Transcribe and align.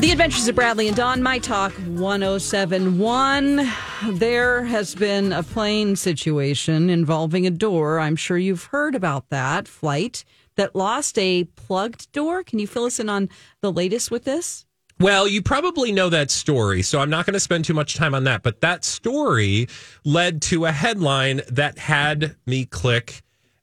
The 0.00 0.12
Adventures 0.12 0.48
of 0.48 0.54
Bradley 0.54 0.88
and 0.88 0.96
Dawn, 0.96 1.22
My 1.22 1.38
Talk 1.38 1.72
1071. 1.72 3.70
There 4.12 4.64
has 4.64 4.94
been 4.94 5.30
a 5.30 5.42
plane 5.42 5.94
situation 5.94 6.88
involving 6.88 7.46
a 7.46 7.50
door. 7.50 8.00
I'm 8.00 8.16
sure 8.16 8.38
you've 8.38 8.64
heard 8.64 8.94
about 8.94 9.28
that 9.28 9.68
flight 9.68 10.24
that 10.56 10.74
lost 10.74 11.18
a 11.18 11.44
plugged 11.44 12.10
door. 12.12 12.42
Can 12.42 12.58
you 12.58 12.66
fill 12.66 12.86
us 12.86 12.98
in 12.98 13.10
on 13.10 13.28
the 13.60 13.70
latest 13.70 14.10
with 14.10 14.24
this? 14.24 14.64
Well, 14.98 15.28
you 15.28 15.42
probably 15.42 15.92
know 15.92 16.08
that 16.08 16.30
story, 16.30 16.80
so 16.80 17.00
I'm 17.00 17.10
not 17.10 17.26
going 17.26 17.34
to 17.34 17.40
spend 17.40 17.66
too 17.66 17.74
much 17.74 17.94
time 17.94 18.14
on 18.14 18.24
that. 18.24 18.42
But 18.42 18.62
that 18.62 18.86
story 18.86 19.68
led 20.06 20.40
to 20.42 20.64
a 20.64 20.72
headline 20.72 21.42
that 21.50 21.76
had 21.76 22.36
me 22.46 22.64
click 22.64 23.20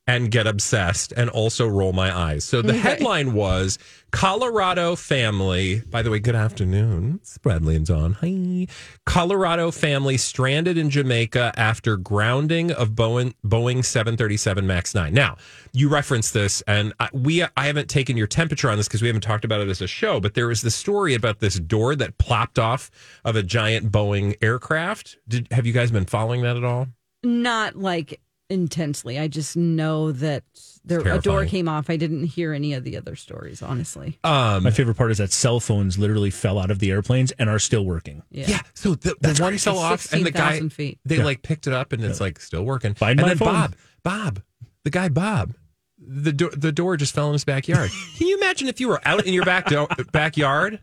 and 0.07 0.31
get 0.31 0.47
obsessed 0.47 1.11
and 1.17 1.29
also 1.29 1.67
roll 1.67 1.91
my 1.93 2.15
eyes. 2.17 2.45
So 2.45 2.61
the 2.61 2.69
Okay. 2.69 2.79
headline 2.79 3.33
was 3.33 3.77
Colorado 4.11 4.95
family. 4.95 5.81
By 5.89 6.01
the 6.01 6.09
way, 6.09 6.19
good 6.19 6.33
afternoon. 6.35 7.19
It's 7.21 7.37
Bradley 7.37 7.75
and 7.75 7.85
Dawn. 7.85 8.13
Hi. 8.21 8.67
Colorado 9.05 9.69
family 9.69 10.15
stranded 10.15 10.77
in 10.77 10.89
Jamaica 10.89 11.51
after 11.57 11.97
grounding 11.97 12.71
of 12.71 12.91
Boeing 12.91 13.33
Boeing 13.45 13.83
737 13.83 14.65
Max 14.65 14.95
9. 14.95 15.13
Now, 15.13 15.35
you 15.73 15.89
referenced 15.89 16.33
this 16.33 16.61
and 16.67 16.93
I, 17.01 17.09
we 17.11 17.43
I 17.43 17.65
haven't 17.67 17.89
taken 17.89 18.15
your 18.15 18.27
temperature 18.27 18.69
on 18.69 18.77
this 18.77 18.87
because 18.87 19.01
we 19.01 19.07
haven't 19.07 19.21
talked 19.23 19.43
about 19.43 19.59
it 19.59 19.67
as 19.67 19.81
a 19.81 19.87
show, 19.87 20.21
but 20.21 20.33
there 20.35 20.47
was 20.47 20.61
the 20.61 20.71
story 20.71 21.13
about 21.15 21.39
this 21.39 21.59
door 21.59 21.95
that 21.97 22.17
plopped 22.17 22.57
off 22.57 22.89
of 23.25 23.35
a 23.35 23.43
giant 23.43 23.91
Boeing 23.91 24.35
aircraft. 24.41 25.17
Did 25.27 25.47
have 25.51 25.65
you 25.65 25.73
guys 25.73 25.91
been 25.91 26.05
following 26.05 26.41
that 26.43 26.55
at 26.55 26.63
all? 26.63 26.87
Not 27.23 27.75
like 27.75 28.21
intensely. 28.49 29.19
I 29.19 29.27
just 29.27 29.55
know 29.57 30.11
that 30.13 30.43
there, 30.85 30.99
a 31.01 31.19
door 31.19 31.45
came 31.45 31.67
off. 31.67 31.89
I 31.89 31.97
didn't 31.97 32.23
hear 32.25 32.53
any 32.53 32.73
of 32.73 32.83
the 32.85 32.95
other 32.97 33.15
stories, 33.15 33.61
honestly. 33.61 34.17
Um 34.23 34.63
My 34.63 34.71
favorite 34.71 34.95
part 34.95 35.11
is 35.11 35.17
that 35.17 35.31
cell 35.33 35.59
phones 35.59 35.97
literally 35.97 36.29
fell 36.29 36.57
out 36.59 36.71
of 36.71 36.79
the 36.79 36.91
airplanes 36.91 37.31
and 37.33 37.49
are 37.49 37.59
still 37.59 37.85
working. 37.85 38.23
Yeah. 38.31 38.45
Yeah. 38.47 38.61
So 38.73 38.95
the, 38.95 39.15
the 39.19 39.37
one 39.41 39.57
fell 39.57 39.77
off, 39.79 40.11
and 40.13 40.25
the 40.25 40.31
guy 40.31 40.59
feet. 40.69 40.99
they 41.05 41.17
Yeah. 41.17 41.25
like 41.25 41.41
picked 41.41 41.67
it 41.67 41.73
up, 41.73 41.91
and 41.93 42.03
it's 42.03 42.21
like 42.21 42.39
still 42.39 42.63
working. 42.63 42.93
Find 42.93 43.19
and 43.19 43.27
my 43.27 43.29
then 43.29 43.37
phone. 43.37 43.47
Bob, 43.53 43.75
Bob, 44.03 44.41
the 44.83 44.89
guy 44.91 45.09
Bob, 45.09 45.53
the 45.99 46.31
do- 46.31 46.51
the 46.51 46.71
door 46.71 46.95
just 46.95 47.13
fell 47.13 47.27
in 47.27 47.33
his 47.33 47.43
backyard. 47.43 47.89
Can 48.17 48.27
you 48.27 48.37
imagine 48.37 48.67
if 48.69 48.79
you 48.79 48.87
were 48.87 49.01
out 49.05 49.25
in 49.25 49.33
your 49.33 49.43
back 49.45 49.65
do- 49.67 49.87
backyard, 50.13 50.79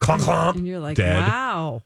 clomp 0.00 0.20
clomp, 0.20 0.54
And 0.56 0.66
you're 0.68 0.78
like, 0.78 0.96
dead. 0.96 1.18
wow. 1.26 1.82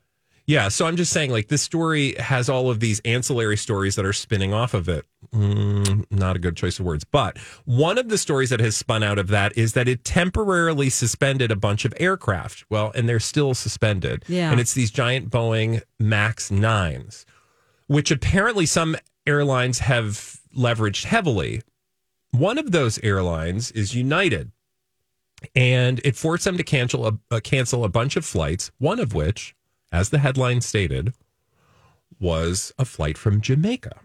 Yeah. 0.46 0.68
So 0.68 0.86
I'm 0.86 0.96
just 0.96 1.12
saying, 1.12 1.30
like 1.30 1.48
this 1.48 1.62
story 1.62 2.16
has 2.16 2.48
all 2.50 2.68
of 2.70 2.80
these 2.80 3.00
ancillary 3.00 3.56
stories 3.56 3.94
that 3.96 4.04
are 4.04 4.12
spinning 4.12 4.52
off 4.52 4.74
of 4.74 4.88
it. 4.88 5.06
Mm, 5.34 6.04
not 6.10 6.36
a 6.36 6.38
good 6.38 6.56
choice 6.56 6.78
of 6.78 6.84
words, 6.84 7.04
but 7.04 7.38
one 7.64 7.96
of 7.96 8.10
the 8.10 8.18
stories 8.18 8.50
that 8.50 8.60
has 8.60 8.76
spun 8.76 9.02
out 9.02 9.18
of 9.18 9.28
that 9.28 9.56
is 9.56 9.72
that 9.72 9.88
it 9.88 10.04
temporarily 10.04 10.90
suspended 10.90 11.50
a 11.50 11.56
bunch 11.56 11.86
of 11.86 11.94
aircraft. 11.98 12.64
Well, 12.68 12.92
and 12.94 13.08
they're 13.08 13.18
still 13.18 13.54
suspended. 13.54 14.24
Yeah. 14.28 14.50
And 14.50 14.60
it's 14.60 14.74
these 14.74 14.90
giant 14.90 15.30
Boeing 15.30 15.80
Max 15.98 16.50
9s, 16.50 17.24
which 17.86 18.10
apparently 18.10 18.66
some 18.66 18.94
airlines 19.26 19.78
have 19.78 20.40
leveraged 20.54 21.04
heavily. 21.04 21.62
One 22.32 22.58
of 22.58 22.72
those 22.72 22.98
airlines 22.98 23.70
is 23.70 23.94
United. 23.94 24.52
And 25.56 26.00
it 26.04 26.14
forced 26.14 26.44
them 26.44 26.58
to 26.58 26.62
cancel 26.62 27.06
a, 27.06 27.18
uh, 27.30 27.40
cancel 27.42 27.84
a 27.84 27.88
bunch 27.88 28.16
of 28.16 28.24
flights, 28.24 28.70
one 28.78 29.00
of 29.00 29.14
which, 29.14 29.56
as 29.90 30.10
the 30.10 30.18
headline 30.18 30.60
stated, 30.60 31.14
was 32.20 32.72
a 32.78 32.84
flight 32.84 33.18
from 33.18 33.40
Jamaica 33.40 34.01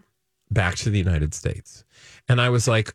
back 0.50 0.76
to 0.76 0.90
the 0.90 0.98
United 0.98 1.34
States. 1.34 1.84
And 2.28 2.40
I 2.40 2.48
was 2.50 2.66
like, 2.68 2.92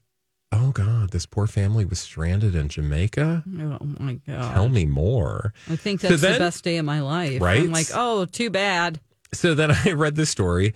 oh 0.52 0.72
God, 0.72 1.10
this 1.12 1.26
poor 1.26 1.48
family 1.48 1.86
was 1.86 2.00
stranded 2.00 2.56
in 2.56 2.70
Jamaica? 2.70 3.44
Oh 3.48 3.78
my 4.00 4.14
God. 4.28 4.54
Tell 4.54 4.70
me 4.70 4.86
more. 4.86 5.54
I 5.70 5.76
think 5.76 6.02
So 6.02 6.10
that's 6.10 6.22
then- 6.22 6.34
the 6.34 6.40
best 6.40 6.64
day 6.64 6.78
of 6.78 6.86
my 6.86 7.02
life. 7.02 7.42
Right? 7.42 7.62
I'm 7.62 7.72
like, 7.72 7.88
oh, 7.94 8.26
too 8.26 8.50
bad. 8.50 9.00
So 9.34 9.56
then 9.56 9.72
I 9.72 9.92
read 9.96 10.16
the 10.16 10.26
story. 10.26 10.74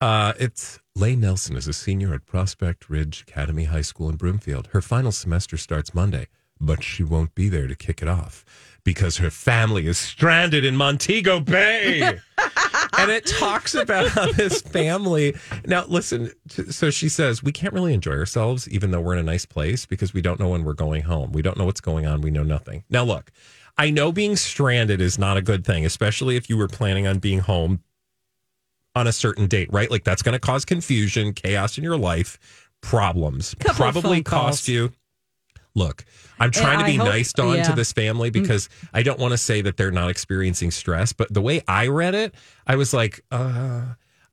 Uh, 0.00 0.32
it's 0.38 0.78
Lane 0.94 1.20
Nelson 1.20 1.56
is 1.56 1.66
a 1.68 1.72
senior 1.72 2.14
at 2.14 2.24
Prospect 2.24 2.88
Ridge 2.88 3.24
Academy 3.28 3.64
High 3.64 3.82
School 3.82 4.08
in 4.08 4.16
Broomfield. 4.16 4.68
Her 4.68 4.80
final 4.80 5.10
semester 5.12 5.56
starts 5.56 5.92
Monday, 5.94 6.28
but 6.60 6.82
she 6.84 7.02
won't 7.02 7.34
be 7.34 7.48
there 7.48 7.66
to 7.66 7.74
kick 7.74 8.00
it 8.00 8.08
off 8.08 8.44
because 8.88 9.18
her 9.18 9.28
family 9.28 9.86
is 9.86 9.98
stranded 9.98 10.64
in 10.64 10.74
Montego 10.74 11.40
Bay. 11.40 12.00
and 12.98 13.10
it 13.10 13.26
talks 13.26 13.74
about 13.74 14.08
how 14.08 14.32
this 14.32 14.62
family. 14.62 15.36
Now, 15.66 15.84
listen. 15.88 16.32
So 16.70 16.88
she 16.88 17.10
says, 17.10 17.42
We 17.42 17.52
can't 17.52 17.74
really 17.74 17.92
enjoy 17.92 18.12
ourselves, 18.12 18.66
even 18.70 18.90
though 18.90 19.02
we're 19.02 19.12
in 19.12 19.18
a 19.18 19.22
nice 19.22 19.44
place, 19.44 19.84
because 19.84 20.14
we 20.14 20.22
don't 20.22 20.40
know 20.40 20.48
when 20.48 20.64
we're 20.64 20.72
going 20.72 21.02
home. 21.02 21.32
We 21.32 21.42
don't 21.42 21.58
know 21.58 21.66
what's 21.66 21.82
going 21.82 22.06
on. 22.06 22.22
We 22.22 22.30
know 22.30 22.42
nothing. 22.42 22.82
Now, 22.88 23.04
look, 23.04 23.30
I 23.76 23.90
know 23.90 24.10
being 24.10 24.36
stranded 24.36 25.02
is 25.02 25.18
not 25.18 25.36
a 25.36 25.42
good 25.42 25.66
thing, 25.66 25.84
especially 25.84 26.36
if 26.36 26.48
you 26.48 26.56
were 26.56 26.66
planning 26.66 27.06
on 27.06 27.18
being 27.18 27.40
home 27.40 27.80
on 28.94 29.06
a 29.06 29.12
certain 29.12 29.48
date, 29.48 29.70
right? 29.70 29.90
Like 29.90 30.04
that's 30.04 30.22
going 30.22 30.32
to 30.32 30.38
cause 30.38 30.64
confusion, 30.64 31.34
chaos 31.34 31.76
in 31.76 31.84
your 31.84 31.98
life, 31.98 32.38
problems, 32.80 33.54
Couple 33.60 33.74
probably 33.74 34.22
cost 34.22 34.66
you. 34.66 34.92
Look, 35.74 36.04
I'm 36.38 36.50
trying 36.50 36.78
to 36.80 36.84
be 36.84 36.96
hope- 36.96 37.08
nice, 37.08 37.32
Dawn, 37.32 37.56
yeah. 37.56 37.62
to 37.64 37.72
this 37.72 37.92
family 37.92 38.30
because 38.30 38.68
I 38.92 39.02
don't 39.02 39.18
want 39.18 39.32
to 39.32 39.38
say 39.38 39.60
that 39.62 39.76
they're 39.76 39.90
not 39.90 40.10
experiencing 40.10 40.70
stress. 40.70 41.12
But 41.12 41.32
the 41.32 41.40
way 41.42 41.62
I 41.68 41.88
read 41.88 42.14
it, 42.14 42.34
I 42.66 42.76
was 42.76 42.92
like, 42.92 43.24
uh, 43.30 43.82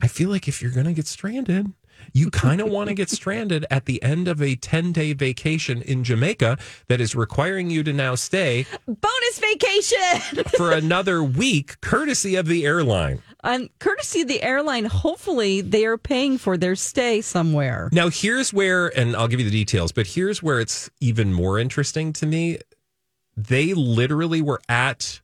I 0.01 0.07
feel 0.07 0.29
like 0.29 0.47
if 0.47 0.61
you're 0.61 0.71
going 0.71 0.87
to 0.87 0.93
get 0.93 1.07
stranded, 1.07 1.71
you 2.13 2.29
kind 2.29 2.61
of 2.61 2.69
want 2.71 2.89
to 2.89 2.93
get 2.93 3.09
stranded 3.09 3.65
at 3.69 3.85
the 3.85 4.01
end 4.03 4.27
of 4.27 4.41
a 4.41 4.55
10 4.55 4.91
day 4.91 5.13
vacation 5.13 5.81
in 5.81 6.03
Jamaica 6.03 6.57
that 6.87 7.01
is 7.01 7.15
requiring 7.15 7.69
you 7.69 7.83
to 7.83 7.93
now 7.93 8.15
stay 8.15 8.65
Bonus 8.87 9.39
vacation. 9.39 10.43
for 10.57 10.71
another 10.71 11.23
week, 11.23 11.79
courtesy 11.81 12.35
of 12.35 12.47
the 12.47 12.65
airline. 12.65 13.21
And 13.45 13.69
courtesy 13.79 14.21
of 14.21 14.27
the 14.27 14.41
airline, 14.41 14.85
hopefully 14.85 15.61
they 15.61 15.85
are 15.85 15.97
paying 15.97 16.37
for 16.37 16.57
their 16.57 16.75
stay 16.75 17.21
somewhere. 17.21 17.89
Now, 17.91 18.09
here's 18.09 18.53
where, 18.53 18.87
and 18.97 19.15
I'll 19.15 19.27
give 19.27 19.39
you 19.39 19.45
the 19.45 19.51
details, 19.51 19.91
but 19.91 20.07
here's 20.07 20.43
where 20.43 20.59
it's 20.59 20.89
even 20.99 21.33
more 21.33 21.59
interesting 21.59 22.11
to 22.13 22.25
me. 22.25 22.59
They 23.37 23.73
literally 23.73 24.41
were 24.41 24.61
at 24.67 25.21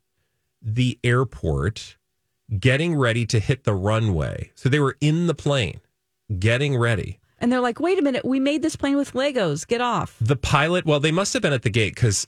the 0.62 1.00
airport 1.04 1.98
getting 2.60 2.96
ready 2.96 3.26
to 3.26 3.40
hit 3.40 3.64
the 3.64 3.74
runway. 3.74 4.52
So 4.56 4.70
they 4.70 4.80
were 4.80 4.98
in 5.02 5.28
the 5.28 5.34
plane 5.34 5.80
getting 6.38 6.78
ready. 6.78 7.20
And 7.40 7.52
they're 7.52 7.62
like, 7.62 7.80
wait 7.80 7.98
a 7.98 8.04
minute, 8.04 8.24
we 8.24 8.40
made 8.40 8.62
this 8.62 8.76
plane 8.76 8.98
with 8.98 9.14
Legos. 9.14 9.68
Get 9.68 9.82
off. 9.82 10.16
The 10.22 10.36
pilot, 10.36 10.86
well, 10.86 11.00
they 11.00 11.12
must 11.12 11.34
have 11.34 11.42
been 11.42 11.54
at 11.54 11.64
the 11.64 11.72
gate 11.72 11.96
because 11.96 12.28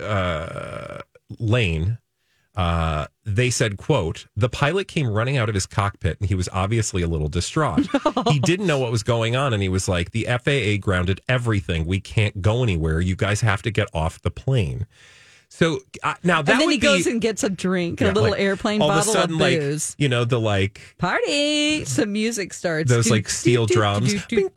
uh, 0.00 1.02
Lane, 1.38 1.98
uh, 2.58 3.06
they 3.24 3.50
said, 3.50 3.76
quote, 3.76 4.26
the 4.34 4.48
pilot 4.48 4.88
came 4.88 5.06
running 5.06 5.36
out 5.36 5.48
of 5.48 5.54
his 5.54 5.64
cockpit 5.64 6.18
and 6.18 6.28
he 6.28 6.34
was 6.34 6.48
obviously 6.52 7.02
a 7.02 7.06
little 7.06 7.28
distraught. 7.28 7.86
He 8.32 8.40
didn't 8.40 8.66
know 8.66 8.80
what 8.80 8.90
was 8.90 9.04
going 9.04 9.36
on. 9.36 9.52
And 9.54 9.62
he 9.62 9.68
was 9.68 9.88
like, 9.88 10.10
the 10.10 10.24
FAA 10.24 10.84
grounded 10.84 11.20
everything. 11.28 11.86
We 11.86 12.00
can't 12.00 12.42
go 12.42 12.64
anywhere. 12.64 13.00
You 13.00 13.14
guys 13.14 13.42
have 13.42 13.62
to 13.62 13.70
get 13.70 13.88
off 13.94 14.20
the 14.20 14.30
plane. 14.30 14.86
So 15.48 15.78
uh, 16.02 16.14
now 16.24 16.42
that 16.42 16.52
and 16.52 16.60
then 16.60 16.70
he 16.70 16.78
goes 16.78 17.06
and 17.06 17.20
gets 17.20 17.44
a 17.44 17.48
drink, 17.48 18.00
yeah, 18.00 18.08
a 18.08 18.12
little 18.12 18.30
like, 18.30 18.40
airplane 18.40 18.80
bottle 18.80 18.98
of, 18.98 19.06
a 19.06 19.10
sudden, 19.10 19.38
like, 19.38 19.60
booze. 19.60 19.94
you 19.98 20.08
know, 20.08 20.24
the 20.24 20.40
like 20.40 20.80
Party. 20.98 21.84
Some 21.84 22.12
music 22.12 22.52
starts. 22.52 22.90
those 22.90 23.06
Do, 23.06 23.12
like 23.12 23.28
steel 23.28 23.66
do, 23.66 23.74
drums. 23.74 24.26
do. 24.26 24.50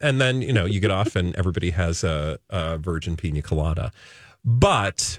and 0.00 0.20
then, 0.20 0.42
you 0.42 0.52
know, 0.52 0.64
you 0.64 0.78
get 0.78 0.92
off 0.92 1.16
and 1.16 1.34
everybody 1.34 1.70
has 1.70 2.04
a, 2.04 2.38
a 2.50 2.78
virgin 2.78 3.16
pina 3.16 3.42
colada. 3.42 3.90
But 4.44 5.18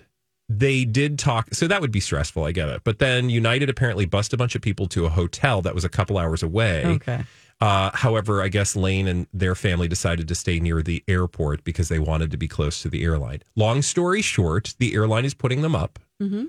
they 0.50 0.86
did 0.86 1.18
talk. 1.18 1.54
So 1.54 1.68
that 1.68 1.82
would 1.82 1.92
be 1.92 2.00
stressful. 2.00 2.44
I 2.44 2.52
get 2.52 2.70
it. 2.70 2.82
But 2.84 3.00
then 3.00 3.30
United 3.30 3.70
apparently 3.70 4.06
bussed 4.06 4.34
a 4.34 4.38
bunch 4.38 4.56
of 4.56 4.62
people 4.62 4.88
to 4.90 5.06
a 5.06 5.10
hotel 5.10 5.62
that 5.64 5.74
was 5.74 5.84
a 5.84 5.90
couple 5.90 6.18
hours 6.18 6.44
away. 6.44 6.86
Okay. 6.86 7.24
Uh, 7.62 7.90
however, 7.94 8.42
I 8.42 8.50
guess 8.50 8.76
Lane 8.76 9.08
and 9.08 9.28
their 9.34 9.56
family 9.56 9.88
decided 9.88 10.28
to 10.28 10.36
stay 10.36 10.60
near 10.60 10.82
the 10.84 11.04
airport 11.08 11.64
because 11.64 11.88
they 11.88 12.00
wanted 12.00 12.30
to 12.32 12.38
be 12.38 12.48
close 12.50 12.82
to 12.82 12.90
the 12.90 13.02
airline. 13.04 13.42
Long 13.56 13.82
story 13.82 14.22
short, 14.22 14.76
the 14.78 14.94
airline 14.94 15.24
is 15.26 15.34
putting 15.34 15.62
them 15.62 15.74
up, 15.76 15.98
Mm-hmm. 16.22 16.46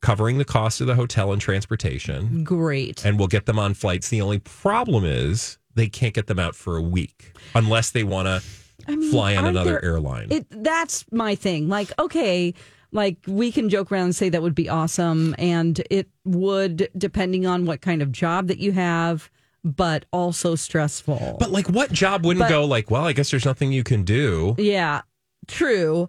covering 0.00 0.38
the 0.38 0.44
cost 0.44 0.80
of 0.80 0.86
the 0.86 0.94
hotel 0.96 1.32
and 1.32 1.40
transportation 1.40 2.44
Great. 2.44 3.04
and 3.04 3.18
we'll 3.18 3.28
get 3.28 3.46
them 3.46 3.58
on 3.58 3.74
flights. 3.74 4.08
The 4.08 4.20
only 4.20 4.40
problem 4.40 5.04
is 5.04 5.58
they 5.74 5.88
can't 5.88 6.12
get 6.14 6.26
them 6.26 6.38
out 6.38 6.54
for 6.54 6.76
a 6.76 6.82
week 6.82 7.32
unless 7.54 7.90
they 7.90 8.02
want 8.04 8.26
to 8.26 8.42
I 8.88 8.96
mean, 8.96 9.10
fly 9.10 9.36
on 9.36 9.44
another 9.46 9.70
there- 9.72 9.84
airline. 9.84 10.28
It 10.30 10.46
that's 10.50 11.04
my 11.12 11.34
thing. 11.36 11.68
Like, 11.68 11.92
okay, 12.00 12.52
like 12.92 13.16
we 13.26 13.50
can 13.50 13.68
joke 13.68 13.90
around 13.90 14.04
and 14.04 14.16
say 14.16 14.28
that 14.28 14.42
would 14.42 14.54
be 14.54 14.68
awesome, 14.68 15.34
and 15.38 15.82
it 15.90 16.08
would, 16.24 16.88
depending 16.96 17.46
on 17.46 17.64
what 17.66 17.80
kind 17.80 18.02
of 18.02 18.12
job 18.12 18.48
that 18.48 18.58
you 18.58 18.72
have, 18.72 19.30
but 19.64 20.04
also 20.12 20.54
stressful. 20.54 21.36
but 21.40 21.50
like, 21.50 21.68
what 21.68 21.90
job 21.92 22.24
wouldn't 22.26 22.44
But- 22.44 22.50
go 22.50 22.64
like, 22.64 22.90
well, 22.90 23.04
I 23.04 23.12
guess 23.12 23.30
there's 23.30 23.44
nothing 23.44 23.72
you 23.72 23.82
can 23.84 24.04
do. 24.04 24.54
yeah, 24.58 25.02
true. 25.48 26.08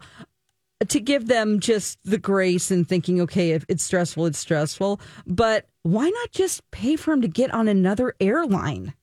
To 0.89 0.99
give 0.99 1.27
them 1.27 1.61
just 1.61 1.97
the 2.03 2.17
grace 2.17 2.69
and 2.69 2.85
thinking, 2.87 3.21
okay, 3.21 3.51
if 3.51 3.63
it's 3.69 3.83
stressful, 3.83 4.25
it's 4.25 4.39
stressful. 4.39 4.99
But 5.25 5.69
why 5.83 6.09
not 6.09 6.31
just 6.33 6.69
pay 6.71 6.97
for 6.97 7.11
them 7.11 7.21
to 7.21 7.27
get 7.29 7.53
on 7.53 7.69
another 7.69 8.15
airline? 8.19 8.93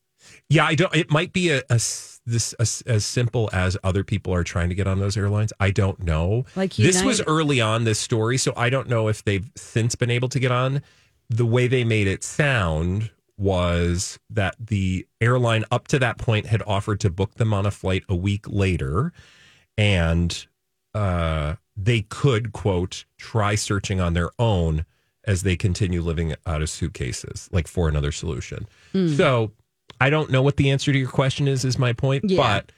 Yeah, 0.47 0.65
I 0.65 0.75
don't. 0.75 0.95
It 0.95 1.09
might 1.09 1.33
be 1.33 1.49
a, 1.49 1.63
a 1.71 1.79
this 2.25 2.53
as, 2.53 2.83
as 2.85 3.05
simple 3.05 3.49
as 3.51 3.77
other 3.83 4.03
people 4.03 4.33
are 4.33 4.43
trying 4.43 4.69
to 4.69 4.75
get 4.75 4.87
on 4.87 4.99
those 4.99 5.17
airlines? 5.17 5.53
I 5.59 5.71
don't 5.71 6.03
know. 6.03 6.45
Like 6.55 6.73
this 6.75 7.03
was 7.03 7.21
early 7.21 7.61
on 7.61 7.83
this 7.83 7.99
story, 7.99 8.37
so 8.37 8.53
I 8.55 8.69
don't 8.69 8.87
know 8.87 9.07
if 9.07 9.23
they've 9.23 9.49
since 9.55 9.95
been 9.95 10.11
able 10.11 10.29
to 10.29 10.39
get 10.39 10.51
on. 10.51 10.81
The 11.29 11.45
way 11.45 11.67
they 11.67 11.83
made 11.83 12.07
it 12.07 12.23
sound 12.23 13.11
was 13.37 14.19
that 14.29 14.55
the 14.59 15.07
airline 15.19 15.65
up 15.71 15.87
to 15.87 15.99
that 15.99 16.17
point 16.17 16.45
had 16.45 16.61
offered 16.67 16.99
to 16.99 17.09
book 17.09 17.35
them 17.35 17.53
on 17.53 17.65
a 17.65 17.71
flight 17.71 18.03
a 18.07 18.15
week 18.15 18.45
later, 18.47 19.11
and 19.77 20.45
uh, 20.93 21.55
they 21.75 22.01
could 22.01 22.51
quote 22.51 23.05
try 23.17 23.55
searching 23.55 23.99
on 23.99 24.13
their 24.13 24.29
own 24.37 24.85
as 25.25 25.43
they 25.43 25.55
continue 25.55 26.01
living 26.01 26.35
out 26.45 26.61
of 26.61 26.69
suitcases, 26.69 27.49
like 27.51 27.67
for 27.67 27.87
another 27.87 28.11
solution. 28.11 28.67
Hmm. 28.91 29.07
So 29.07 29.51
I 30.01 30.09
don't 30.09 30.31
know 30.31 30.41
what 30.41 30.57
the 30.57 30.71
answer 30.71 30.91
to 30.91 30.97
your 30.97 31.09
question 31.09 31.47
is. 31.47 31.63
Is 31.63 31.77
my 31.77 31.93
point, 31.93 32.23
Yeah. 32.27 32.37
but 32.37 32.71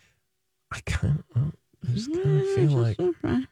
I 0.71 0.79
kind 0.81 1.23
of, 1.35 1.53
I 1.87 1.91
just 1.93 2.11
kind 2.11 2.41
of 2.41 2.47
feel 2.53 2.71
like. 2.71 2.99
I 2.99 3.45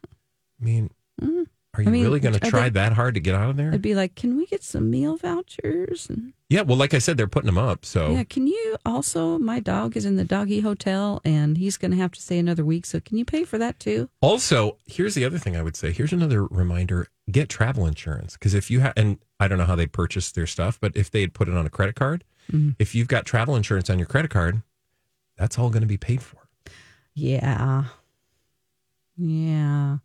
mean, 0.59 0.89
mm-hmm. 1.21 1.44
are 1.73 1.81
you 1.81 1.89
mean, 1.89 2.03
really 2.03 2.19
going 2.19 2.33
to 2.38 2.39
try 2.39 2.63
they- 2.63 2.79
that 2.81 2.94
hard 2.94 3.13
to 3.13 3.19
get 3.21 3.33
out 3.33 3.50
of 3.50 3.57
there? 3.57 3.71
I'd 3.73 3.81
be 3.81 3.95
like, 3.95 4.15
can 4.15 4.35
we 4.35 4.45
get 4.45 4.62
some 4.62 4.91
meal 4.91 5.15
vouchers? 5.15 6.09
And 6.09 6.33
Yeah, 6.50 6.62
well, 6.63 6.77
like 6.77 6.94
I 6.94 6.97
said, 7.00 7.15
they're 7.15 7.27
putting 7.27 7.47
them 7.47 7.57
up. 7.57 7.85
So 7.85 8.12
yeah, 8.12 8.25
can 8.25 8.45
you 8.45 8.75
also? 8.85 9.39
My 9.39 9.62
dog 9.62 9.95
is 9.95 10.06
in 10.06 10.17
the 10.17 10.25
doggy 10.25 10.59
hotel, 10.59 11.21
and 11.24 11.57
he's 11.57 11.77
going 11.77 11.91
to 11.91 11.97
have 11.97 12.12
to 12.12 12.21
stay 12.21 12.39
another 12.39 12.65
week. 12.65 12.85
So 12.85 13.00
can 13.00 13.17
you 13.17 13.24
pay 13.25 13.45
for 13.45 13.57
that 13.57 13.79
too? 13.79 14.09
Also, 14.19 14.77
here's 14.85 15.15
the 15.15 15.24
other 15.24 15.38
thing 15.38 15.56
I 15.56 15.62
would 15.63 15.77
say. 15.77 15.94
Here's 15.94 16.12
another 16.13 16.44
reminder: 16.45 17.07
get 17.31 17.47
travel 17.47 17.85
insurance 17.85 18.33
because 18.33 18.53
if 18.53 18.69
you 18.69 18.81
have, 18.81 18.94
and 18.97 19.17
I 19.39 19.47
don't 19.47 19.57
know 19.57 19.65
how 19.65 19.77
they 19.77 19.88
purchase 19.88 20.29
their 20.31 20.47
stuff, 20.47 20.77
but 20.79 20.91
if 20.95 21.09
they 21.09 21.21
had 21.21 21.33
put 21.33 21.47
it 21.47 21.56
on 21.56 21.65
a 21.65 21.69
credit 21.69 21.95
card, 21.95 22.25
Mm. 22.51 22.75
if 22.80 22.94
you've 22.95 23.07
got 23.07 23.25
travel 23.25 23.56
insurance 23.56 23.89
on 23.89 23.98
your 24.00 24.07
credit 24.07 24.31
card, 24.31 24.62
that's 25.38 25.57
all 25.57 25.69
going 25.69 25.81
to 25.81 25.88
be 25.88 25.98
paid 25.98 26.21
for. 26.21 26.38
Yeah, 27.13 27.86
yeah. 29.18 29.98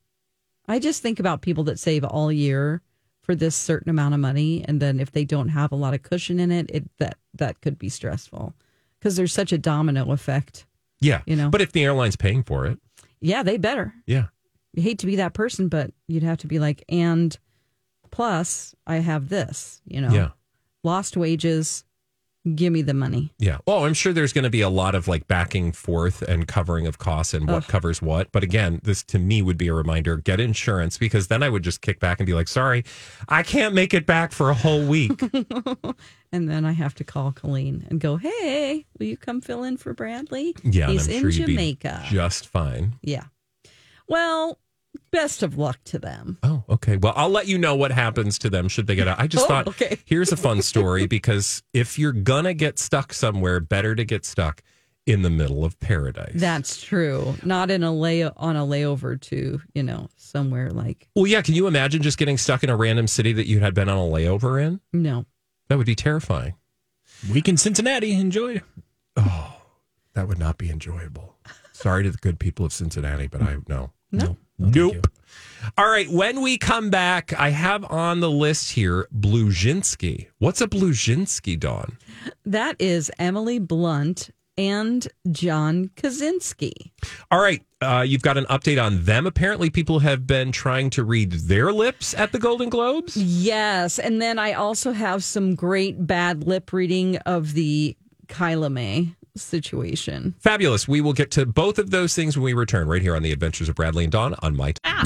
I 0.68 0.78
just 0.78 1.02
think 1.02 1.20
about 1.20 1.42
people 1.42 1.64
that 1.64 1.78
save 1.78 2.04
all 2.04 2.32
year 2.32 2.82
for 3.22 3.34
this 3.34 3.54
certain 3.56 3.90
amount 3.90 4.14
of 4.14 4.20
money, 4.20 4.64
and 4.66 4.80
then 4.80 5.00
if 5.00 5.12
they 5.12 5.24
don't 5.24 5.48
have 5.48 5.72
a 5.72 5.76
lot 5.76 5.94
of 5.94 6.02
cushion 6.02 6.38
in 6.40 6.50
it, 6.50 6.70
it 6.72 6.84
that 6.98 7.16
that 7.34 7.60
could 7.60 7.78
be 7.78 7.88
stressful 7.88 8.54
because 8.98 9.16
there's 9.16 9.32
such 9.32 9.52
a 9.52 9.58
domino 9.58 10.10
effect. 10.12 10.66
Yeah, 11.00 11.20
You 11.26 11.36
know. 11.36 11.50
But 11.50 11.60
if 11.60 11.72
the 11.72 11.84
airline's 11.84 12.16
paying 12.16 12.42
for 12.42 12.66
it, 12.66 12.78
Yeah, 13.20 13.42
they 13.42 13.58
better. 13.58 13.92
yeah, 14.06 14.26
you 14.72 14.82
hate 14.82 14.98
to 15.00 15.06
be 15.06 15.16
that 15.16 15.34
person, 15.34 15.68
but 15.68 15.92
you'd 16.08 16.22
have 16.22 16.38
to 16.38 16.46
be 16.46 16.58
like, 16.58 16.84
and 16.88 17.36
plus, 18.10 18.74
I 18.86 18.96
have 18.96 19.28
this, 19.28 19.82
you 19.86 20.00
know, 20.00 20.10
yeah, 20.10 20.30
lost 20.82 21.16
wages, 21.16 21.84
give 22.54 22.72
me 22.72 22.82
the 22.82 22.94
money. 22.94 23.32
yeah. 23.38 23.58
Oh, 23.66 23.84
I'm 23.84 23.94
sure 23.94 24.12
there's 24.12 24.32
going 24.32 24.44
to 24.44 24.50
be 24.50 24.60
a 24.60 24.68
lot 24.68 24.94
of 24.94 25.08
like 25.08 25.26
backing 25.26 25.72
forth 25.72 26.22
and 26.22 26.46
covering 26.46 26.86
of 26.86 26.98
costs 26.98 27.34
and 27.34 27.48
what 27.48 27.66
covers 27.66 28.00
what. 28.00 28.30
But 28.32 28.42
again, 28.44 28.80
this 28.84 29.02
to 29.04 29.18
me 29.18 29.42
would 29.42 29.58
be 29.58 29.68
a 29.68 29.74
reminder: 29.74 30.16
get 30.18 30.38
insurance 30.40 30.98
because 30.98 31.26
then 31.28 31.42
I 31.42 31.48
would 31.48 31.62
just 31.64 31.80
kick 31.80 31.98
back 32.00 32.20
and 32.20 32.26
be 32.26 32.34
like, 32.34 32.48
"Sorry, 32.48 32.84
I 33.28 33.42
can't 33.42 33.74
make 33.74 33.92
it 33.94 34.06
back 34.06 34.32
for 34.32 34.50
a 34.50 34.54
whole 34.54 34.86
week." 34.86 35.20
And 36.32 36.50
then 36.50 36.64
I 36.64 36.72
have 36.72 36.94
to 36.96 37.04
call 37.04 37.30
Colleen 37.32 37.86
and 37.88 38.00
go, 38.00 38.16
hey, 38.16 38.84
will 38.98 39.06
you 39.06 39.16
come 39.16 39.40
fill 39.40 39.62
in 39.62 39.76
for 39.76 39.94
Bradley? 39.94 40.54
Yeah, 40.64 40.88
He's 40.88 41.06
in 41.06 41.20
sure 41.22 41.30
Jamaica. 41.30 42.02
just 42.10 42.48
fine. 42.48 42.96
yeah. 43.00 43.24
Well, 44.08 44.58
best 45.10 45.42
of 45.42 45.56
luck 45.58 45.78
to 45.84 45.98
them. 45.98 46.38
Oh, 46.42 46.64
okay. 46.68 46.96
Well, 46.96 47.12
I'll 47.16 47.28
let 47.30 47.46
you 47.48 47.58
know 47.58 47.74
what 47.74 47.90
happens 47.92 48.38
to 48.40 48.50
them 48.50 48.68
should 48.68 48.86
they 48.86 48.94
get 48.94 49.08
out. 49.08 49.18
I 49.20 49.26
just 49.26 49.44
Oh, 49.44 49.48
thought 49.48 49.68
okay. 49.68 49.98
here's 50.04 50.32
a 50.32 50.36
fun 50.36 50.62
story 50.62 51.06
because 51.08 51.62
if 51.72 51.98
you're 51.98 52.12
gonna 52.12 52.54
get 52.54 52.78
stuck 52.78 53.12
somewhere, 53.12 53.60
better 53.60 53.94
to 53.94 54.04
get 54.04 54.24
stuck 54.24 54.62
in 55.06 55.22
the 55.22 55.30
middle 55.30 55.64
of 55.64 55.78
paradise. 55.78 56.32
That's 56.34 56.82
true. 56.82 57.34
Not 57.44 57.70
in 57.70 57.84
a 57.84 57.92
lay 57.92 58.24
on 58.24 58.56
a 58.56 58.66
layover 58.66 59.20
to, 59.20 59.60
you 59.72 59.82
know, 59.84 60.08
somewhere 60.16 60.70
like, 60.70 61.08
well, 61.14 61.26
yeah. 61.28 61.42
Can 61.42 61.54
you 61.54 61.68
imagine 61.68 62.02
just 62.02 62.18
getting 62.18 62.36
stuck 62.38 62.64
in 62.64 62.70
a 62.70 62.76
random 62.76 63.06
city 63.06 63.32
that 63.34 63.46
you 63.46 63.60
had 63.60 63.72
been 63.72 63.88
on 63.88 63.98
a 63.98 64.00
layover 64.10 64.60
in? 64.62 64.80
no. 64.92 65.24
That 65.68 65.78
would 65.78 65.86
be 65.86 65.94
terrifying. 65.96 66.54
Week 67.32 67.48
in 67.48 67.56
Cincinnati. 67.56 68.12
Enjoy. 68.12 68.62
Oh, 69.16 69.56
that 70.14 70.28
would 70.28 70.38
not 70.38 70.58
be 70.58 70.70
enjoyable. 70.70 71.34
Sorry 71.72 72.04
to 72.04 72.10
the 72.10 72.18
good 72.18 72.38
people 72.38 72.64
of 72.64 72.72
Cincinnati, 72.72 73.26
but 73.26 73.42
I 73.42 73.56
no. 74.12 74.36
No. 74.58 74.68
Nope. 74.70 75.08
All 75.76 75.88
right. 75.88 76.08
When 76.08 76.40
we 76.40 76.58
come 76.58 76.90
back, 76.90 77.32
I 77.38 77.50
have 77.50 77.84
on 77.84 78.20
the 78.20 78.30
list 78.30 78.72
here 78.72 79.06
Bluzhinsky. 79.14 80.28
What's 80.38 80.60
a 80.60 80.66
Bluzhinsky, 80.66 81.58
Dawn? 81.58 81.98
That 82.44 82.76
is 82.78 83.10
Emily 83.18 83.58
Blunt 83.58 84.30
and 84.56 85.06
John 85.30 85.90
Krasinski. 85.96 86.92
All 87.30 87.40
right. 87.40 87.62
Uh, 87.82 88.04
you've 88.06 88.22
got 88.22 88.38
an 88.38 88.46
update 88.46 88.82
on 88.82 89.04
them. 89.04 89.26
Apparently, 89.26 89.68
people 89.68 89.98
have 89.98 90.26
been 90.26 90.50
trying 90.50 90.88
to 90.90 91.04
read 91.04 91.32
their 91.32 91.72
lips 91.72 92.14
at 92.14 92.32
the 92.32 92.38
Golden 92.38 92.70
Globes. 92.70 93.16
Yes. 93.16 93.98
And 93.98 94.22
then 94.22 94.38
I 94.38 94.54
also 94.54 94.92
have 94.92 95.22
some 95.22 95.54
great 95.54 96.06
bad 96.06 96.44
lip 96.46 96.72
reading 96.72 97.18
of 97.18 97.52
the 97.52 97.94
Kyla 98.28 98.70
May 98.70 99.14
situation. 99.36 100.34
Fabulous. 100.38 100.86
We 100.86 101.00
will 101.00 101.12
get 101.12 101.30
to 101.32 101.46
both 101.46 101.78
of 101.78 101.90
those 101.90 102.14
things 102.14 102.36
when 102.36 102.44
we 102.44 102.52
return 102.52 102.88
right 102.88 103.02
here 103.02 103.16
on 103.16 103.22
the 103.22 103.32
Adventures 103.32 103.68
of 103.68 103.74
Bradley 103.74 104.04
and 104.04 104.12
Dawn 104.12 104.34
on 104.42 104.56
my. 104.56 104.74
Ah. 104.84 105.02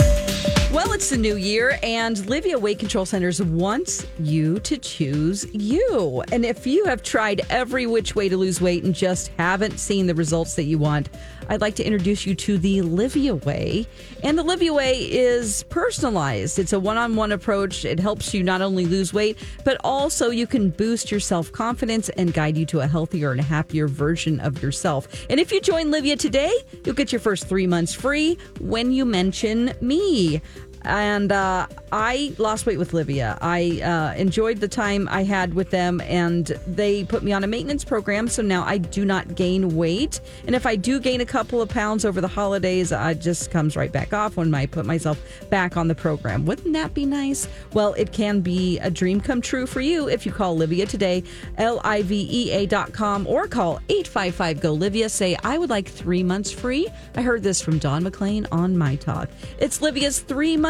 Well, 0.73 0.93
it's 0.93 1.11
the 1.11 1.17
new 1.17 1.35
year, 1.35 1.81
and 1.83 2.17
Livea 2.17 2.61
Weight 2.61 2.79
Control 2.79 3.05
Centers 3.05 3.43
wants 3.43 4.07
you 4.21 4.61
to 4.61 4.79
choose 4.79 5.45
you. 5.53 6.23
And 6.31 6.45
if 6.45 6.65
you 6.65 6.85
have 6.85 7.03
tried 7.03 7.41
every 7.51 7.89
which 7.89 8.15
way 8.15 8.29
to 8.29 8.37
lose 8.37 8.61
weight 8.61 8.85
and 8.85 8.95
just 8.95 9.33
haven't 9.37 9.81
seen 9.81 10.07
the 10.07 10.15
results 10.15 10.55
that 10.55 10.65
you 10.65 10.79
want, 10.79 11.09
I'd 11.49 11.61
like 11.61 11.75
to 11.77 11.85
introduce 11.85 12.27
you 12.27 12.35
to 12.37 12.59
the 12.59 12.79
Livea 12.79 13.45
Way. 13.45 13.87
And 14.23 14.39
the 14.39 14.45
Livea 14.45 14.75
Way 14.75 15.01
is 15.11 15.65
personalized. 15.65 16.59
It's 16.59 16.73
a 16.73 16.81
one-on-one 16.81 17.33
approach. 17.33 17.85
It 17.85 17.99
helps 17.99 18.33
you 18.35 18.43
not 18.43 18.61
only 18.61 18.87
lose 18.87 19.13
weight, 19.13 19.39
but 19.65 19.77
also 19.83 20.31
you 20.31 20.47
can 20.47 20.71
boost 20.71 21.11
your 21.11 21.21
self-confidence 21.21 22.09
and 22.11 22.33
guide 22.33 22.57
you 22.57 22.67
to 22.67 22.81
a 22.81 22.87
healthier 22.87 23.33
and 23.33 23.41
happier 23.41 23.89
version 23.89 24.41
of 24.41 24.63
yourself. 24.63 25.27
And 25.29 25.41
if 25.41 25.53
you 25.53 25.61
join 25.61 25.87
Livea 25.87 26.19
today, 26.19 26.53
you'll 26.85 26.95
get 26.95 27.13
your 27.13 27.21
first 27.21 27.49
three 27.49 27.67
months 27.67 27.95
free 27.95 28.39
when 28.61 28.93
you 28.93 29.05
mention 29.05 29.73
me 29.81 30.41
and 30.83 31.33
uh, 31.33 31.67
I 31.93 32.33
lost 32.39 32.67
weight 32.67 32.79
with 32.79 32.93
Livea. 32.93 33.37
I 33.41 33.81
uh, 33.83 34.15
enjoyed 34.19 34.59
the 34.59 34.69
time 34.69 35.09
I 35.11 35.25
had 35.25 35.55
with 35.55 35.71
them, 35.71 36.01
and 36.03 36.47
they 36.67 37.05
put 37.05 37.23
me 37.23 37.33
on 37.33 37.45
a 37.45 37.47
maintenance 37.47 37.85
program. 37.85 38.29
So 38.29 38.43
now 38.43 38.65
I 38.65 38.79
do 38.79 39.05
not 39.05 39.35
gain 39.35 39.77
weight. 39.77 40.21
And 40.47 40.55
if 40.55 40.67
I 40.67 40.77
do 40.77 41.01
gain 41.01 41.21
a 41.21 41.27
couple 41.27 41.61
of 41.61 41.69
pounds 41.69 42.05
over 42.05 42.21
the 42.21 42.29
holidays, 42.29 42.93
it 42.93 43.21
just 43.21 43.51
comes 43.51 43.77
right 43.77 43.93
back 43.93 44.13
off 44.13 44.37
when 44.37 44.55
I 44.55 44.67
put 44.67 44.87
myself 44.87 45.21
back 45.51 45.77
on 45.77 45.89
the 45.89 45.95
program. 45.95 46.47
Wouldn't 46.47 46.73
that 46.75 46.95
be 46.95 47.07
nice? 47.07 47.49
Well, 47.73 47.95
it 47.95 48.13
can 48.13 48.41
be 48.41 48.79
a 48.79 48.91
dream 48.91 49.21
come 49.21 49.41
true 49.41 49.67
for 49.67 49.81
you 49.81 50.09
if 50.09 50.25
you 50.25 50.33
call 50.33 50.57
Livea 50.57 50.89
today, 50.89 51.25
L 51.59 51.81
I 51.85 52.03
V 52.03 52.29
E 52.31 52.53
A 52.53 52.67
dot 52.67 52.93
com, 52.93 53.27
or 53.27 53.47
call 53.49 53.81
855 53.89 54.61
GO 54.61 54.77
Livea. 54.77 55.11
Say, 55.11 55.37
I 55.43 55.59
would 55.59 55.71
like 55.71 55.89
three 55.89 56.23
months 56.23 56.51
free. 56.51 56.89
I 57.17 57.23
heard 57.23 57.43
this 57.43 57.61
from 57.61 57.79
Don 57.79 58.05
McLean 58.05 58.47
on 58.53 58.79
My 58.79 58.97
Talk. 58.97 59.29
It's 59.59 59.81
Livea's 59.81 60.21
three 60.21 60.57
months 60.57 60.70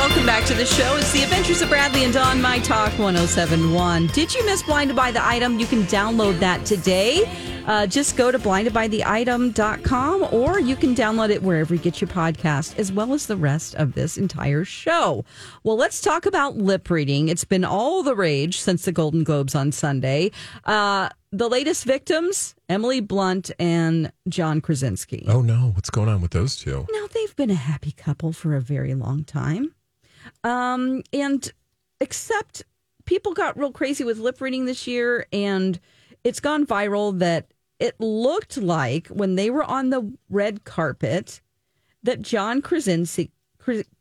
Welcome 0.00 0.24
back 0.24 0.46
to 0.46 0.54
the 0.54 0.64
show. 0.64 0.96
It's 0.96 1.12
the 1.12 1.22
Adventures 1.24 1.60
of 1.60 1.68
Bradley 1.68 2.04
and 2.04 2.14
Dawn, 2.14 2.40
My 2.40 2.58
Talk 2.60 2.98
1071. 2.98 4.06
Did 4.06 4.34
you 4.34 4.42
miss 4.46 4.62
Blinded 4.62 4.96
by 4.96 5.10
the 5.10 5.24
Item? 5.24 5.60
You 5.60 5.66
can 5.66 5.82
download 5.82 6.38
that 6.38 6.64
today. 6.64 7.30
Uh, 7.66 7.86
just 7.86 8.16
go 8.16 8.32
to 8.32 8.38
blindedbytheitem.com 8.38 10.28
or 10.32 10.58
you 10.58 10.74
can 10.74 10.94
download 10.94 11.28
it 11.28 11.42
wherever 11.42 11.74
you 11.74 11.80
get 11.82 12.00
your 12.00 12.08
podcast, 12.08 12.78
as 12.78 12.90
well 12.90 13.12
as 13.12 13.26
the 13.26 13.36
rest 13.36 13.74
of 13.74 13.92
this 13.92 14.16
entire 14.16 14.64
show. 14.64 15.22
Well, 15.64 15.76
let's 15.76 16.00
talk 16.00 16.24
about 16.24 16.56
lip 16.56 16.88
reading. 16.88 17.28
It's 17.28 17.44
been 17.44 17.66
all 17.66 18.02
the 18.02 18.16
rage 18.16 18.58
since 18.58 18.86
the 18.86 18.92
Golden 18.92 19.22
Globes 19.22 19.54
on 19.54 19.70
Sunday. 19.70 20.30
Uh, 20.64 21.10
the 21.30 21.50
latest 21.50 21.84
victims, 21.84 22.54
Emily 22.70 23.00
Blunt 23.00 23.50
and 23.58 24.10
John 24.30 24.62
Krasinski. 24.62 25.26
Oh 25.28 25.42
no, 25.42 25.72
what's 25.74 25.90
going 25.90 26.08
on 26.08 26.22
with 26.22 26.30
those 26.30 26.56
two? 26.56 26.86
Now 26.90 27.06
they've 27.12 27.36
been 27.36 27.50
a 27.50 27.54
happy 27.54 27.92
couple 27.92 28.32
for 28.32 28.56
a 28.56 28.62
very 28.62 28.94
long 28.94 29.24
time. 29.24 29.74
Um, 30.44 31.02
and 31.12 31.52
except 32.00 32.62
people 33.04 33.32
got 33.34 33.58
real 33.58 33.72
crazy 33.72 34.04
with 34.04 34.18
lip 34.18 34.40
reading 34.40 34.64
this 34.64 34.86
year, 34.86 35.26
and 35.32 35.78
it's 36.24 36.40
gone 36.40 36.66
viral 36.66 37.18
that 37.18 37.52
it 37.78 37.94
looked 37.98 38.56
like 38.56 39.08
when 39.08 39.34
they 39.36 39.50
were 39.50 39.64
on 39.64 39.90
the 39.90 40.12
red 40.28 40.64
carpet 40.64 41.40
that 42.02 42.22
John 42.22 42.62
Krasinski, 42.62 43.30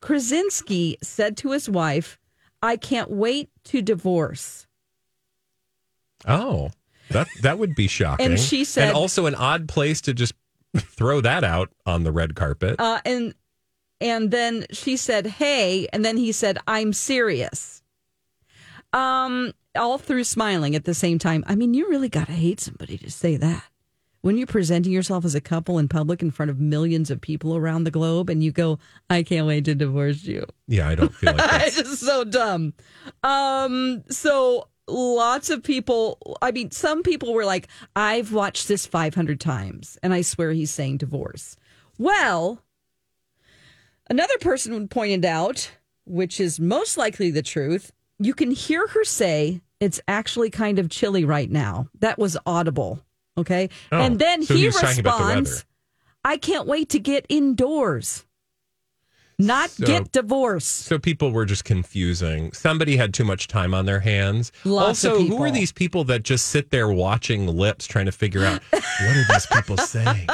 Krasinski 0.02 0.98
said 1.02 1.38
to 1.38 1.52
his 1.52 1.70
wife, 1.70 2.18
I 2.62 2.76
can't 2.78 3.10
wait 3.10 3.50
to 3.66 3.82
divorce. 3.82 4.68
Oh, 6.28 6.72
that 7.10 7.28
that 7.42 7.58
would 7.58 7.76
be 7.76 7.88
shocking. 7.88 8.26
And 8.26 8.40
she 8.40 8.64
said- 8.66 8.90
and 8.90 8.98
also 8.98 9.26
an 9.26 9.36
odd 9.36 9.68
place 9.68 10.02
to 10.02 10.14
just 10.14 10.34
throw 10.78 11.22
that 11.22 11.44
out 11.44 11.70
on 11.86 12.04
the 12.04 12.12
red 12.12 12.36
carpet. 12.36 12.76
Uh, 12.80 13.00
and 13.06 13.34
and 14.02 14.32
then 14.32 14.66
she 14.72 14.98
said, 14.98 15.28
"Hey," 15.28 15.88
and 15.92 16.04
then 16.04 16.18
he 16.18 16.32
said, 16.32 16.58
"I'm 16.68 16.94
serious." 16.94 17.82
Um, 18.92 19.54
all 19.78 19.98
through 19.98 20.24
smiling 20.24 20.76
at 20.76 20.86
the 20.86 20.94
same 20.94 21.20
time. 21.20 21.44
I 21.48 21.56
mean, 21.56 21.74
you 21.74 21.90
really 21.90 22.10
got 22.10 22.28
to 22.28 22.34
hate 22.34 22.60
somebody 22.60 22.98
to 22.98 23.12
say 23.12 23.36
that 23.38 23.64
when 24.22 24.36
you're 24.36 24.48
presenting 24.48 24.92
yourself 24.92 25.24
as 25.24 25.36
a 25.36 25.42
couple 25.42 25.78
in 25.78 25.88
public 25.88 26.22
in 26.22 26.32
front 26.32 26.50
of 26.50 26.60
millions 26.60 27.10
of 27.10 27.22
people 27.22 27.56
around 27.56 27.84
the 27.84 27.92
globe, 27.92 28.30
and 28.30 28.44
you 28.44 28.52
go, 28.52 28.80
"I 29.10 29.24
can't 29.24 29.48
wait 29.48 29.66
to 29.66 29.76
divorce 29.76 30.24
you." 30.24 30.46
yeah, 30.68 30.88
I 30.88 30.96
don't 30.96 31.14
feel 31.14 31.36
like 31.36 31.62
it's 31.68 31.78
just 31.78 32.00
so 32.02 32.24
dumb. 32.24 32.74
Um, 33.24 34.04
so 34.10 34.68
lots 34.90 35.50
of 35.50 35.64
people, 35.64 36.38
I 36.42 36.52
mean, 36.52 36.72
some 36.72 37.04
people 37.04 37.34
were 37.34 37.46
like, 37.46 37.68
I've 37.96 38.34
watched 38.34 38.68
this 38.68 38.86
500 38.86 39.40
times 39.40 39.98
and 40.02 40.14
I 40.14 40.22
swear 40.22 40.52
he's 40.52 40.72
saying 40.72 40.98
divorce. 40.98 41.56
Well, 41.98 42.64
another 44.10 44.38
person 44.40 44.88
pointed 44.88 45.26
out, 45.26 45.72
which 46.06 46.40
is 46.40 46.60
most 46.60 46.98
likely 46.98 47.32
the 47.32 47.42
truth, 47.42 47.92
you 48.20 48.34
can 48.34 48.52
hear 48.52 48.88
her 48.88 49.04
say, 49.04 49.62
it's 49.80 50.02
actually 50.08 50.50
kind 50.50 50.80
of 50.80 50.90
chilly 50.90 51.24
right 51.26 51.50
now. 51.50 51.88
That 52.00 52.18
was 52.20 52.38
audible. 52.46 53.00
Okay. 53.38 53.70
Oh, 53.92 54.02
and 54.02 54.20
then 54.20 54.44
so 54.44 54.54
he, 54.54 54.62
he 54.62 54.68
responds. 54.68 55.66
I 56.26 56.36
can't 56.36 56.68
wait 56.68 56.90
to 56.90 57.00
get 57.00 57.26
indoors, 57.30 58.26
not 59.38 59.70
So- 59.70 59.86
get 59.86 60.12
divorced. 60.12 60.80
So 60.80 61.00
people 61.00 61.32
were 61.32 61.46
just 61.46 61.64
confusing. 61.64 62.52
Somebody 62.52 62.98
had 62.98 63.14
too 63.14 63.24
much 63.24 63.48
time 63.48 63.74
on 63.74 63.86
their 63.86 64.02
hands. 64.02 64.52
Lots 64.66 65.06
of 65.06 65.14
also, 65.14 65.26
who 65.26 65.42
are 65.42 65.50
these 65.52 65.72
people 65.72 66.04
that 66.06 66.24
just 66.24 66.48
sit 66.48 66.72
there 66.72 66.90
watching 66.92 67.48
lips 67.48 67.88
trying 67.88 68.08
to 68.08 68.12
figure 68.12 68.44
out 68.44 68.62
what 68.72 68.84
are 68.84 69.26
these 69.34 69.46
people 69.46 69.78
saying? 69.78 70.28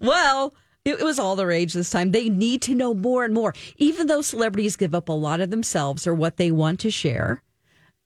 Well, 0.00 0.54
it, 0.84 1.00
it 1.00 1.04
was 1.04 1.18
all 1.18 1.36
the 1.36 1.46
rage 1.46 1.72
this 1.72 1.90
time. 1.90 2.12
They 2.12 2.28
need 2.28 2.62
to 2.62 2.74
know 2.74 2.94
more 2.94 3.24
and 3.24 3.34
more. 3.34 3.54
Even 3.76 4.06
though 4.06 4.22
celebrities 4.22 4.76
give 4.76 4.94
up 4.94 5.08
a 5.08 5.12
lot 5.12 5.40
of 5.40 5.50
themselves 5.50 6.06
or 6.06 6.14
what 6.14 6.36
they 6.36 6.50
want 6.50 6.80
to 6.80 6.90
share, 6.90 7.42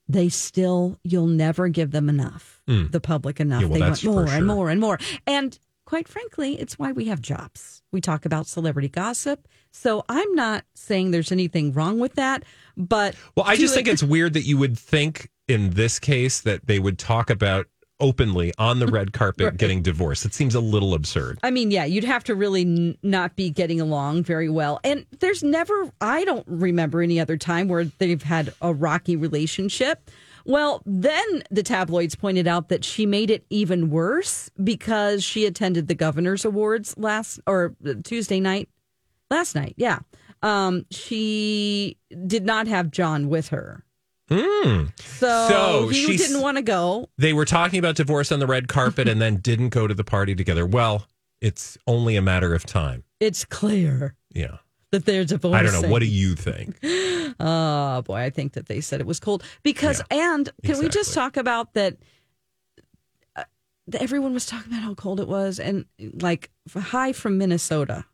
they 0.09 0.29
still, 0.29 0.99
you'll 1.03 1.27
never 1.27 1.69
give 1.69 1.91
them 1.91 2.09
enough, 2.09 2.61
hmm. 2.67 2.87
the 2.89 3.01
public 3.01 3.41
enough. 3.41 3.63
Yeah, 3.63 3.69
well, 3.69 3.81
they 3.81 3.87
want 3.87 4.05
more 4.05 4.27
for 4.27 4.33
and 4.33 4.47
more 4.47 4.71
and 4.71 4.81
more. 4.81 4.99
And 5.27 5.59
quite 5.85 6.07
frankly, 6.07 6.61
it's 6.61 6.79
why 6.79 6.93
we 6.93 7.07
have 7.07 7.21
jobs. 7.21 7.83
We 7.93 8.01
talk 8.01 8.25
about 8.25 8.47
celebrity 8.47 8.89
gossip. 8.89 9.49
So 9.73 10.05
I'm 10.09 10.35
not 10.35 10.65
saying 10.75 11.11
there's 11.11 11.33
anything 11.33 11.73
wrong 11.73 11.99
with 11.99 12.15
that, 12.15 12.45
but. 12.77 13.15
Well, 13.37 13.47
I 13.47 13.57
just 13.57 13.75
think 13.75 13.89
it's 13.89 14.03
weird 14.03 14.35
that 14.35 14.43
you 14.43 14.59
would 14.59 14.79
think 14.79 15.31
in 15.49 15.71
this 15.71 15.99
case 15.99 16.41
that 16.43 16.67
they 16.67 16.79
would 16.79 16.99
talk 16.99 17.31
about 17.31 17.67
openly 18.01 18.53
on 18.59 18.79
the 18.79 18.87
red 18.87 19.13
carpet 19.13 19.57
getting 19.57 19.83
divorced. 19.83 20.25
It 20.25 20.35
seems 20.35 20.55
a 20.55 20.61
little 20.61 20.95
absurd. 20.95 21.39
I 21.43 21.51
mean, 21.51 21.71
yeah, 21.71 21.85
you'd 21.85 22.05
have 22.05 22.25
to 22.25 22.35
really 22.35 22.63
n- 22.63 22.99
not 23.03 23.37
be 23.37 23.51
getting 23.51 23.81
along 23.81 24.25
very 24.25 24.49
well. 24.49 24.81
And 24.85 25.07
there's 25.21 25.43
never, 25.43 25.91
I 26.01 26.25
don't 26.25 26.47
remember 26.47 27.01
any 27.01 27.19
other 27.19 27.37
time 27.37 27.69
where 27.69 27.85
they've 27.85 28.23
had 28.23 28.53
a 28.61 28.75
rocky 28.75 29.17
relationship. 29.17 30.11
Well, 30.45 30.83
then 30.87 31.43
the 31.51 31.63
tabloids 31.63 32.15
pointed 32.15 32.47
out 32.47 32.69
that 32.69 32.85
she 32.85 33.05
made 33.07 33.31
it 33.31 33.45
even 33.51 33.91
worse 33.91 34.51
because 34.63 35.25
she 35.25 35.45
attended 35.45 35.89
the 35.89 35.95
governor's 35.95 36.45
awards 36.45 36.95
last 36.97 37.41
or 37.47 37.75
Tuesday 38.05 38.39
night, 38.39 38.69
last 39.31 39.55
night. 39.57 39.75
Yeah. 39.77 40.01
Um, 40.43 40.87
she 40.91 41.97
did 42.27 42.45
not 42.45 42.69
have 42.69 42.91
John 42.91 43.29
with 43.29 43.49
her. 43.49 43.86
Hmm. 44.29 44.87
So, 44.99 45.49
So 45.49 45.89
he 45.89 46.17
didn't 46.17 46.41
want 46.41 46.57
to 46.57 46.63
go. 46.63 47.09
They 47.17 47.33
were 47.33 47.45
talking 47.45 47.79
about 47.79 47.95
divorce 47.97 48.33
on 48.33 48.39
the 48.41 48.47
red 48.47 48.67
carpet 48.69 49.09
and 49.09 49.21
then 49.21 49.37
didn't 49.43 49.69
go 49.71 49.87
to 49.87 49.95
the 49.95 50.05
party 50.05 50.35
together. 50.35 50.67
Well, 50.67 51.07
it's 51.41 51.79
only 51.87 52.17
a 52.17 52.23
matter 52.23 52.55
of 52.55 52.65
time. 52.67 53.05
It's 53.21 53.45
clear 53.45 54.15
Yeah. 54.33 54.57
that 54.91 55.05
they're 55.07 55.25
divorcing. 55.25 55.55
I 55.67 55.71
don't 55.71 55.81
know. 55.83 55.89
What 55.89 56.01
do 56.01 56.07
you 56.07 56.35
think? 56.35 56.79
Oh 57.39 58.01
boy, 58.03 58.17
I 58.21 58.31
think 58.31 58.55
that 58.55 58.65
they 58.67 58.81
said 58.81 59.01
it 59.01 59.07
was 59.07 59.21
cold 59.21 59.43
because. 59.63 60.01
and 60.11 60.49
can 60.65 60.79
we 60.79 60.89
just 60.89 61.13
talk 61.13 61.37
about 61.37 61.75
that? 61.75 61.99
Uh, 63.35 63.43
everyone 63.99 64.33
was 64.33 64.47
talking 64.47 64.73
about 64.73 64.83
how 64.83 64.95
cold 64.95 65.21
it 65.21 65.29
was, 65.29 65.59
and 65.61 65.85
like 66.23 66.51
high 66.75 67.13
from 67.13 67.37
Minnesota, 67.37 68.07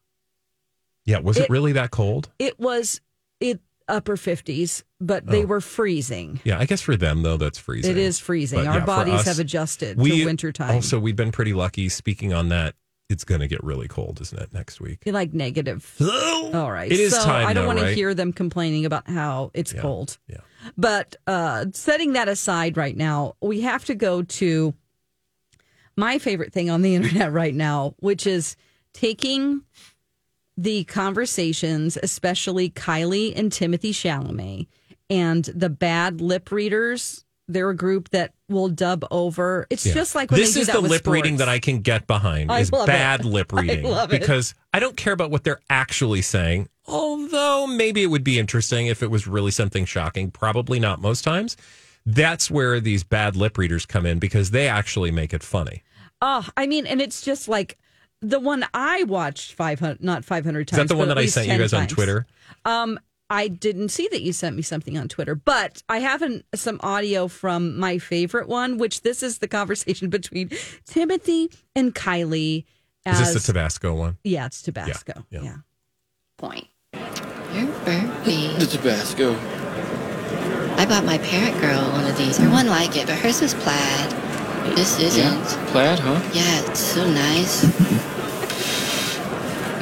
Yeah. 1.05 1.19
Was 1.21 1.37
it, 1.37 1.45
It- 1.45 1.51
really 1.51 1.71
that 1.73 1.93
cold? 1.93 2.31
it 2.41 2.59
was 2.59 3.01
it 3.39 3.61
upper 3.87 4.17
fifties, 4.17 4.83
but 5.07 5.27
they 5.27 5.43
Oh. 5.45 5.47
were 5.47 5.61
freezing. 5.61 6.41
Yeah. 6.45 6.59
I 6.59 6.65
guess 6.67 6.81
for 6.81 6.97
them, 6.97 7.23
though, 7.23 7.37
that's 7.37 7.59
freezing. 7.59 7.91
It 7.91 7.99
is 7.99 8.19
freezing. 8.19 8.61
But 8.61 8.67
Our 8.69 8.79
yeah, 8.79 8.85
bodies 8.85 9.15
us, 9.15 9.27
have 9.27 9.39
adjusted 9.39 9.99
we 9.99 10.21
to 10.21 10.25
wintertime. 10.27 10.75
Also, 10.77 10.99
we've 10.99 11.17
been 11.17 11.33
pretty 11.33 11.53
lucky. 11.53 11.89
Speaking 11.89 12.33
on 12.33 12.49
that, 12.51 12.75
it's 13.11 13.25
going 13.25 13.41
to 13.43 13.49
get 13.49 13.63
really 13.63 13.89
cold, 13.89 14.21
isn't 14.23 14.41
it, 14.41 14.55
next 14.55 14.81
week? 14.81 15.01
You're 15.05 15.13
like 15.13 15.35
negative. 15.35 15.95
All 16.01 16.71
right. 16.73 16.91
It 16.91 16.99
is 17.01 17.15
so 17.15 17.23
time, 17.25 17.47
I 17.47 17.53
don't 17.53 17.67
want 17.67 17.81
to 17.81 17.93
hear 17.93 18.15
them 18.15 18.33
complaining 18.33 18.87
about 18.87 19.09
how 19.09 19.51
it's 19.55 19.75
Yeah. 19.75 19.81
cold. 19.83 20.19
Yeah. 20.29 20.39
But 20.79 21.17
uh, 21.27 21.67
setting 21.75 22.13
that 22.15 22.29
aside 22.29 22.77
right 22.77 22.97
now, 22.97 23.35
we 23.43 23.63
have 23.63 23.85
to 23.87 23.95
go 23.95 24.23
to 24.23 24.73
my 25.97 26.19
favorite 26.19 26.53
thing 26.53 26.71
on 26.71 26.81
the 26.83 26.95
internet 26.99 27.33
right 27.33 27.55
now, 27.55 27.95
which 27.99 28.27
is 28.27 28.57
taking 28.95 29.63
the 30.57 30.85
conversations, 30.85 31.99
especially 32.03 32.71
Kylie 32.71 33.33
and 33.37 33.51
Timothée 33.51 33.91
Chalamet, 33.91 34.69
and 35.13 35.45
the 35.45 35.69
bad 35.69 36.21
lip 36.21 36.51
readers. 36.51 37.25
They're 37.49 37.71
a 37.71 37.77
group 37.77 38.09
that 38.11 38.33
will 38.49 38.69
dub 38.69 39.05
over. 39.11 39.67
It's 39.69 39.85
Yeah. 39.85 39.95
just 39.95 40.15
like 40.15 40.31
when 40.31 40.41
this 40.41 40.57
is 40.57 40.69
the 40.69 40.81
lip 40.81 41.07
reading 41.07 41.37
that 41.39 41.49
I 41.49 41.59
can 41.59 41.81
get 41.81 42.07
behind 42.07 42.51
I 42.51 42.61
is 42.61 42.73
love 42.73 42.87
bad 42.87 43.21
it. 43.21 43.27
lip 43.37 43.53
I 43.53 43.61
reading 43.61 43.85
love 43.85 44.13
it. 44.13 44.21
because 44.21 44.55
I 44.73 44.79
don't 44.81 44.97
care 44.97 45.13
about 45.13 45.31
what 45.31 45.45
they're 45.45 45.61
actually 45.69 46.23
saying. 46.23 46.69
Although 46.87 47.67
maybe 47.67 48.03
it 48.03 48.07
would 48.07 48.25
be 48.25 48.39
interesting 48.39 48.87
if 48.87 49.03
it 49.03 49.11
was 49.11 49.27
really 49.27 49.51
something 49.51 49.85
shocking. 49.85 50.31
Probably 50.31 50.79
not 50.79 51.01
most 51.01 51.23
times. 51.25 51.57
That's 52.07 52.51
where 52.51 52.81
these 52.81 53.05
bad 53.05 53.37
lip 53.37 53.59
readers 53.59 53.87
come 53.87 54.07
in 54.07 54.19
because 54.19 54.51
they 54.53 54.67
actually 54.69 55.11
make 55.11 55.35
it 55.35 55.43
funny. 55.43 55.83
Oh, 56.23 56.49
I 56.57 56.67
mean, 56.67 56.87
and 56.87 57.03
it's 57.03 57.23
just 57.23 57.49
like 57.49 57.77
the 58.21 58.41
one 58.41 58.65
I 58.73 59.03
watched 59.05 59.53
five 59.53 59.81
hundred, 59.81 60.03
not 60.03 60.25
five 60.25 60.45
hundred 60.45 60.69
times. 60.69 60.79
Is 60.83 60.89
that 60.89 60.95
the 60.95 60.99
one 60.99 61.09
that 61.09 61.19
I 61.19 61.27
sent 61.27 61.47
you 61.49 61.53
10 61.55 61.61
guys 61.61 61.73
on. 61.73 61.87
Twitter? 61.89 62.27
Um, 62.65 62.99
I 63.33 63.49
didn't 63.49 63.89
see 63.89 64.09
that 64.13 64.21
you 64.21 64.35
sent 64.35 64.57
me 64.57 64.63
something 64.63 64.99
on 64.99 65.09
Twitter, 65.09 65.35
but 65.35 65.83
I 65.89 66.01
have 66.01 66.21
an, 66.21 66.45
some 66.55 66.79
audio 66.83 67.29
from 67.29 67.79
my 67.79 67.97
favorite 67.97 68.47
one, 68.47 68.77
which 68.77 69.01
this 69.01 69.23
is 69.23 69.39
the 69.39 69.49
conversation 69.49 70.11
between 70.19 70.51
Timothy 70.85 71.51
and 71.75 71.95
Kylie. 71.95 72.65
Is 73.07 73.21
As, 73.21 73.33
this 73.33 73.47
the 73.47 73.53
Tabasco 73.55 73.95
one? 73.95 74.19
Yeah, 74.23 74.45
it's 74.45 74.61
Tabasco. 74.61 75.25
Yeah, 75.31 75.41
Yeah. 75.41 75.45
yeah. 75.45 75.57
point. 76.37 76.67
You're 77.55 77.67
burpy. 77.87 78.49
The 78.59 78.67
Tabasco. 78.67 79.33
I 80.77 80.85
bought 80.85 81.05
my 81.07 81.17
parent 81.17 81.59
girl 81.59 81.81
one 81.93 82.05
of 82.05 82.19
these, 82.19 82.39
or 82.39 82.51
one 82.51 82.67
like 82.67 82.97
it, 82.99 83.07
but 83.07 83.19
hers 83.19 83.41
is 83.41 83.55
plaid. 83.55 84.11
This 84.77 85.01
isn't. 85.01 85.23
Yeah. 85.23 85.67
Plaid, 85.71 85.99
huh? 86.01 86.21
Yeah, 86.35 86.71
it's 86.71 86.81
so 86.81 87.11
nice. 87.11 87.65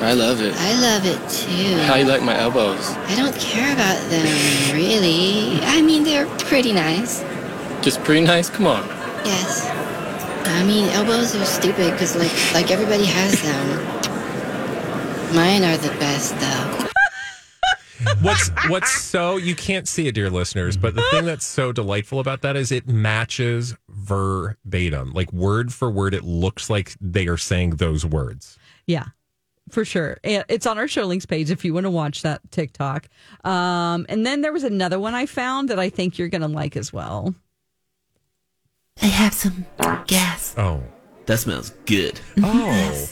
I 0.01 0.15
love 0.15 0.41
it. 0.41 0.55
I 0.57 0.81
love 0.81 1.05
it 1.05 1.29
too. 1.29 1.77
How 1.83 1.97
you 1.97 2.07
like 2.07 2.23
my 2.23 2.37
elbows? 2.39 2.89
I 2.89 3.17
don't 3.17 3.37
care 3.37 3.71
about 3.73 3.99
them, 4.09 4.27
really. 4.75 5.61
I 5.63 5.83
mean, 5.83 6.05
they're 6.05 6.27
pretty 6.39 6.73
nice. 6.73 7.23
Just 7.83 8.03
pretty 8.03 8.23
nice? 8.23 8.49
Come 8.49 8.67
on. 8.67 8.87
Yes. 9.27 9.69
I 10.47 10.65
mean, 10.65 10.89
elbows 10.89 11.37
are 11.37 11.45
stupid 11.45 11.93
because, 11.93 12.17
like, 12.17 12.33
like 12.55 12.71
everybody 12.71 13.05
has 13.05 13.43
them. 13.43 15.37
Mine 15.37 15.65
are 15.65 15.77
the 15.77 15.91
best, 15.99 16.35
though. 16.41 16.87
what's 18.23 18.51
what's 18.69 18.91
so 18.91 19.37
you 19.37 19.55
can't 19.55 19.87
see 19.87 20.07
it, 20.07 20.15
dear 20.15 20.31
listeners, 20.31 20.77
but 20.77 20.95
the 20.95 21.03
thing 21.11 21.27
that's 21.27 21.45
so 21.45 21.73
delightful 21.73 22.21
about 22.21 22.41
that 22.43 22.57
is 22.57 22.73
it 22.73 22.89
matches 22.89 23.75
verbatim, 23.89 25.13
like 25.13 25.31
word 25.33 25.73
for 25.73 25.91
word. 25.91 26.15
It 26.15 26.25
looks 26.25 26.71
like 26.71 26.95
they 27.01 27.27
are 27.27 27.37
saying 27.37 27.73
those 27.73 28.07
words. 28.07 28.59
Yeah, 28.87 29.07
for 29.71 29.85
sure. 29.85 30.19
It's 30.23 30.67
on 30.67 30.79
our 30.79 30.89
show 30.89 31.05
links 31.05 31.27
page 31.27 31.51
if 31.51 31.65
you 31.65 31.73
want 31.75 31.85
to 31.85 31.91
watch 31.91 32.23
that 32.23 32.41
TikTok. 32.51 33.09
Um, 33.45 34.07
and 34.09 34.25
then 34.27 34.41
there 34.43 34.53
was 34.53 34.65
another 34.65 34.99
one 34.99 35.15
I 35.15 35.27
found 35.27 35.69
that 35.69 35.79
I 35.79 35.89
think 35.91 36.19
you're 36.19 36.29
going 36.29 36.43
to 36.43 36.49
like 36.49 36.77
as 36.77 36.93
well. 36.93 37.35
I 39.03 39.07
have 39.07 39.33
some 39.33 39.65
gas. 40.07 40.55
Oh, 40.59 40.83
That 41.27 41.39
smells 41.39 41.71
good. 41.87 42.21
oh, 42.43 43.07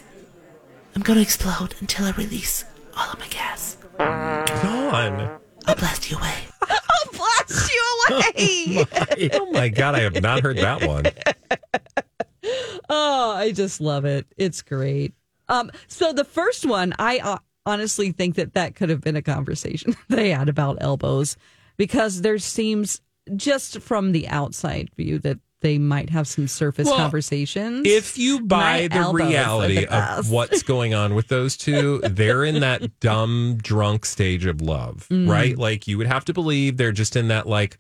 I'm 0.95 1.03
gonna 1.03 1.21
explode 1.21 1.75
until 1.81 2.05
I 2.07 2.11
release 2.11 2.65
all 2.97 3.13
of 3.13 3.19
my 3.21 3.29
gas. 3.29 3.77
Dawn. 3.99 5.39
I'll 5.67 5.75
blast 5.77 6.11
you 6.11 6.17
away. 6.19 6.35
I'll 6.69 7.13
blast 7.13 7.71
you 7.73 8.85
away. 8.91 9.31
Oh 9.35 9.51
my 9.53 9.69
god, 9.69 9.95
I 9.95 10.01
have 10.01 10.21
not 10.21 10.43
heard 10.43 10.57
that 10.59 10.85
one. 10.87 11.05
oh, 12.91 13.33
I 13.37 13.53
just 13.53 13.81
love 13.81 14.05
it. 14.05 14.27
It's 14.37 14.61
great. 14.63 15.15
Um, 15.49 15.71
so 15.87 16.13
the 16.13 16.25
first 16.25 16.67
one, 16.67 16.95
I 16.99 17.19
uh, 17.19 17.39
honestly 17.67 18.13
think 18.13 18.37
that 18.37 18.55
that 18.55 18.75
could 18.77 18.89
have 18.91 19.01
been 19.01 19.17
a 19.17 19.23
conversation 19.23 19.97
they 20.09 20.31
had 20.31 20.49
about 20.49 20.79
elbows 20.81 21.37
because 21.77 22.23
there 22.23 22.39
seems 22.39 23.01
just 23.37 23.81
from 23.81 24.13
the 24.13 24.27
outside 24.29 24.91
view 24.97 25.19
that 25.21 25.39
they 25.61 25.77
might 25.77 26.09
have 26.11 26.29
some 26.29 26.47
surface 26.47 26.87
Well, 26.87 26.97
conversations. 26.97 27.83
If 27.85 28.17
you 28.17 28.41
buy 28.43 28.83
My 28.83 28.89
the 28.89 28.99
are 28.99 29.05
the 29.09 29.25
reality 29.25 29.87
of 29.87 30.31
what's 30.31 30.63
going 30.63 30.95
on 30.95 31.17
with 31.17 31.27
those 31.29 31.57
two, 31.57 31.99
they're 32.05 32.45
in 32.45 32.61
that 32.61 33.01
dumb 33.01 33.59
drunk 33.61 34.07
stage 34.07 34.47
of 34.47 34.61
love, 34.61 35.09
Mm. 35.11 35.29
right? 35.29 35.59
Like 35.59 35.89
you 35.89 35.99
would 35.99 36.07
have 36.07 36.25
to 36.27 36.33
believe 36.33 36.77
they're 36.77 36.93
just 36.93 37.17
in 37.17 37.29
that 37.29 37.49
like 37.49 37.77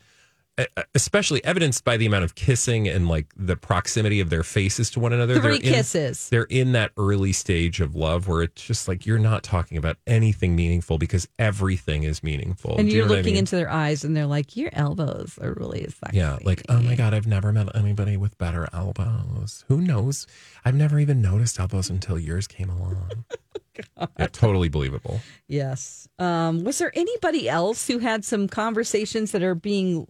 especially 0.94 1.44
evidenced 1.44 1.84
by 1.84 1.96
the 1.96 2.06
amount 2.06 2.24
of 2.24 2.34
kissing 2.34 2.88
and 2.88 3.08
like 3.08 3.26
the 3.36 3.56
proximity 3.56 4.20
of 4.20 4.30
their 4.30 4.42
faces 4.42 4.90
to 4.90 5.00
one 5.00 5.12
another. 5.12 5.34
Three 5.40 5.42
They're 5.42 5.52
in- 5.54 5.74
kisses. 5.74 6.28
they're 6.30 6.44
in 6.44 6.72
that 6.72 6.90
early 6.96 7.32
stage 7.32 7.80
of 7.80 7.94
love 7.94 8.26
where 8.28 8.42
it's 8.42 8.62
just 8.62 8.88
like 8.88 9.06
you're 9.06 9.18
not 9.18 9.42
talking 9.42 9.78
about 9.78 9.96
anything 10.06 10.56
meaningful 10.56 10.98
because 10.98 11.28
everything 11.38 12.02
is 12.02 12.22
meaningful. 12.22 12.76
and 12.76 12.88
Do 12.88 12.92
you 12.92 12.98
you're 12.98 13.06
know 13.06 13.10
what 13.10 13.14
I 13.16 13.18
looking 13.20 13.34
mean? 13.34 13.38
into 13.40 13.56
their 13.56 13.70
eyes 13.70 14.04
and 14.04 14.16
they're 14.16 14.26
like, 14.26 14.56
your 14.56 14.70
elbows 14.72 15.38
are 15.40 15.52
really 15.54 15.86
sexy. 15.88 16.16
Yeah, 16.16 16.38
like, 16.42 16.62
oh 16.68 16.80
my 16.80 16.94
God, 16.96 17.14
I've 17.14 17.26
never 17.26 17.52
met 17.52 17.74
anybody 17.76 18.16
with 18.16 18.36
better 18.38 18.68
elbows. 18.72 19.64
Who 19.68 19.80
knows? 19.80 20.26
I've 20.64 20.74
never 20.74 20.98
even 20.98 21.22
noticed 21.22 21.58
elbows 21.60 21.88
until 21.90 22.18
yours 22.18 22.46
came 22.46 22.68
along. 22.70 23.24
yeah, 24.18 24.26
totally 24.32 24.68
believable. 24.68 25.20
Yes. 25.46 26.08
Um, 26.18 26.64
was 26.64 26.78
there 26.78 26.90
anybody 26.94 27.48
else 27.48 27.86
who 27.86 27.98
had 27.98 28.24
some 28.24 28.48
conversations 28.48 29.30
that 29.32 29.42
are 29.42 29.54
being 29.54 30.06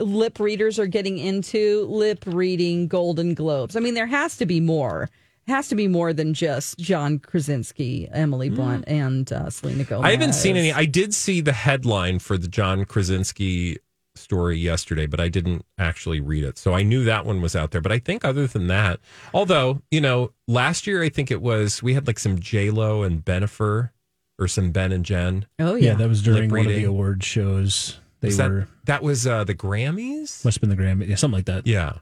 lip 0.00 0.40
readers 0.40 0.78
are 0.78 0.86
getting 0.86 1.18
into 1.18 1.86
lip 1.86 2.24
reading 2.26 2.88
Golden 2.88 3.34
Globes? 3.34 3.76
I 3.76 3.80
mean, 3.80 3.94
there 3.94 4.06
has 4.06 4.36
to 4.38 4.46
be 4.46 4.60
more. 4.60 5.08
It 5.46 5.50
has 5.52 5.68
to 5.68 5.74
be 5.74 5.88
more 5.88 6.12
than 6.12 6.34
just 6.34 6.78
John 6.78 7.18
Krasinski, 7.18 8.08
Emily 8.12 8.50
Blunt, 8.50 8.84
and 8.86 9.32
uh, 9.32 9.50
Selena 9.50 9.84
Gomez. 9.84 10.04
Mm. 10.04 10.06
I 10.06 10.10
haven't 10.12 10.34
seen 10.34 10.56
any. 10.56 10.72
I 10.72 10.84
did 10.84 11.14
see 11.14 11.40
the 11.40 11.52
headline 11.52 12.18
for 12.18 12.36
the 12.36 12.46
John 12.46 12.84
Krasinski 12.84 13.78
story 14.16 14.58
yesterday, 14.58 15.06
but 15.06 15.18
I 15.18 15.28
didn't 15.28 15.64
actually 15.78 16.20
read 16.20 16.44
it. 16.44 16.58
So 16.58 16.74
I 16.74 16.82
knew 16.82 17.04
that 17.04 17.24
one 17.24 17.40
was 17.40 17.56
out 17.56 17.70
there. 17.70 17.80
But 17.80 17.92
I 17.92 17.98
think 17.98 18.24
other 18.24 18.46
than 18.46 18.66
that, 18.68 19.00
although, 19.34 19.82
you 19.90 20.00
know, 20.00 20.32
last 20.46 20.86
year 20.86 21.02
I 21.02 21.08
think 21.08 21.30
it 21.30 21.42
was, 21.42 21.82
we 21.82 21.94
had 21.94 22.06
like 22.06 22.18
some 22.18 22.38
J 22.38 22.70
Lo 22.70 23.02
and 23.02 23.24
Bennifer 23.24 23.90
or 24.38 24.48
some 24.48 24.70
Ben 24.70 24.92
and 24.92 25.04
Jen. 25.04 25.46
Oh 25.58 25.74
Yeah, 25.74 25.90
yeah, 25.90 25.94
that 25.94 26.08
was 26.08 26.22
during 26.22 26.50
one 26.50 26.66
of 26.66 26.66
the 26.66 26.84
award 26.84 27.24
shows. 27.24 27.98
They 28.20 28.28
Was 28.28 28.36
that, 28.36 28.50
were 28.50 28.68
that 28.84 29.02
was 29.02 29.26
uh, 29.26 29.44
the 29.44 29.54
Grammys? 29.54 30.44
must 30.44 30.60
have 30.60 30.60
been 30.60 30.70
the 30.70 30.76
Grammy, 30.76 31.08
yeah, 31.08 31.16
something 31.16 31.38
like 31.38 31.46
that. 31.46 31.66
Yeah. 31.66 31.94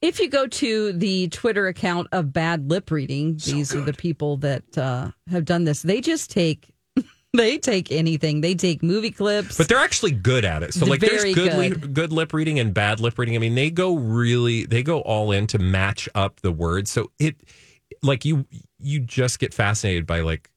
If 0.00 0.20
you 0.20 0.28
go 0.28 0.46
to 0.46 0.92
the 0.92 1.28
Twitter 1.28 1.66
account 1.66 2.08
of 2.12 2.32
Bad 2.32 2.70
Lip 2.70 2.90
Reading, 2.90 3.36
these 3.44 3.74
are 3.74 3.80
the 3.80 3.92
people 3.92 4.36
that 4.38 4.78
uh, 4.78 5.10
have 5.28 5.44
done 5.44 5.64
this. 5.64 5.82
They 5.82 6.00
just 6.00 6.30
take, 6.30 6.72
they 7.32 7.58
take 7.58 7.90
anything. 7.90 8.40
They 8.40 8.54
take 8.54 8.80
movie 8.80 9.10
clips. 9.10 9.58
But 9.58 9.68
they're 9.68 9.78
actually 9.78 10.12
good 10.12 10.44
at 10.44 10.62
it. 10.62 10.72
So 10.72 10.86
like 10.86 11.00
there's 11.00 11.22
very 11.22 11.34
good 11.34 11.50
good. 11.50 11.82
Li- 11.82 11.88
good 11.88 12.12
lip 12.12 12.32
reading 12.32 12.60
and 12.60 12.72
bad 12.72 13.00
lip 13.00 13.18
reading. 13.18 13.34
I 13.34 13.38
mean, 13.38 13.56
they 13.56 13.70
go 13.70 13.96
really 13.96 14.66
they 14.66 14.84
go 14.84 15.00
all 15.00 15.32
in 15.32 15.48
to 15.48 15.58
match 15.58 16.08
up 16.14 16.42
the 16.42 16.52
words. 16.52 16.92
So 16.92 17.10
it 17.18 17.36
like 18.00 18.24
you 18.24 18.46
you 18.78 19.00
just 19.00 19.40
get 19.40 19.52
fascinated 19.52 20.06
by 20.06 20.20
like 20.20 20.48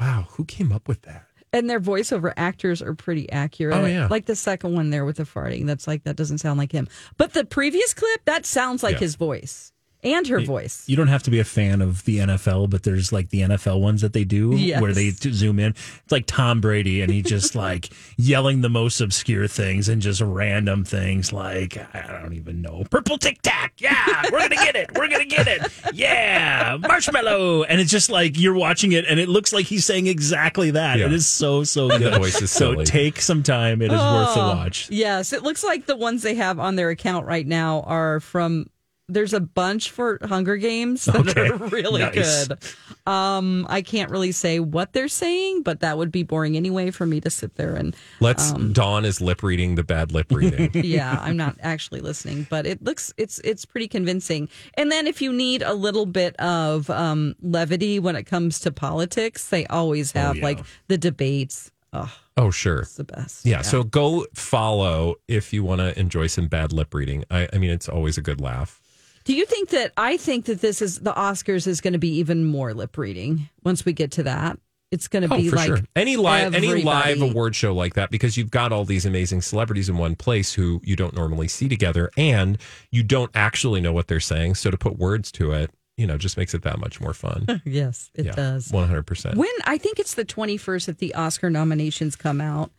wow, 0.00 0.26
who 0.30 0.46
came 0.46 0.72
up 0.72 0.88
with 0.88 1.02
that? 1.02 1.25
And 1.56 1.70
their 1.70 1.80
voiceover 1.80 2.32
actors 2.36 2.82
are 2.82 2.94
pretty 2.94 3.30
accurate. 3.32 3.76
Oh, 3.76 3.86
yeah. 3.86 4.08
Like 4.10 4.26
the 4.26 4.36
second 4.36 4.74
one 4.74 4.90
there 4.90 5.04
with 5.06 5.16
the 5.16 5.22
farting. 5.24 5.66
That's 5.66 5.86
like, 5.86 6.04
that 6.04 6.16
doesn't 6.16 6.38
sound 6.38 6.58
like 6.58 6.70
him. 6.72 6.86
But 7.16 7.32
the 7.32 7.44
previous 7.44 7.94
clip, 7.94 8.24
that 8.26 8.44
sounds 8.44 8.82
like 8.82 8.94
Yeah. 8.94 9.00
his 9.00 9.16
voice 9.16 9.72
and 10.04 10.26
her 10.28 10.40
voice. 10.40 10.84
You 10.86 10.96
don't 10.96 11.08
have 11.08 11.22
to 11.24 11.30
be 11.30 11.38
a 11.40 11.44
fan 11.44 11.82
of 11.82 12.04
the 12.04 12.18
NFL, 12.18 12.70
but 12.70 12.82
there's 12.84 13.12
like 13.12 13.30
the 13.30 13.40
NFL 13.42 13.80
ones 13.80 14.00
that 14.02 14.12
they 14.12 14.24
do 14.24 14.54
Yes. 14.56 14.80
where 14.80 14.92
they 14.92 15.10
zoom 15.10 15.58
in. 15.58 15.70
It's 15.72 16.12
like 16.12 16.26
Tom 16.26 16.60
Brady, 16.60 17.00
and 17.02 17.12
he 17.12 17.22
just 17.22 17.54
like 17.66 17.90
yelling 18.16 18.60
the 18.60 18.68
most 18.68 19.00
obscure 19.00 19.48
things 19.48 19.88
and 19.88 20.00
just 20.02 20.20
random 20.20 20.84
things 20.84 21.32
like 21.32 21.76
I 21.94 22.20
don't 22.20 22.34
even 22.34 22.62
know, 22.62 22.84
purple 22.90 23.18
tic 23.18 23.42
tac. 23.42 23.74
Yeah, 23.78 24.22
we're 24.30 24.38
gonna 24.40 24.54
get 24.56 24.76
it. 24.76 24.90
We're 24.96 25.08
gonna 25.08 25.24
get 25.24 25.46
it. 25.48 25.62
Yeah, 25.92 26.76
marshmallow. 26.80 27.64
And 27.64 27.80
it's 27.80 27.90
just 27.90 28.10
like 28.10 28.38
you're 28.38 28.54
watching 28.54 28.92
it, 28.92 29.04
and 29.08 29.18
it 29.20 29.28
looks 29.28 29.52
like 29.52 29.66
he's 29.66 29.84
saying 29.84 30.06
exactly 30.06 30.70
that. 30.72 30.98
Yeah. 30.98 31.06
It 31.06 31.12
is 31.12 31.26
so 31.26 31.64
so 31.64 31.88
good. 31.88 32.00
The 32.02 32.10
good. 32.10 32.18
voice 32.18 32.40
is 32.42 32.50
so 32.50 32.74
take 32.84 33.20
some 33.20 33.42
time. 33.42 33.82
It 33.82 33.86
is 33.86 33.98
worth 33.98 34.36
a 34.36 34.40
Oh, 34.40 34.48
watch. 34.56 34.90
Yes. 34.90 35.32
It 35.32 35.42
looks 35.42 35.64
like 35.64 35.86
the 35.86 35.96
ones 35.96 36.22
they 36.22 36.34
have 36.34 36.58
on 36.58 36.76
their 36.76 36.90
account 36.90 37.26
right 37.26 37.46
now 37.46 37.80
are 37.82 38.20
from, 38.20 38.68
there's 39.08 39.32
a 39.32 39.40
bunch 39.40 39.90
for 39.90 40.18
Hunger 40.24 40.56
Games 40.56 41.04
that 41.04 41.14
Okay. 41.28 41.48
are 41.48 41.56
really 41.68 42.02
Nice. 42.02 42.48
good. 42.48 42.58
Um, 43.06 43.66
I 43.68 43.82
can't 43.82 44.10
really 44.10 44.32
say 44.32 44.58
what 44.58 44.92
they're 44.92 45.06
saying, 45.08 45.62
but 45.62 45.80
that 45.80 45.96
would 45.96 46.10
be 46.10 46.24
boring 46.24 46.56
anyway 46.56 46.90
for 46.90 47.06
me 47.06 47.20
to 47.20 47.30
sit 47.30 47.54
there 47.54 47.76
and 47.76 47.94
Let's 48.20 48.50
Um, 48.52 48.72
Dawn 48.72 49.04
is 49.04 49.20
lip 49.20 49.42
reading 49.44 49.76
the 49.76 49.84
bad 49.84 50.10
lip 50.10 50.32
reading. 50.32 50.70
yeah, 50.74 51.18
I'm 51.22 51.36
not 51.36 51.56
actually 51.60 52.00
listening, 52.00 52.48
but 52.50 52.66
it 52.66 52.82
looks 52.82 53.12
it's 53.16 53.38
it's 53.44 53.64
pretty 53.64 53.86
convincing. 53.86 54.48
And 54.74 54.90
then 54.90 55.06
if 55.06 55.22
you 55.22 55.32
need 55.32 55.62
a 55.62 55.74
little 55.74 56.06
bit 56.06 56.34
of 56.40 56.90
um, 56.90 57.36
levity 57.40 58.00
when 58.00 58.16
it 58.16 58.24
comes 58.24 58.58
to 58.60 58.72
politics, 58.72 59.48
they 59.50 59.66
always 59.66 60.12
have 60.12 60.36
yeah. 60.36 60.44
like 60.44 60.58
the 60.88 60.98
debates. 60.98 61.70
Oh, 61.92 62.12
oh 62.36 62.50
sure. 62.50 62.80
it's 62.80 62.96
the 62.96 63.04
best. 63.04 63.46
Yeah, 63.46 63.62
so 63.62 63.84
go 63.84 64.26
follow 64.34 65.14
if 65.28 65.52
you 65.52 65.62
want 65.62 65.80
to 65.80 65.98
enjoy 65.98 66.26
some 66.26 66.48
bad 66.48 66.72
lip 66.72 66.92
reading. 66.92 67.24
I, 67.30 67.48
I 67.52 67.58
mean, 67.58 67.70
it's 67.70 67.88
always 67.88 68.18
a 68.18 68.22
good 68.22 68.40
laugh. 68.40 68.80
Do 69.26 69.34
you 69.34 69.44
think 69.44 69.68
that 69.70 69.92
I 69.96 70.16
think 70.16 70.46
that 70.46 70.60
this 70.62 70.80
is 70.80 71.00
the 71.00 71.12
Oscars 71.12 71.66
is 71.66 71.80
going 71.82 71.92
to 71.92 71.98
be 71.98 72.14
even 72.16 72.44
more 72.44 72.72
lip 72.72 72.96
reading 72.96 73.48
once 73.62 73.84
we 73.84 73.92
get 73.92 74.10
to 74.12 74.22
that? 74.22 74.58
It's 74.92 75.08
going 75.08 75.28
to 75.28 75.34
Oh, 75.34 75.36
be 75.36 75.48
for 75.48 75.56
like 75.56 75.66
sure. 75.66 75.80
Any 75.96 76.16
live 76.16 76.54
any 76.54 76.82
live 76.84 77.20
award 77.20 77.56
show 77.56 77.74
like 77.74 77.94
that 77.94 78.08
because 78.10 78.36
you've 78.36 78.52
got 78.52 78.72
all 78.72 78.84
these 78.84 79.04
amazing 79.04 79.42
celebrities 79.42 79.88
in 79.88 79.98
one 79.98 80.14
place 80.14 80.52
who 80.54 80.80
you 80.84 80.94
don't 80.94 81.12
normally 81.14 81.48
see 81.48 81.68
together, 81.68 82.08
and 82.16 82.56
you 82.92 83.02
don't 83.02 83.30
actually 83.34 83.80
know 83.80 83.92
what 83.92 84.06
they're 84.06 84.20
saying. 84.20 84.54
So 84.54 84.70
to 84.70 84.78
put 84.78 84.96
words 84.96 85.32
to 85.32 85.50
it, 85.52 85.72
you 85.96 86.06
know, 86.06 86.16
just 86.16 86.36
makes 86.36 86.54
it 86.54 86.62
that 86.62 86.78
much 86.78 87.00
more 87.00 87.12
fun. 87.12 87.60
Yes, 87.64 88.10
it 88.14 88.26
yeah, 88.26 88.32
does. 88.32 88.70
one 88.70 88.86
hundred 88.86 89.06
percent. 89.08 89.36
When 89.36 89.50
I 89.64 89.76
think 89.76 89.98
it's 89.98 90.14
the 90.14 90.24
21st 90.24 90.86
that 90.86 90.98
the 90.98 91.14
Oscar 91.14 91.50
nominations 91.50 92.14
come 92.14 92.40
out. 92.40 92.70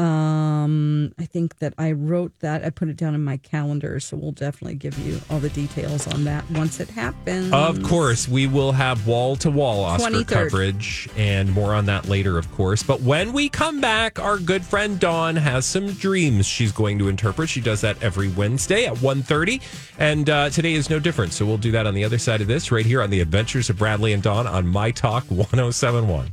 Um, 0.00 1.12
I 1.18 1.26
think 1.26 1.58
that 1.58 1.74
I 1.76 1.92
wrote 1.92 2.32
that. 2.40 2.64
I 2.64 2.70
put 2.70 2.88
it 2.88 2.96
down 2.96 3.14
in 3.14 3.22
my 3.22 3.36
calendar, 3.36 4.00
so 4.00 4.16
we'll 4.16 4.32
definitely 4.32 4.76
give 4.76 4.98
you 4.98 5.20
all 5.28 5.40
the 5.40 5.50
details 5.50 6.06
on 6.06 6.24
that 6.24 6.50
once 6.52 6.80
it 6.80 6.88
happens. 6.88 7.52
Of 7.52 7.82
course, 7.82 8.26
we 8.26 8.46
will 8.46 8.72
have 8.72 9.06
wall 9.06 9.36
to 9.36 9.50
wall 9.50 9.84
Oscar 9.84 10.10
23rd. 10.10 10.26
coverage 10.26 11.08
and 11.18 11.52
more 11.52 11.74
on 11.74 11.84
that 11.86 12.08
later, 12.08 12.38
of 12.38 12.50
course. 12.52 12.82
But 12.82 13.02
when 13.02 13.34
we 13.34 13.50
come 13.50 13.82
back, 13.82 14.18
our 14.18 14.38
good 14.38 14.64
friend 14.64 14.98
Dawn 14.98 15.36
has 15.36 15.66
some 15.66 15.92
dreams 15.92 16.46
she's 16.46 16.72
going 16.72 16.98
to 16.98 17.08
interpret. 17.08 17.50
She 17.50 17.60
does 17.60 17.82
that 17.82 18.02
every 18.02 18.28
Wednesday 18.28 18.86
at 18.86 18.94
1.30. 18.96 19.60
And 19.98 20.30
uh, 20.30 20.48
today 20.48 20.72
is 20.72 20.88
no 20.88 20.98
different. 20.98 21.34
So 21.34 21.44
we'll 21.44 21.58
do 21.58 21.72
that 21.72 21.86
on 21.86 21.92
the 21.92 22.04
other 22.04 22.18
side 22.18 22.40
of 22.40 22.46
this, 22.46 22.72
right 22.72 22.86
here 22.86 23.02
on 23.02 23.10
the 23.10 23.20
Adventures 23.20 23.68
of 23.68 23.76
Bradley 23.76 24.14
and 24.14 24.22
Dawn 24.22 24.46
on 24.46 24.66
My 24.66 24.92
Talk 24.92 25.24
1071. 25.24 26.32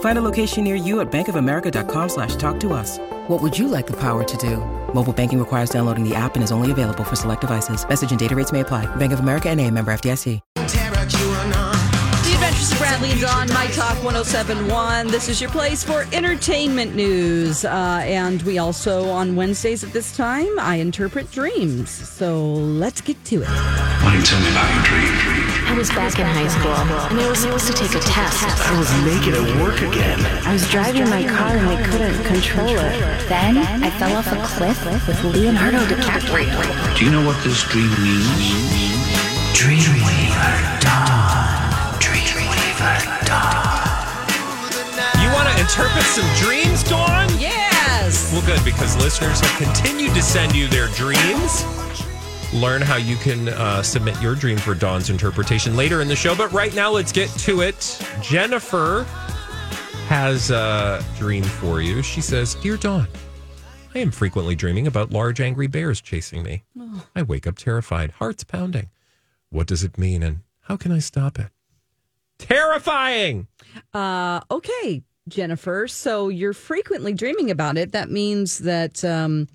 Find 0.00 0.18
a 0.18 0.22
location 0.22 0.64
near 0.64 0.74
you 0.74 1.00
at 1.00 1.10
bankofamerica.com 1.12 2.08
slash 2.08 2.36
talk 2.36 2.60
to 2.60 2.74
us. 2.74 2.98
What 3.28 3.40
would 3.40 3.58
you 3.58 3.68
like 3.68 3.86
the 3.86 3.96
power 3.96 4.24
to 4.24 4.36
do? 4.36 4.56
Mobile 4.92 5.14
banking 5.14 5.38
requires 5.38 5.70
downloading 5.70 6.06
the 6.06 6.14
app 6.14 6.34
and 6.34 6.44
is 6.44 6.52
only 6.52 6.70
available 6.70 7.04
for 7.04 7.16
select 7.16 7.40
devices. 7.40 7.88
Message 7.88 8.10
and 8.10 8.18
data 8.18 8.34
rates 8.34 8.52
may 8.52 8.60
apply. 8.60 8.86
Bank 8.96 9.12
of 9.12 9.20
America 9.20 9.48
and 9.48 9.58
a 9.58 9.70
member 9.70 9.90
FDIC. 9.92 10.40
The 10.56 12.32
Adventures 12.34 12.72
of 12.72 12.78
Bradley 12.78 13.10
and 13.10 13.20
Dawn, 13.20 13.48
My 13.48 13.66
Talk 13.68 14.02
1071. 14.02 15.08
This 15.08 15.28
is 15.28 15.40
your 15.40 15.50
place 15.50 15.84
for 15.84 16.06
entertainment 16.12 16.94
news. 16.94 17.64
Uh, 17.64 18.00
and 18.04 18.40
we 18.42 18.58
also, 18.58 19.08
on 19.10 19.36
Wednesdays 19.36 19.84
at 19.84 19.92
this 19.92 20.16
time, 20.16 20.58
I 20.58 20.76
interpret 20.76 21.30
dreams. 21.30 21.90
So 21.90 22.42
let's 22.44 23.00
get 23.00 23.22
to 23.26 23.42
it. 23.42 23.48
Why 23.48 24.12
don't 24.12 24.20
you 24.20 24.22
tell 24.22 24.40
me 24.40 24.50
about 24.50 24.74
your 24.74 24.84
dream? 24.84 25.39
I 25.70 25.78
was 25.78 25.88
back 25.90 26.18
in 26.18 26.26
high 26.26 26.48
school, 26.48 26.74
and 26.74 27.20
I 27.20 27.30
was 27.30 27.38
supposed 27.38 27.68
to 27.68 27.72
take 27.72 27.94
a 27.94 28.00
test. 28.00 28.42
I 28.42 28.76
was 28.76 28.90
naked 29.06 29.38
at 29.38 29.62
work 29.62 29.80
again. 29.80 30.18
I 30.44 30.52
was 30.52 30.68
driving 30.68 31.08
my 31.08 31.22
car, 31.22 31.56
and 31.56 31.68
I 31.68 31.80
couldn't 31.80 32.24
control 32.24 32.74
it. 32.74 32.98
Then 33.28 33.56
I 33.56 33.88
fell 33.90 34.16
off 34.16 34.26
a 34.32 34.42
cliff 34.42 34.84
with 35.06 35.22
Leonardo 35.22 35.78
DiCaprio. 35.86 36.98
Do 36.98 37.04
you 37.04 37.12
know 37.12 37.24
what 37.24 37.38
this 37.44 37.62
dream 37.70 37.88
means? 38.02 38.26
Dreamweaver 39.54 40.58
Dawn. 40.82 41.94
Dreamweaver 42.02 43.24
Dawn. 43.30 44.26
You 45.22 45.30
want 45.30 45.48
to 45.54 45.60
interpret 45.62 46.04
some 46.10 46.26
dreams, 46.34 46.82
Dawn? 46.82 47.30
Yes. 47.38 48.32
Well, 48.32 48.42
good, 48.42 48.64
because 48.64 48.96
listeners 48.96 49.38
have 49.38 49.56
continued 49.56 50.14
to 50.14 50.22
send 50.22 50.52
you 50.52 50.66
their 50.66 50.88
dreams. 50.88 51.64
Learn 52.52 52.82
how 52.82 52.96
you 52.96 53.16
can 53.16 53.48
uh, 53.48 53.82
submit 53.82 54.20
your 54.20 54.34
dream 54.34 54.58
for 54.58 54.74
Dawn's 54.74 55.08
interpretation 55.08 55.76
later 55.76 56.00
in 56.00 56.08
the 56.08 56.16
show. 56.16 56.34
But 56.34 56.50
right 56.52 56.74
now, 56.74 56.90
let's 56.90 57.12
get 57.12 57.28
to 57.30 57.60
it. 57.60 58.04
Jennifer 58.22 59.04
has 60.08 60.50
a 60.50 61.04
dream 61.16 61.44
for 61.44 61.80
you. 61.80 62.02
She 62.02 62.20
says, 62.20 62.56
Dear 62.56 62.76
Dawn, 62.76 63.06
I 63.94 64.00
am 64.00 64.10
frequently 64.10 64.56
dreaming 64.56 64.88
about 64.88 65.12
large 65.12 65.40
angry 65.40 65.68
bears 65.68 66.00
chasing 66.00 66.42
me. 66.42 66.64
I 67.14 67.22
wake 67.22 67.46
up 67.46 67.56
terrified, 67.56 68.10
hearts 68.12 68.42
pounding. 68.42 68.90
What 69.50 69.68
does 69.68 69.84
it 69.84 69.96
mean 69.96 70.22
and 70.24 70.40
how 70.62 70.76
can 70.76 70.90
I 70.90 70.98
stop 70.98 71.38
it? 71.38 71.48
Terrifying! 72.38 73.46
Uh, 73.92 74.40
okay, 74.50 75.02
Jennifer. 75.28 75.86
So 75.86 76.28
you're 76.28 76.52
frequently 76.52 77.12
dreaming 77.12 77.50
about 77.50 77.76
it. 77.76 77.92
That 77.92 78.10
means 78.10 78.58
that 78.58 79.04
um, 79.04 79.46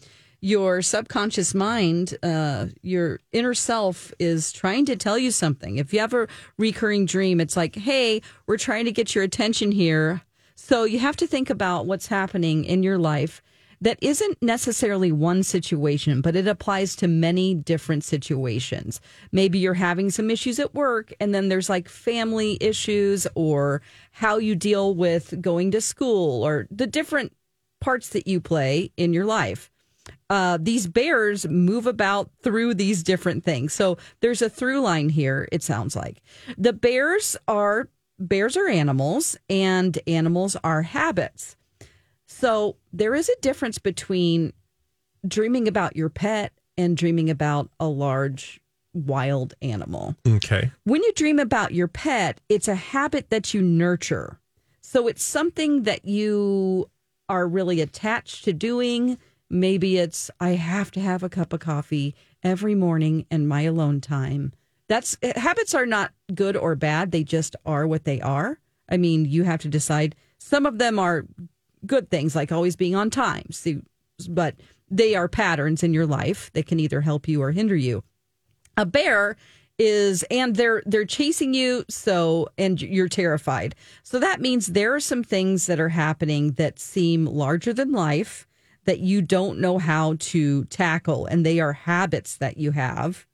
your 0.45 0.79
subconscious 0.79 1.55
mind, 1.55 2.15
uh, 2.21 2.67
your 2.83 3.19
inner 3.31 3.55
self, 3.55 4.13
is 4.19 4.51
trying 4.51 4.85
to 4.85 4.95
tell 4.95 5.17
you 5.17 5.31
something. 5.31 5.77
If 5.77 5.91
you 5.91 5.99
have 5.99 6.13
a 6.13 6.27
recurring 6.59 7.07
dream, 7.07 7.41
it's 7.41 7.57
like, 7.57 7.75
hey, 7.75 8.21
we're 8.45 8.57
trying 8.57 8.85
to 8.85 8.91
get 8.91 9.15
your 9.15 9.23
attention 9.23 9.71
here. 9.71 10.21
So 10.53 10.83
you 10.83 10.99
have 10.99 11.15
to 11.17 11.25
think 11.25 11.49
about 11.49 11.87
what's 11.87 12.05
happening 12.05 12.63
in 12.63 12.83
your 12.83 12.99
life 12.99 13.41
that 13.81 13.97
isn't 14.01 14.39
necessarily 14.39 15.11
one 15.11 15.41
situation, 15.41 16.21
but 16.21 16.35
it 16.35 16.47
applies 16.47 16.95
to 16.97 17.07
many 17.07 17.55
different 17.55 18.03
situations. 18.03 19.01
Maybe 19.31 19.57
you're 19.57 19.73
having 19.73 20.11
some 20.11 20.29
issues 20.29 20.59
at 20.59 20.75
work, 20.75 21.11
and 21.19 21.33
then 21.33 21.49
there's 21.49 21.71
like 21.71 21.89
family 21.89 22.59
issues 22.61 23.25
or 23.33 23.81
how 24.11 24.37
you 24.37 24.53
deal 24.53 24.93
with 24.93 25.41
going 25.41 25.71
to 25.71 25.81
school 25.81 26.45
or 26.45 26.67
the 26.69 26.85
different 26.85 27.35
parts 27.81 28.09
that 28.09 28.27
you 28.27 28.39
play 28.39 28.91
in 28.95 29.11
your 29.11 29.25
life. 29.25 29.71
Uh, 30.29 30.57
these 30.59 30.87
bears 30.87 31.47
move 31.47 31.85
about 31.85 32.31
through 32.41 32.73
these 32.73 33.03
different 33.03 33.43
things. 33.43 33.73
So 33.73 33.97
there's 34.21 34.41
a 34.41 34.49
through 34.49 34.81
line 34.81 35.09
here, 35.09 35.47
it 35.51 35.61
sounds 35.61 35.95
like. 35.95 36.21
The 36.57 36.73
bears 36.73 37.37
are 37.47 37.89
bears 38.17 38.57
are 38.57 38.67
animals 38.67 39.37
and 39.49 39.99
animals 40.07 40.55
are 40.63 40.81
habits. 40.81 41.55
So 42.27 42.77
there 42.91 43.13
is 43.13 43.29
a 43.29 43.41
difference 43.41 43.77
between 43.77 44.53
dreaming 45.27 45.67
about 45.67 45.95
your 45.95 46.09
pet 46.09 46.53
and 46.77 46.97
dreaming 46.97 47.29
about 47.29 47.69
a 47.79 47.87
large 47.87 48.59
wild 48.93 49.53
animal. 49.61 50.15
Okay. 50.27 50.71
When 50.85 51.03
you 51.03 51.13
dream 51.13 51.39
about 51.39 51.73
your 51.73 51.87
pet, 51.87 52.39
it's 52.49 52.67
a 52.67 52.75
habit 52.75 53.29
that 53.29 53.53
you 53.53 53.61
nurture. 53.61 54.39
So 54.81 55.07
it's 55.07 55.23
something 55.23 55.83
that 55.83 56.05
you 56.05 56.89
are 57.27 57.47
really 57.47 57.81
attached 57.81 58.45
to 58.45 58.53
doing. 58.53 59.17
Maybe 59.55 59.97
it's, 59.97 60.29
I 60.41 60.49
have 60.49 60.91
to 60.91 60.99
have 60.99 61.23
a 61.23 61.29
cup 61.29 61.53
of 61.53 61.61
coffee 61.61 62.13
every 62.43 62.75
morning 62.75 63.25
in 63.31 63.47
my 63.47 63.61
alone 63.61 64.01
time. 64.01 64.51
That's 64.89 65.17
eh, 65.21 65.39
habits 65.39 65.73
are 65.73 65.85
not 65.85 66.11
good 66.33 66.57
or 66.57 66.75
bad. 66.75 67.11
They 67.11 67.23
just 67.23 67.55
are 67.65 67.87
what 67.87 68.03
they 68.03 68.19
are. 68.19 68.59
I 68.89 68.97
mean, 68.97 69.23
you 69.23 69.43
have 69.43 69.61
to 69.61 69.69
decide. 69.69 70.13
Some 70.39 70.65
of 70.65 70.77
them 70.77 70.99
are 70.99 71.25
good 71.85 72.09
things, 72.09 72.35
like 72.35 72.51
always 72.51 72.75
being 72.75 72.95
on 72.95 73.09
time. 73.09 73.45
See, 73.51 73.79
but 74.29 74.55
they 74.91 75.15
are 75.15 75.29
patterns 75.29 75.83
in 75.83 75.93
your 75.93 76.05
life 76.05 76.51
that 76.51 76.67
can 76.67 76.81
either 76.81 76.99
help 76.99 77.25
you 77.25 77.41
or 77.41 77.53
hinder 77.53 77.77
you. 77.77 78.03
A 78.75 78.85
bear 78.85 79.37
is 79.79 80.23
and 80.23 80.57
they're 80.57 80.83
they're 80.85 81.05
chasing 81.05 81.53
you 81.53 81.85
so 81.89 82.49
and 82.57 82.81
you're 82.81 83.07
terrified. 83.07 83.73
So 84.03 84.19
that 84.19 84.41
means 84.41 84.67
there 84.67 84.93
are 84.93 84.99
some 84.99 85.23
things 85.23 85.67
that 85.67 85.79
are 85.79 85.89
happening 85.89 86.51
that 86.53 86.77
seem 86.77 87.25
larger 87.25 87.71
than 87.71 87.93
life 87.93 88.45
that 88.85 88.99
you 88.99 89.21
don't 89.21 89.59
know 89.59 89.77
how 89.77 90.15
to 90.19 90.65
tackle 90.65 91.25
and 91.25 91.45
they 91.45 91.59
are 91.59 91.73
habits 91.73 92.37
that 92.37 92.57
you 92.57 92.71
have 92.71 93.25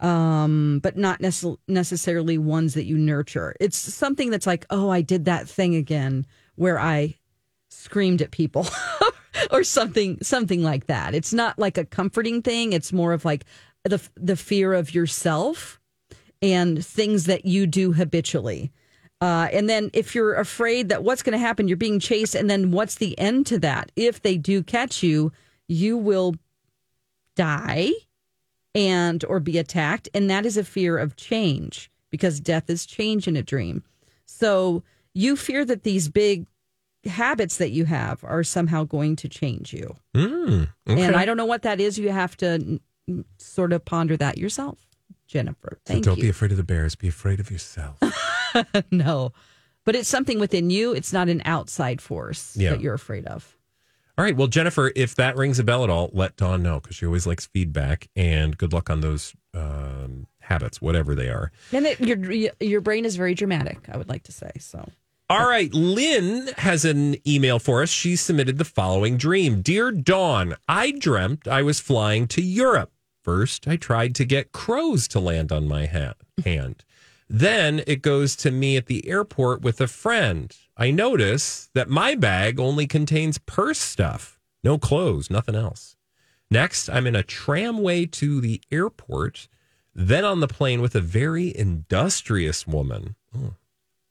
um 0.00 0.80
but 0.82 0.96
not 0.96 1.20
necess- 1.20 1.58
necessarily 1.68 2.38
ones 2.38 2.74
that 2.74 2.86
you 2.86 2.96
nurture. 2.96 3.54
It's 3.60 3.76
something 3.76 4.30
that's 4.30 4.46
like, 4.46 4.64
"Oh, 4.70 4.88
I 4.88 5.02
did 5.02 5.26
that 5.26 5.48
thing 5.48 5.74
again 5.74 6.26
where 6.54 6.78
I 6.78 7.16
screamed 7.68 8.22
at 8.22 8.30
people." 8.30 8.66
or 9.50 9.64
something 9.64 10.18
something 10.22 10.62
like 10.62 10.86
that. 10.86 11.14
It's 11.14 11.32
not 11.32 11.58
like 11.58 11.78
a 11.78 11.84
comforting 11.84 12.42
thing, 12.42 12.72
it's 12.72 12.92
more 12.92 13.12
of 13.12 13.24
like 13.24 13.44
the 13.84 14.00
the 14.16 14.36
fear 14.36 14.74
of 14.74 14.94
yourself 14.94 15.80
and 16.42 16.84
things 16.84 17.26
that 17.26 17.44
you 17.44 17.66
do 17.66 17.92
habitually. 17.92 18.72
Uh, 19.20 19.48
and 19.52 19.68
then 19.68 19.90
if 19.92 20.14
you're 20.14 20.34
afraid 20.34 20.88
that 20.88 21.04
what's 21.04 21.22
going 21.22 21.32
to 21.32 21.38
happen, 21.38 21.68
you're 21.68 21.76
being 21.76 22.00
chased, 22.00 22.34
and 22.34 22.48
then 22.48 22.70
what's 22.70 22.94
the 22.94 23.18
end 23.18 23.46
to 23.46 23.58
that? 23.58 23.92
If 23.96 24.22
they 24.22 24.36
do 24.36 24.62
catch 24.62 25.02
you, 25.02 25.32
you 25.68 25.96
will 25.98 26.36
die 27.36 27.90
and 28.74 29.24
or 29.24 29.40
be 29.40 29.58
attacked, 29.58 30.08
and 30.14 30.30
that 30.30 30.46
is 30.46 30.56
a 30.56 30.64
fear 30.64 30.96
of 30.96 31.16
change 31.16 31.90
because 32.10 32.40
death 32.40 32.70
is 32.70 32.86
change 32.86 33.28
in 33.28 33.36
a 33.36 33.42
dream. 33.42 33.82
So 34.24 34.82
you 35.12 35.36
fear 35.36 35.64
that 35.64 35.82
these 35.82 36.08
big 36.08 36.46
habits 37.04 37.56
that 37.58 37.70
you 37.70 37.84
have 37.86 38.22
are 38.24 38.42
somehow 38.42 38.84
going 38.84 39.16
to 39.16 39.28
change 39.28 39.72
you. 39.72 39.96
Mm, 40.14 40.68
okay. 40.88 41.02
And 41.02 41.16
I 41.16 41.24
don't 41.24 41.36
know 41.36 41.46
what 41.46 41.62
that 41.62 41.80
is. 41.80 41.98
You 41.98 42.10
have 42.10 42.36
to 42.38 42.80
sort 43.38 43.72
of 43.72 43.84
ponder 43.84 44.16
that 44.16 44.38
yourself, 44.38 44.86
Jennifer. 45.26 45.78
So 45.86 46.00
don't 46.00 46.16
you. 46.16 46.24
be 46.24 46.28
afraid 46.28 46.52
of 46.52 46.56
the 46.56 46.64
bears. 46.64 46.94
Be 46.94 47.08
afraid 47.08 47.40
of 47.40 47.50
yourself. 47.50 47.98
no, 48.90 49.32
but 49.84 49.94
it's 49.96 50.08
something 50.08 50.38
within 50.38 50.70
you. 50.70 50.92
It's 50.92 51.12
not 51.12 51.28
an 51.28 51.42
outside 51.44 52.00
force 52.00 52.56
Yeah. 52.56 52.70
that 52.70 52.80
you're 52.80 52.94
afraid 52.94 53.26
of. 53.26 53.56
All 54.18 54.24
right. 54.24 54.36
Well, 54.36 54.48
Jennifer, 54.48 54.92
if 54.96 55.14
that 55.14 55.36
rings 55.36 55.58
a 55.58 55.64
bell 55.64 55.82
at 55.82 55.88
all, 55.88 56.10
let 56.12 56.36
Dawn 56.36 56.62
know 56.62 56.78
because 56.80 56.96
she 56.96 57.06
always 57.06 57.26
likes 57.26 57.46
feedback. 57.46 58.08
And 58.14 58.58
good 58.58 58.72
luck 58.72 58.90
on 58.90 59.00
those 59.00 59.34
um, 59.54 60.26
habits, 60.40 60.82
whatever 60.82 61.14
they 61.14 61.28
are. 61.28 61.52
And 61.72 61.86
it, 61.86 61.98
your 62.00 62.50
your 62.60 62.80
brain 62.82 63.06
is 63.06 63.16
very 63.16 63.34
dramatic. 63.34 63.78
I 63.90 63.96
would 63.96 64.08
like 64.10 64.24
to 64.24 64.32
say 64.32 64.50
so. 64.58 64.86
All 65.30 65.48
right. 65.48 65.72
Lynn 65.72 66.48
has 66.58 66.84
an 66.84 67.16
email 67.26 67.58
for 67.58 67.82
us. 67.82 67.88
She 67.88 68.14
submitted 68.16 68.58
the 68.58 68.64
following 68.66 69.16
dream 69.16 69.62
Dear 69.62 69.90
Dawn, 69.90 70.56
I 70.68 70.90
dreamt 70.90 71.48
I 71.48 71.62
was 71.62 71.80
flying 71.80 72.26
to 72.28 72.42
Europe. 72.42 72.90
First, 73.22 73.66
I 73.68 73.76
tried 73.76 74.14
to 74.16 74.24
get 74.26 74.52
crows 74.52 75.06
to 75.08 75.20
land 75.20 75.50
on 75.52 75.66
my 75.68 75.86
ha- 75.86 76.14
hand. 76.44 76.84
Then 77.32 77.84
it 77.86 78.02
goes 78.02 78.34
to 78.36 78.50
me 78.50 78.76
at 78.76 78.86
the 78.86 79.06
airport 79.06 79.62
with 79.62 79.80
a 79.80 79.86
friend. 79.86 80.52
I 80.76 80.90
notice 80.90 81.70
that 81.74 81.88
my 81.88 82.16
bag 82.16 82.58
only 82.58 82.88
contains 82.88 83.38
purse 83.38 83.78
stuff, 83.78 84.40
no 84.64 84.78
clothes, 84.78 85.30
nothing 85.30 85.54
else. 85.54 85.94
Next, 86.50 86.90
I'm 86.90 87.06
in 87.06 87.14
a 87.14 87.22
tramway 87.22 88.06
to 88.06 88.40
the 88.40 88.60
airport, 88.72 89.46
then 89.94 90.24
on 90.24 90.40
the 90.40 90.48
plane 90.48 90.82
with 90.82 90.96
a 90.96 91.00
very 91.00 91.56
industrious 91.56 92.66
woman. 92.66 93.14
Oh, 93.32 93.54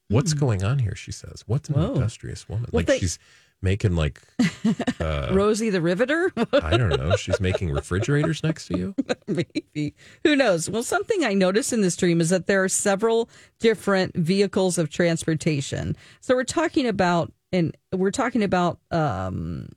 what's 0.08 0.32
hmm. 0.32 0.39
going 0.39 0.63
on 0.63 0.79
here? 0.79 0.95
She 0.95 1.12
says. 1.12 1.43
What's 1.45 1.67
an. 1.67 1.75
Whoa. 1.75 1.95
industrious 1.95 2.47
woman? 2.47 2.69
Well, 2.71 2.79
like 2.79 2.86
they- 2.88 2.99
she's 2.99 3.19
making 3.62 3.95
like 3.95 4.22
uh, 5.00 5.30
Rosie 5.32 5.69
the 5.69 5.82
Riveter? 5.82 6.32
I 6.54 6.78
don't 6.78 6.89
know. 6.89 7.15
She's 7.15 7.39
making 7.39 7.72
refrigerators 7.72 8.43
next 8.43 8.67
to 8.67 8.78
you. 8.78 8.95
Maybe. 9.28 9.95
Who 10.24 10.36
knows? 10.36 10.69
Well, 10.69 10.84
something 10.84 11.24
I 11.24 11.34
noticed 11.34 11.74
in 11.74 11.82
this 11.82 11.95
dream 11.95 12.22
is 12.22 12.30
that 12.30 12.48
there 12.48 12.63
are 12.63 12.69
several 12.69 13.30
different 13.60 14.15
vehicles 14.15 14.78
of 14.78 14.89
transportation. 14.89 15.95
So 16.22 16.36
we're 16.36 16.43
talking 16.43 16.88
about 16.88 17.32
and 17.52 17.76
we're 17.91 18.12
talking 18.12 18.43
about 18.43 18.80
um 18.91 19.69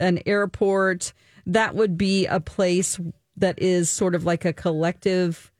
an 0.00 0.20
airport 0.26 1.12
that 1.46 1.74
would 1.74 1.96
be 1.96 2.26
a 2.26 2.40
place 2.40 3.00
that 3.36 3.58
is 3.60 3.90
sort 3.90 4.14
of 4.14 4.24
like 4.24 4.44
a 4.44 4.52
collective 4.52 5.52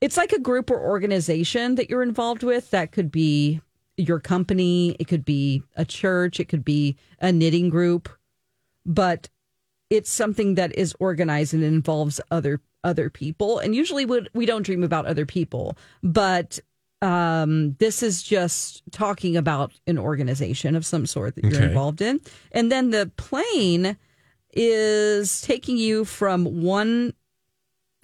it's 0.00 0.16
like 0.16 0.32
a 0.32 0.38
group 0.38 0.70
or 0.70 0.80
organization 0.80 1.74
that 1.74 1.90
you're 1.90 2.02
involved 2.02 2.42
with 2.42 2.70
that 2.70 2.92
could 2.92 3.10
be 3.10 3.60
your 3.98 4.20
company, 4.20 4.96
it 4.98 5.08
could 5.08 5.24
be 5.24 5.62
a 5.76 5.84
church, 5.84 6.40
it 6.40 6.48
could 6.48 6.64
be 6.64 6.96
a 7.20 7.32
knitting 7.32 7.68
group, 7.68 8.08
but 8.86 9.28
it's 9.90 10.10
something 10.10 10.54
that 10.54 10.74
is 10.76 10.94
organized 11.00 11.52
and 11.54 11.64
involves 11.64 12.20
other 12.30 12.60
other 12.84 13.10
people. 13.10 13.58
And 13.58 13.74
usually 13.74 14.06
we, 14.06 14.26
we 14.34 14.46
don't 14.46 14.62
dream 14.62 14.84
about 14.84 15.04
other 15.04 15.26
people, 15.26 15.76
but 16.02 16.60
um, 17.02 17.74
this 17.80 18.02
is 18.02 18.22
just 18.22 18.82
talking 18.92 19.36
about 19.36 19.72
an 19.88 19.98
organization 19.98 20.76
of 20.76 20.86
some 20.86 21.04
sort 21.04 21.34
that 21.34 21.44
you're 21.44 21.56
Okay. 21.56 21.66
involved 21.66 22.00
in. 22.00 22.20
And 22.52 22.70
then 22.70 22.90
the 22.90 23.10
plane 23.16 23.96
is 24.52 25.42
taking 25.42 25.76
you 25.76 26.04
from 26.04 26.62
one 26.62 27.14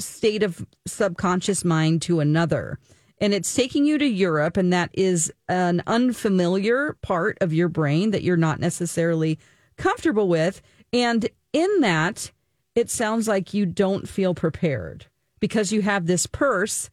state 0.01 0.43
of 0.43 0.67
subconscious 0.87 1.65
mind 1.65 2.03
to 2.03 2.21
another. 2.21 2.79
And 3.18 3.33
it's 3.33 3.55
taking 3.55 3.85
you 3.85 3.96
to 3.98 4.07
Europe, 4.07 4.57
and 4.57 4.72
that 4.72 4.90
is 4.92 5.33
an 5.48 5.83
unfamiliar 5.87 6.96
part 7.00 7.38
of 7.40 7.53
your 7.53 7.68
brain 7.68 8.11
that 8.11 8.22
you're 8.22 8.37
not 8.37 8.61
necessarily 8.61 9.38
comfortable 9.77 10.29
with. 10.29 10.61
And 10.92 11.29
in 11.53 11.81
that, 11.81 12.33
it 12.74 12.90
sounds 12.90 13.29
like 13.29 13.55
you 13.55 13.66
don't 13.66 14.09
feel 14.09 14.35
prepared 14.35 15.07
because 15.40 15.72
you 15.72 15.83
have 15.83 16.07
this 16.07 16.27
purse 16.27 16.90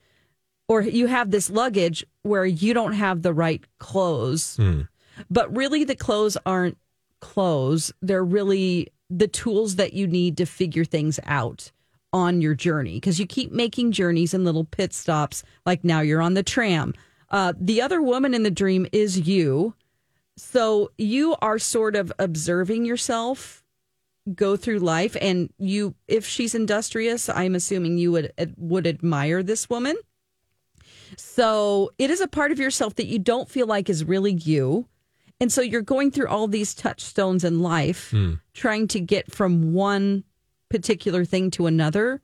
or 0.68 0.82
you 0.82 1.08
have 1.08 1.32
this 1.32 1.50
luggage 1.50 2.06
where 2.22 2.46
you 2.46 2.74
don't 2.74 2.94
have 2.94 3.24
the 3.24 3.34
right 3.34 3.64
clothes. 3.80 4.56
Hmm. 4.58 4.82
But 5.30 5.56
really, 5.56 5.84
the 5.84 5.96
clothes 5.96 6.38
aren't 6.46 6.78
clothes, 7.20 7.92
they're 8.02 8.24
really 8.24 8.88
the 9.10 9.28
tools 9.28 9.76
that 9.76 9.94
you 9.94 10.08
need 10.08 10.38
to 10.38 10.46
figure 10.46 10.86
things 10.86 11.20
out 11.26 11.72
on 12.14 12.42
your 12.42 12.56
journey 12.56 12.96
because 12.96 13.20
you 13.20 13.26
keep 13.26 13.52
making 13.52 13.92
journeys 13.92 14.34
and 14.34 14.44
little 14.44 14.66
pit 14.66 14.94
stops. 14.94 15.44
Like 15.66 15.84
now 15.84 16.02
you're 16.02 16.22
on 16.22 16.34
the 16.34 16.44
tram. 16.44 16.94
Uh, 17.30 17.54
the 17.60 17.82
other 17.82 18.02
woman 18.02 18.34
in 18.34 18.44
the 18.44 18.52
dream 18.52 18.86
is 18.92 19.28
you. 19.28 19.74
So 20.38 20.92
you 20.98 21.36
are 21.42 21.60
sort 21.60 21.96
of 21.96 22.12
observing 22.20 22.86
yourself 22.86 23.62
go 24.36 24.56
through 24.56 24.80
life 24.80 25.18
and 25.20 25.52
you 25.58 25.96
if 26.08 26.28
she's 26.28 26.54
industrious 26.54 27.28
i'm 27.30 27.56
assuming 27.56 27.98
you 27.98 28.12
would 28.12 28.32
would 28.56 28.86
admire 28.86 29.42
this 29.42 29.68
woman 29.68 29.96
so 31.18 31.90
it 31.98 32.12
is 32.12 32.22
a 32.22 32.28
part 32.28 32.52
of 32.52 32.60
yourself 32.60 32.96
that 32.96 33.08
you 33.08 33.18
don't 33.18 33.50
feel 33.50 33.66
like 33.66 33.90
is 33.90 34.04
really 34.06 34.34
you 34.34 34.88
and 35.40 35.52
so 35.52 35.60
you're 35.60 35.82
going 35.82 36.12
through 36.12 36.28
all 36.28 36.48
these 36.48 36.76
touchstones 36.76 37.44
in 37.44 37.62
life 37.62 38.14
trying 38.54 38.88
to 38.90 39.00
get 39.00 39.32
from 39.32 39.74
one 39.74 40.24
particular 40.72 41.26
thing 41.26 41.52
to 41.52 41.68
another 41.68 42.22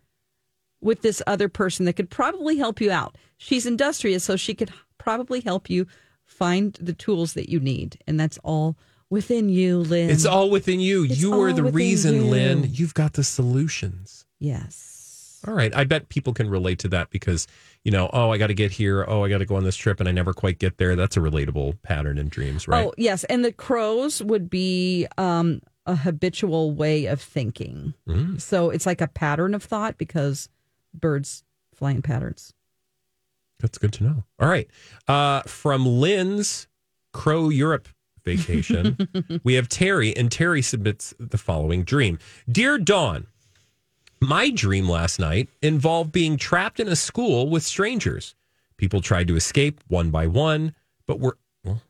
with 0.81 1.01
this 1.01 1.21
other 1.27 1.49
person 1.49 1.85
that 1.85 1.93
could 1.93 2.09
probably 2.09 2.57
help 2.57 2.79
you 2.81 2.91
out 2.91 3.15
she's 3.37 3.65
industrious 3.65 4.23
so 4.23 4.35
she 4.35 4.53
could 4.53 4.71
probably 4.97 5.41
help 5.41 5.69
you 5.69 5.85
find 6.25 6.73
the 6.81 6.93
tools 6.93 7.33
that 7.33 7.49
you 7.49 7.59
need 7.59 7.97
and 8.07 8.19
that's 8.19 8.37
all 8.43 8.75
within 9.09 9.47
you 9.49 9.79
lynn 9.79 10.09
It's 10.09 10.25
all 10.25 10.49
within 10.49 10.79
you. 10.81 11.05
It's 11.05 11.21
you 11.21 11.39
are 11.41 11.53
the 11.53 11.63
reason, 11.63 12.15
you. 12.15 12.21
Lynn. 12.25 12.67
You've 12.69 12.93
got 12.93 13.13
the 13.13 13.23
solutions. 13.23 14.25
Yes. 14.39 15.39
All 15.47 15.53
right. 15.53 15.73
I 15.73 15.85
bet 15.85 16.09
people 16.09 16.33
can 16.33 16.49
relate 16.49 16.79
to 16.79 16.89
that 16.89 17.09
because, 17.09 17.47
you 17.83 17.91
know, 17.91 18.09
oh, 18.11 18.31
I 18.31 18.37
got 18.37 18.47
to 18.47 18.53
get 18.53 18.71
here. 18.71 19.05
Oh, 19.07 19.23
I 19.23 19.29
got 19.29 19.37
to 19.37 19.45
go 19.45 19.55
on 19.55 19.63
this 19.63 19.77
trip 19.77 20.01
and 20.01 20.09
I 20.09 20.11
never 20.11 20.33
quite 20.33 20.59
get 20.59 20.77
there. 20.77 20.95
That's 20.97 21.15
a 21.15 21.21
relatable 21.21 21.81
pattern 21.83 22.17
in 22.17 22.27
dreams, 22.27 22.67
right? 22.67 22.85
Oh, 22.85 22.93
yes. 22.97 23.23
And 23.25 23.45
the 23.45 23.53
crows 23.53 24.21
would 24.21 24.49
be 24.49 25.07
um, 25.17 25.61
a 25.87 25.95
habitual 25.95 26.71
way 26.71 27.05
of 27.05 27.21
thinking. 27.21 27.93
Mm. 28.07 28.39
So 28.39 28.69
it's 28.69 28.85
like 28.85 29.01
a 29.01 29.07
pattern 29.07 29.55
of 29.55 29.63
thought 29.63 29.97
because 29.97 30.49
birds 30.93 31.43
fly 31.73 31.91
in 31.91 32.01
patterns. 32.01 32.53
That's 33.59 33.77
good 33.77 33.93
to 33.93 34.03
know. 34.03 34.23
All 34.39 34.49
right. 34.49 34.67
Uh, 35.07 35.41
from 35.43 35.85
Lynn's 35.85 36.67
Crow 37.13 37.49
Europe 37.49 37.87
vacation, 38.23 38.97
we 39.43 39.55
have 39.55 39.69
Terry, 39.69 40.15
and 40.15 40.31
Terry 40.31 40.61
submits 40.61 41.13
the 41.17 41.37
following 41.37 41.83
dream 41.83 42.19
Dear 42.51 42.77
Dawn, 42.77 43.25
my 44.19 44.49
dream 44.51 44.87
last 44.87 45.19
night 45.19 45.49
involved 45.61 46.11
being 46.11 46.37
trapped 46.37 46.79
in 46.79 46.87
a 46.87 46.95
school 46.95 47.49
with 47.49 47.63
strangers. 47.63 48.35
People 48.75 49.01
tried 49.01 49.27
to 49.29 49.35
escape 49.35 49.81
one 49.87 50.11
by 50.11 50.27
one, 50.27 50.75
but 51.07 51.19
were 51.19 51.37
well, 51.63 51.81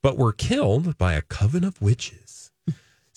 but 0.00 0.16
were 0.16 0.32
killed 0.32 0.96
by 0.96 1.14
a 1.14 1.22
coven 1.22 1.64
of 1.64 1.82
witches. 1.82 2.27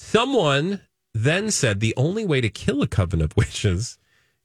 Someone 0.01 0.81
then 1.13 1.51
said 1.51 1.79
the 1.79 1.93
only 1.95 2.25
way 2.25 2.41
to 2.41 2.49
kill 2.49 2.81
a 2.81 2.87
coven 2.87 3.21
of 3.21 3.37
witches 3.37 3.99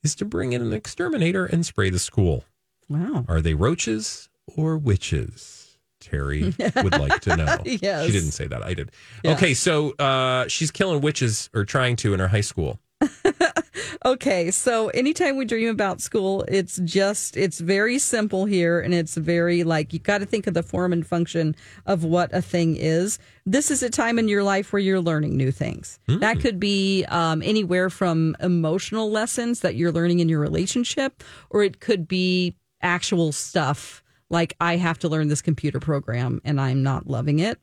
is 0.05 0.15
to 0.17 0.25
bring 0.27 0.53
in 0.53 0.61
an 0.61 0.75
exterminator 0.75 1.47
and 1.47 1.65
spray 1.65 1.89
the 1.89 1.99
school. 1.99 2.45
Wow. 2.91 3.25
Are 3.27 3.41
they 3.41 3.55
roaches 3.55 4.29
or 4.47 4.77
witches? 4.77 5.79
Terry 5.99 6.55
would 6.77 6.99
like 6.99 7.21
to 7.23 7.37
know. 7.37 7.57
Yes. 7.65 8.07
She 8.07 8.13
didn't 8.13 8.33
say 8.33 8.47
that. 8.47 8.63
I 8.63 8.75
did. 8.75 8.93
Yeah. 9.25 9.33
Okay, 9.33 9.55
so 9.55 9.93
uh, 9.93 10.47
she's 10.47 10.71
killing 10.71 11.01
witches 11.01 11.49
or 11.55 11.65
trying 11.65 11.97
to 11.97 12.13
in 12.13 12.21
her 12.21 12.29
high 12.29 12.43
school. 12.43 12.79
Okay, 14.07 14.53
so 14.53 14.87
anytime 14.91 15.37
we 15.37 15.45
dream 15.45 15.69
about 15.69 16.01
school, 16.01 16.45
it's 16.47 16.77
just 16.85 17.37
it's 17.37 17.59
very 17.59 17.99
simple 17.99 18.45
here 18.45 18.79
and 18.79 18.95
it's 18.95 19.17
very 19.17 19.65
like 19.65 19.93
you 19.93 19.99
got 19.99 20.19
to 20.19 20.27
think 20.27 20.47
of 20.47 20.55
the 20.55 20.63
form 20.63 20.93
and 20.93 21.05
function 21.05 21.57
of 21.87 22.05
what 22.05 22.33
a 22.33 22.41
thing 22.41 22.77
is. 22.77 23.19
This 23.47 23.69
is 23.69 23.83
a 23.83 23.91
time 23.91 24.21
in 24.21 24.29
your 24.29 24.45
life 24.45 24.73
where 24.73 24.79
you're 24.79 25.01
learning 25.01 25.37
new 25.37 25.51
things. 25.51 25.99
That 26.21 26.39
could 26.39 26.61
be 26.61 27.05
um, 27.07 27.43
anywhere 27.43 27.91
from 27.91 28.37
emotional 28.39 29.11
lessons 29.11 29.59
that 29.63 29.75
you're 29.75 29.91
learning 29.91 30.21
in 30.21 30.29
your 30.29 30.39
relationship, 30.39 31.25
or 31.51 31.65
it 31.65 31.81
could 31.81 32.07
be 32.07 32.55
actual 32.83 33.33
stuff 33.33 34.05
like 34.31 34.55
I 34.61 34.77
have 34.77 35.01
to 35.01 35.09
learn 35.09 35.27
this 35.27 35.43
computer 35.43 35.81
program 35.81 36.41
and 36.45 36.61
I'm 36.61 36.85
not 36.85 37.09
loving 37.09 37.41
it. 37.41 37.59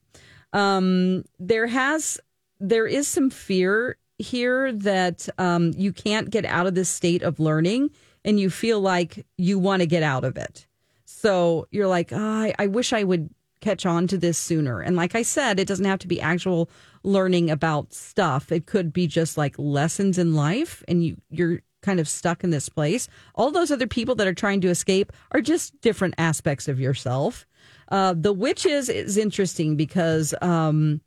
Um, 0.51 1.23
there 1.39 1.67
has 1.67 2.19
there 2.59 2.87
is 2.87 3.07
some 3.07 3.29
fear 3.29 3.97
here 4.23 4.71
that 4.71 5.27
um, 5.37 5.71
you 5.77 5.93
can't 5.93 6.29
get 6.29 6.45
out 6.45 6.67
of 6.67 6.75
this 6.75 6.89
state 6.89 7.21
of 7.21 7.39
learning 7.39 7.91
and 8.25 8.39
you 8.39 8.49
feel 8.49 8.79
like 8.79 9.25
you 9.37 9.59
want 9.59 9.81
to 9.81 9.85
get 9.85 10.03
out 10.03 10.23
of 10.23 10.37
it. 10.37 10.65
So 11.05 11.67
you're 11.71 11.87
like, 11.87 12.11
oh, 12.11 12.17
I, 12.17 12.53
I 12.57 12.67
wish 12.67 12.93
I 12.93 13.03
would 13.03 13.29
catch 13.61 13.85
on 13.85 14.07
to 14.07 14.17
this 14.17 14.37
sooner. 14.37 14.81
And 14.81 14.95
like 14.95 15.15
I 15.15 15.21
said, 15.21 15.59
it 15.59 15.67
doesn't 15.67 15.85
have 15.85 15.99
to 15.99 16.07
be 16.07 16.19
actual 16.19 16.69
learning 17.03 17.49
about 17.49 17.93
stuff. 17.93 18.51
It 18.51 18.65
could 18.65 18.91
be 18.91 19.07
just 19.07 19.37
like 19.37 19.55
lessons 19.57 20.17
in 20.17 20.35
life 20.35 20.83
and 20.87 21.03
you 21.03 21.17
you're 21.29 21.61
kind 21.81 21.99
of 21.99 22.07
stuck 22.07 22.43
in 22.43 22.49
this 22.49 22.69
place. 22.69 23.07
All 23.35 23.51
those 23.51 23.71
other 23.71 23.87
people 23.87 24.15
that 24.15 24.27
are 24.27 24.33
trying 24.33 24.61
to 24.61 24.69
escape 24.69 25.11
are 25.31 25.41
just 25.41 25.79
different 25.81 26.15
aspects 26.17 26.67
of 26.67 26.79
yourself. 26.79 27.45
Uh, 27.89 28.13
the 28.17 28.33
witches 28.33 28.89
is 28.89 29.17
interesting 29.17 29.75
because 29.75 30.33
um, 30.41 31.01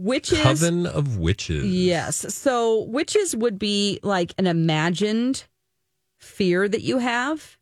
witches 0.00 0.40
Coven 0.40 0.86
of 0.86 1.18
witches. 1.18 1.64
Yes. 1.64 2.34
So 2.34 2.84
witches 2.84 3.36
would 3.36 3.58
be 3.58 4.00
like 4.02 4.34
an 4.38 4.46
imagined 4.46 5.44
fear 6.18 6.68
that 6.68 6.82
you 6.82 6.98
have 6.98 7.58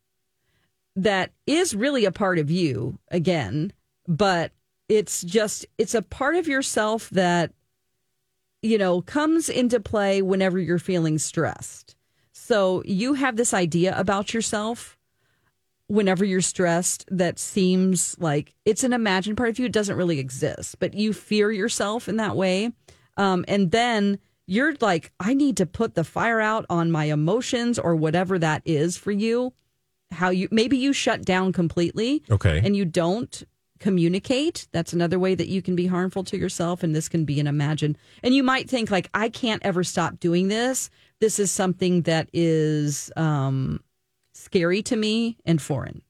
that 0.96 1.30
is 1.46 1.74
really 1.74 2.04
a 2.04 2.12
part 2.12 2.38
of 2.38 2.50
you 2.50 2.98
again, 3.08 3.72
but 4.06 4.52
it's 4.88 5.22
just 5.22 5.66
it's 5.78 5.94
a 5.94 6.02
part 6.02 6.36
of 6.36 6.48
yourself 6.48 7.08
that 7.10 7.52
you 8.62 8.78
know 8.78 9.02
comes 9.02 9.48
into 9.48 9.80
play 9.80 10.22
whenever 10.22 10.58
you're 10.58 10.78
feeling 10.78 11.18
stressed. 11.18 11.96
So 12.32 12.82
you 12.84 13.14
have 13.14 13.36
this 13.36 13.54
idea 13.54 13.98
about 13.98 14.34
yourself 14.34 14.97
whenever 15.88 16.24
you're 16.24 16.40
stressed 16.40 17.04
that 17.10 17.38
seems 17.38 18.14
like 18.20 18.54
it's 18.64 18.84
an 18.84 18.92
imagined 18.92 19.36
part 19.36 19.48
of 19.48 19.58
you. 19.58 19.66
It 19.66 19.72
doesn't 19.72 19.96
really 19.96 20.18
exist, 20.18 20.78
but 20.78 20.94
you 20.94 21.12
fear 21.12 21.50
yourself 21.50 22.08
in 22.08 22.16
that 22.18 22.36
way. 22.36 22.72
Um, 23.16 23.44
and 23.48 23.70
then 23.70 24.18
you're 24.46 24.74
like, 24.80 25.12
I 25.18 25.34
need 25.34 25.56
to 25.56 25.66
put 25.66 25.94
the 25.94 26.04
fire 26.04 26.40
out 26.40 26.66
on 26.70 26.90
my 26.90 27.06
emotions 27.06 27.78
or 27.78 27.96
whatever 27.96 28.38
that 28.38 28.62
is 28.64 28.96
for 28.96 29.12
you. 29.12 29.52
How 30.10 30.30
you 30.30 30.48
maybe 30.50 30.78
you 30.78 30.92
shut 30.92 31.24
down 31.24 31.52
completely. 31.52 32.22
Okay. 32.30 32.60
And 32.64 32.76
you 32.76 32.84
don't 32.84 33.42
communicate. 33.78 34.66
That's 34.72 34.92
another 34.92 35.18
way 35.18 35.34
that 35.34 35.48
you 35.48 35.62
can 35.62 35.76
be 35.76 35.86
harmful 35.86 36.24
to 36.24 36.38
yourself. 36.38 36.82
And 36.82 36.94
this 36.94 37.08
can 37.08 37.24
be 37.24 37.40
an 37.40 37.46
imagine. 37.46 37.96
And 38.22 38.34
you 38.34 38.42
might 38.42 38.68
think, 38.68 38.90
like, 38.90 39.08
I 39.14 39.28
can't 39.28 39.64
ever 39.64 39.84
stop 39.84 40.18
doing 40.18 40.48
this. 40.48 40.90
This 41.20 41.38
is 41.38 41.50
something 41.50 42.02
that 42.02 42.28
is 42.32 43.12
um, 43.16 43.80
scary 44.38 44.82
to 44.82 44.96
me 44.96 45.36
and 45.44 45.60
foreign. 45.60 46.02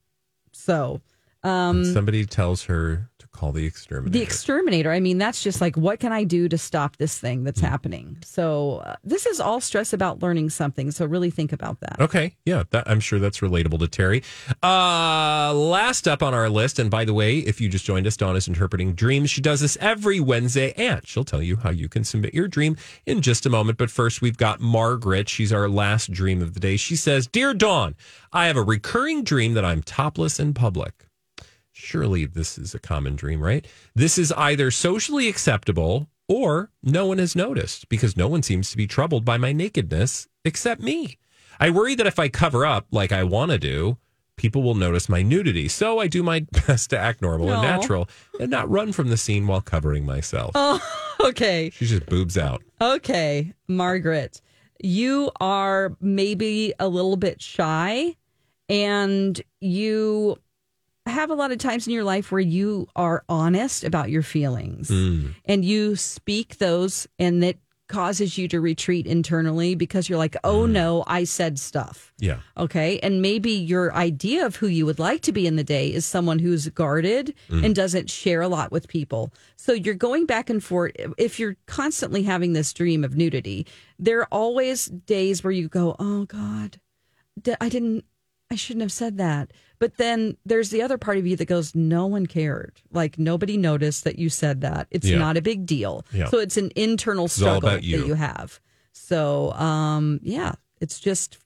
So, 0.53 1.01
um, 1.43 1.85
Somebody 1.85 2.27
tells 2.27 2.65
her 2.65 3.08
call 3.39 3.53
the 3.53 3.65
exterminator. 3.65 4.19
the 4.19 4.23
exterminator. 4.23 4.91
I 4.91 4.99
mean, 4.99 5.19
that's 5.19 5.43
just 5.43 5.61
like, 5.61 5.77
what 5.77 6.01
can 6.01 6.13
I 6.13 6.25
do 6.25 6.49
to 6.49 6.59
stop 6.59 6.97
this 6.97 7.19
thing 7.19 7.45
that's 7.45 7.61
happening? 7.61 8.19
So, 8.25 8.79
uh, 8.79 8.97
this 9.05 9.27
is 9.27 9.39
all 9.39 9.61
stress 9.61 9.93
about 9.93 10.21
learning 10.23 10.51
something. 10.51 10.91
So, 10.91 11.07
really 11.07 11.31
think 11.31 11.53
about 11.53 11.79
that. 11.81 12.01
Okay, 12.01 12.35
yeah, 12.45 12.65
that, 12.71 12.89
I'm 12.91 13.01
sure 13.01 13.19
that's 13.19 13.39
relatable 13.39 13.79
to 13.79 13.89
Terry. 13.89 14.23
Uh, 14.63 15.55
last 15.55 16.09
up 16.09 16.23
on 16.23 16.35
our 16.35 16.49
list, 16.49 16.79
and 16.79 16.91
by 16.91 17.05
the 17.05 17.15
way, 17.15 17.39
if 17.39 17.61
you 17.61 17.69
just 17.69 17.85
joined 17.85 18.07
us, 18.07 18.17
Dawn 18.17 18.35
is 18.35 18.49
interpreting 18.49 18.95
dreams. 18.95 19.31
She 19.31 19.41
does 19.41 19.61
this 19.61 19.79
every 19.81 20.19
Wednesday, 20.19 20.73
and 20.77 21.07
she'll 21.07 21.25
tell 21.25 21.43
you 21.43 21.57
how 21.57 21.71
you 21.71 21.89
can 21.89 22.03
submit 22.03 22.35
your 22.35 22.49
dream 22.49 22.77
in 23.07 23.23
just 23.23 23.47
a 23.47 23.51
moment. 23.51 23.79
But 23.79 23.91
first, 23.91 24.21
we've 24.21 24.37
got 24.37 24.61
Margaret. 24.61 25.29
She's 25.29 25.53
our 25.53 25.69
last 25.69 26.11
dream 26.11 26.43
of 26.43 26.55
the 26.55 26.61
day. 26.61 26.77
She 26.77 26.97
says, 26.97 27.29
"Dear 27.29 27.55
Dawn, 27.55 27.95
I 28.33 28.47
have 28.49 28.57
a 28.57 28.63
recurring 28.63 29.23
dream 29.23 29.55
that 29.55 29.65
I'm 29.65 29.83
topless 29.83 30.41
in 30.41 30.55
public." 30.55 31.08
Surely 31.79 32.27
this 32.27 32.59
is 32.59 32.75
a 32.75 32.81
common 32.81 33.15
dream, 33.15 33.41
right? 33.41 33.65
This 33.95 34.19
is 34.19 34.33
either 34.33 34.71
socially 34.73 35.29
acceptable 35.29 36.09
or 36.27 36.71
no 36.83 37.07
one 37.07 37.19
has 37.19 37.37
noticed 37.37 37.89
because 37.89 38.17
no 38.17 38.27
one 38.27 38.43
seems 38.43 38.71
to 38.71 38.77
be 38.77 38.89
troubled 38.89 39.25
by 39.25 39.39
my 39.39 39.53
nakedness 39.53 40.27
except 40.45 40.83
me. 40.83 41.19
I 41.61 41.71
worry 41.71 41.95
that 41.95 42.07
if 42.07 42.19
I 42.19 42.29
cover 42.29 42.67
up 42.67 42.89
like 42.91 43.13
I 43.13 43.23
want 43.23 43.53
to 43.53 43.59
do, 43.59 43.97
people 44.37 44.65
will 44.65 44.75
notice 44.75 45.09
my 45.09 45.23
nudity. 45.23 45.69
So 45.69 46.01
I 46.01 46.09
do 46.09 46.25
my 46.25 46.41
best 46.67 46.91
to 46.91 46.99
act 46.99 47.23
normal 47.23 47.53
and 47.53 47.63
natural 47.63 48.09
and 48.41 48.51
not 48.51 48.69
run 48.69 48.93
from 48.93 49.09
the 49.09 49.17
scene 49.17 49.47
while 49.47 49.61
covering 49.61 50.05
myself. 50.05 50.51
Oh, 50.57 50.81
okay. 51.21 51.71
She's 51.71 51.91
just 51.91 52.07
boobs 52.07 52.37
out. 52.37 52.61
Okay, 52.81 53.55
Margaret, 53.69 54.43
you 54.83 55.31
are 55.41 55.97
maybe 56.01 56.75
a 56.81 56.89
little 56.89 57.17
bit 57.17 57.41
shy 57.41 58.17
and 58.69 59.41
you 59.61 60.39
have 61.09 61.31
a 61.31 61.35
lot 61.35 61.53
of 61.53 61.59
times 61.59 61.87
in 61.87 61.93
your 61.93 62.05
life 62.05 62.31
where 62.31 62.41
you 62.41 62.87
are 62.97 63.25
honest 63.29 63.85
about 63.85 64.11
your 64.11 64.23
feelings 64.23 64.89
Mm. 64.91 65.35
and 65.45 65.65
you 65.65 65.97
speak 65.97 66.59
those 66.59 67.07
and 67.19 67.43
it 67.43 67.59
causes 67.89 68.37
you 68.37 68.47
to 68.49 68.61
retreat 68.61 69.07
internally 69.07 69.75
because 69.75 70.11
you're 70.11 70.19
like, 70.19 70.37
oh 70.45 70.67
no, 70.67 71.05
I 71.07 71.25
said 71.25 71.59
stuff. 71.59 72.13
Yeah. 72.19 72.41
Okay. 72.59 72.99
And 73.03 73.23
maybe 73.23 73.51
your 73.51 73.95
idea 73.95 74.45
of 74.45 74.57
who 74.57 74.67
you 74.67 74.85
would 74.85 74.99
like 74.99 75.23
to 75.23 75.33
be 75.33 75.47
in 75.47 75.57
the 75.57 75.65
day 75.65 75.91
is 75.91 76.05
someone 76.05 76.39
who's 76.39 76.69
guarded 76.69 77.35
Mm. 77.49 77.65
and 77.65 77.75
doesn't 77.75 78.11
share 78.11 78.43
a 78.43 78.49
lot 78.49 78.71
with 78.71 78.89
people. 78.89 79.33
So 79.57 79.73
you're 79.73 79.95
going 79.95 80.27
back 80.27 80.51
and 80.51 80.63
forth. 80.63 80.93
If 81.17 81.41
you're 81.41 81.57
constantly 81.65 82.25
having 82.25 82.53
this 82.53 82.75
dream 82.75 83.05
of 83.05 83.17
nudity, 83.17 83.67
there 83.99 84.21
are 84.21 84.29
always 84.31 84.85
days 84.87 85.43
where 85.43 85.51
you 85.53 85.69
go, 85.69 85.97
oh 85.99 86.27
God, 86.27 86.79
I 87.59 87.71
didn't, 87.71 88.05
I 88.51 88.55
shouldn't 88.57 88.83
have 88.83 88.93
said 88.93 89.17
that. 89.17 89.51
But 89.79 89.97
then 89.97 90.37
there's 90.45 90.71
the 90.71 90.83
other 90.83 90.99
part 90.99 91.19
of 91.19 91.27
you 91.27 91.37
that 91.37 91.47
goes, 91.47 91.75
no 91.75 92.07
one 92.07 92.27
cared. 92.27 92.81
Like 92.93 93.19
nobody 93.19 93.57
noticed 93.57 94.05
that 94.05 94.19
you 94.19 94.29
said 94.29 94.61
that. 94.63 94.89
It's 94.91 95.07
Yeah. 95.07 95.19
not 95.19 95.37
a 95.37 95.43
big 95.43 95.67
deal. 95.67 96.05
Yeah. 96.13 96.29
So 96.29 96.39
it's 96.39 96.57
an 96.57 96.71
internal 96.75 97.29
struggle 97.29 97.71
that 97.71 97.85
you 97.85 98.15
have. 98.15 98.61
So, 98.93 99.53
um, 99.53 100.19
yeah, 100.23 100.55
it's 100.81 100.99
just 100.99 101.39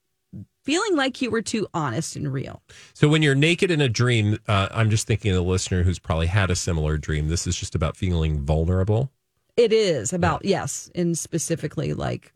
feeling 0.65 0.97
like 0.97 1.21
you 1.21 1.31
were 1.31 1.43
too 1.43 1.67
honest 1.75 2.17
and 2.17 2.33
real. 2.33 2.63
So 2.95 3.09
when 3.09 3.21
you're 3.23 3.35
naked 3.35 3.71
in 3.71 3.81
a 3.81 3.89
dream, 3.89 4.39
uh, 4.49 4.69
I'm 4.71 4.89
just 4.91 5.07
thinking 5.07 5.31
of 5.33 5.37
the 5.37 5.43
listener 5.43 5.83
who's 5.83 5.99
probably 5.99 6.29
had 6.29 6.51
a 6.51 6.57
similar 6.57 6.97
dream. 6.97 7.29
This 7.29 7.47
is 7.47 7.57
just 7.57 7.75
about 7.75 7.97
feeling 7.97 8.41
vulnerable. 8.41 9.11
It 9.57 9.73
is 9.73 10.13
about 10.15 10.45
yes, 10.47 10.91
and 10.95 11.19
specifically 11.19 11.93
like 11.93 12.33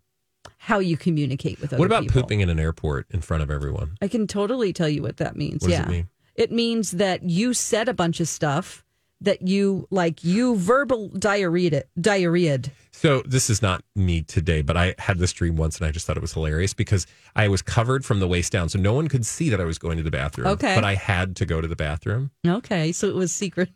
how 0.59 0.79
you 0.79 0.97
communicate 0.97 1.61
with 1.61 1.73
other 1.73 1.79
What 1.79 1.87
about 1.87 2.03
people. 2.03 2.23
pooping 2.23 2.41
in 2.41 2.51
an 2.51 2.59
airport 2.59 3.07
in 3.11 3.21
front 3.21 3.43
of 3.43 3.51
everyone? 3.51 3.97
I 4.01 4.09
can 4.09 4.27
totally 4.27 4.73
tell 4.73 4.89
you 4.89 5.03
what 5.03 5.19
that 5.19 5.37
means. 5.37 5.63
What 5.63 5.71
does 5.71 5.79
yeah. 5.79 5.85
it 5.85 5.91
mean? 5.91 6.09
It 6.35 6.53
means 6.53 6.93
that 6.93 7.23
you 7.23 7.55
said 7.55 7.89
a 7.89 7.95
bunch 7.95 8.21
of 8.21 8.29
stuff 8.29 8.85
that 9.21 9.43
you 9.43 9.87
like 9.91 10.23
you 10.23 10.57
verbal 10.57 11.09
diarrhea 11.09 11.85
diarrheaed. 11.99 12.71
So 12.93 13.23
this 13.27 13.51
is 13.51 13.61
not 13.61 13.83
me 13.95 14.23
today, 14.23 14.63
but 14.63 14.77
I 14.77 14.95
had 14.99 15.19
this 15.19 15.33
dream 15.33 15.57
once 15.57 15.79
and 15.79 15.87
I 15.87 15.91
just 15.91 16.07
thought 16.07 16.17
it 16.17 16.23
was 16.23 16.33
hilarious 16.33 16.75
because 16.75 17.07
I 17.35 17.49
was 17.49 17.63
covered 17.63 18.05
from 18.05 18.21
the 18.21 18.29
waist 18.29 18.53
down. 18.53 18.69
So 18.69 18.79
no 18.79 18.95
one 18.95 19.09
could 19.09 19.27
see 19.27 19.51
that 19.51 19.61
I 19.61 19.65
was 19.65 19.79
going 19.79 19.97
to 19.99 20.03
the 20.03 20.11
bathroom. 20.11 20.49
Okay. 20.49 20.75
But 20.75 20.85
I 20.85 20.95
had 20.95 21.37
to 21.37 21.47
go 21.47 21.61
to 21.61 21.69
the 21.69 21.77
bathroom. 21.77 22.31
Okay, 22.47 22.93
so 22.93 23.07
it 23.07 23.15
was 23.15 23.33
secret. 23.35 23.71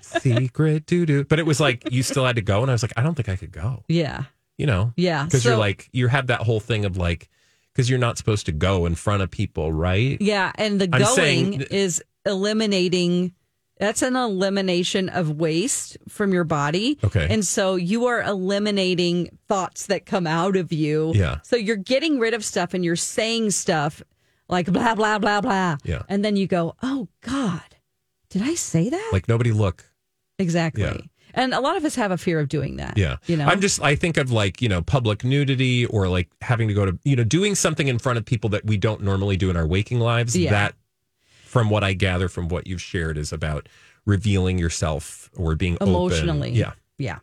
Secret 0.00 0.86
doo 0.86 1.04
doo. 1.04 1.24
But 1.24 1.38
it 1.38 1.46
was 1.46 1.60
like 1.60 1.90
you 1.92 2.02
still 2.02 2.24
had 2.24 2.36
to 2.36 2.42
go. 2.42 2.62
And 2.62 2.70
I 2.70 2.74
was 2.74 2.82
like, 2.82 2.94
I 2.96 3.02
don't 3.02 3.14
think 3.14 3.28
I 3.28 3.36
could 3.36 3.52
go. 3.52 3.84
Yeah. 3.88 4.24
You 4.58 4.66
know? 4.66 4.92
Yeah, 4.96 5.24
Because 5.24 5.44
you're 5.44 5.56
like, 5.56 5.88
you 5.92 6.08
have 6.08 6.26
that 6.26 6.40
whole 6.40 6.60
thing 6.60 6.84
of 6.84 6.96
like, 6.96 7.30
because 7.72 7.88
you're 7.88 7.98
not 7.98 8.18
supposed 8.18 8.46
to 8.46 8.52
go 8.52 8.84
in 8.86 8.94
front 8.96 9.22
of 9.22 9.30
people, 9.30 9.72
right? 9.72 10.20
Yeah, 10.20 10.50
and 10.56 10.80
the 10.80 10.88
I'm 10.92 11.00
going 11.02 11.14
saying- 11.14 11.60
is 11.70 12.02
eliminating 12.26 13.32
that's 13.78 14.02
an 14.02 14.16
elimination 14.16 15.08
of 15.08 15.30
waste 15.38 15.96
from 16.08 16.32
your 16.32 16.42
body. 16.42 16.98
Okay. 17.04 17.28
And 17.30 17.46
so 17.46 17.76
you 17.76 18.06
are 18.06 18.20
eliminating 18.20 19.38
thoughts 19.46 19.86
that 19.86 20.04
come 20.04 20.26
out 20.26 20.56
of 20.56 20.72
you. 20.72 21.12
Yeah. 21.14 21.38
So 21.44 21.54
you're 21.54 21.76
getting 21.76 22.18
rid 22.18 22.34
of 22.34 22.44
stuff 22.44 22.74
and 22.74 22.84
you're 22.84 22.96
saying 22.96 23.52
stuff 23.52 24.02
like 24.48 24.66
blah 24.66 24.96
blah 24.96 25.20
blah 25.20 25.40
blah. 25.40 25.76
Yeah. 25.84 26.02
And 26.08 26.24
then 26.24 26.34
you 26.34 26.48
go, 26.48 26.74
"Oh 26.82 27.06
god. 27.20 27.76
Did 28.30 28.42
I 28.42 28.54
say 28.54 28.90
that?" 28.90 29.10
Like 29.12 29.28
nobody 29.28 29.52
look. 29.52 29.84
exactly. 30.40 30.82
Yeah. 30.82 30.96
And 31.34 31.54
a 31.54 31.60
lot 31.60 31.76
of 31.76 31.84
us 31.84 31.94
have 31.94 32.10
a 32.10 32.18
fear 32.18 32.40
of 32.40 32.48
doing 32.48 32.76
that. 32.76 32.96
Yeah. 32.96 33.16
You 33.26 33.36
know. 33.36 33.46
I'm 33.46 33.60
just, 33.60 33.82
I 33.82 33.94
think 33.94 34.16
of 34.16 34.30
like, 34.30 34.60
you 34.62 34.68
know, 34.68 34.82
public 34.82 35.24
nudity 35.24 35.86
or 35.86 36.08
like 36.08 36.28
having 36.42 36.68
to 36.68 36.74
go 36.74 36.86
to, 36.86 36.98
you 37.04 37.16
know, 37.16 37.24
doing 37.24 37.54
something 37.54 37.88
in 37.88 37.98
front 37.98 38.18
of 38.18 38.24
people 38.24 38.50
that 38.50 38.64
we 38.64 38.76
don't 38.76 39.02
normally 39.02 39.36
do 39.36 39.50
in 39.50 39.56
our 39.56 39.66
waking 39.66 40.00
lives. 40.00 40.36
Yeah. 40.36 40.50
That, 40.50 40.74
from 41.44 41.70
what 41.70 41.82
I 41.82 41.94
gather 41.94 42.28
from 42.28 42.48
what 42.48 42.66
you've 42.66 42.82
shared, 42.82 43.16
is 43.16 43.32
about 43.32 43.68
revealing 44.04 44.58
yourself 44.58 45.30
or 45.36 45.54
being 45.54 45.74
open. 45.76 45.88
emotionally. 45.88 46.50
Yeah. 46.50 46.72
Yeah. 46.98 47.18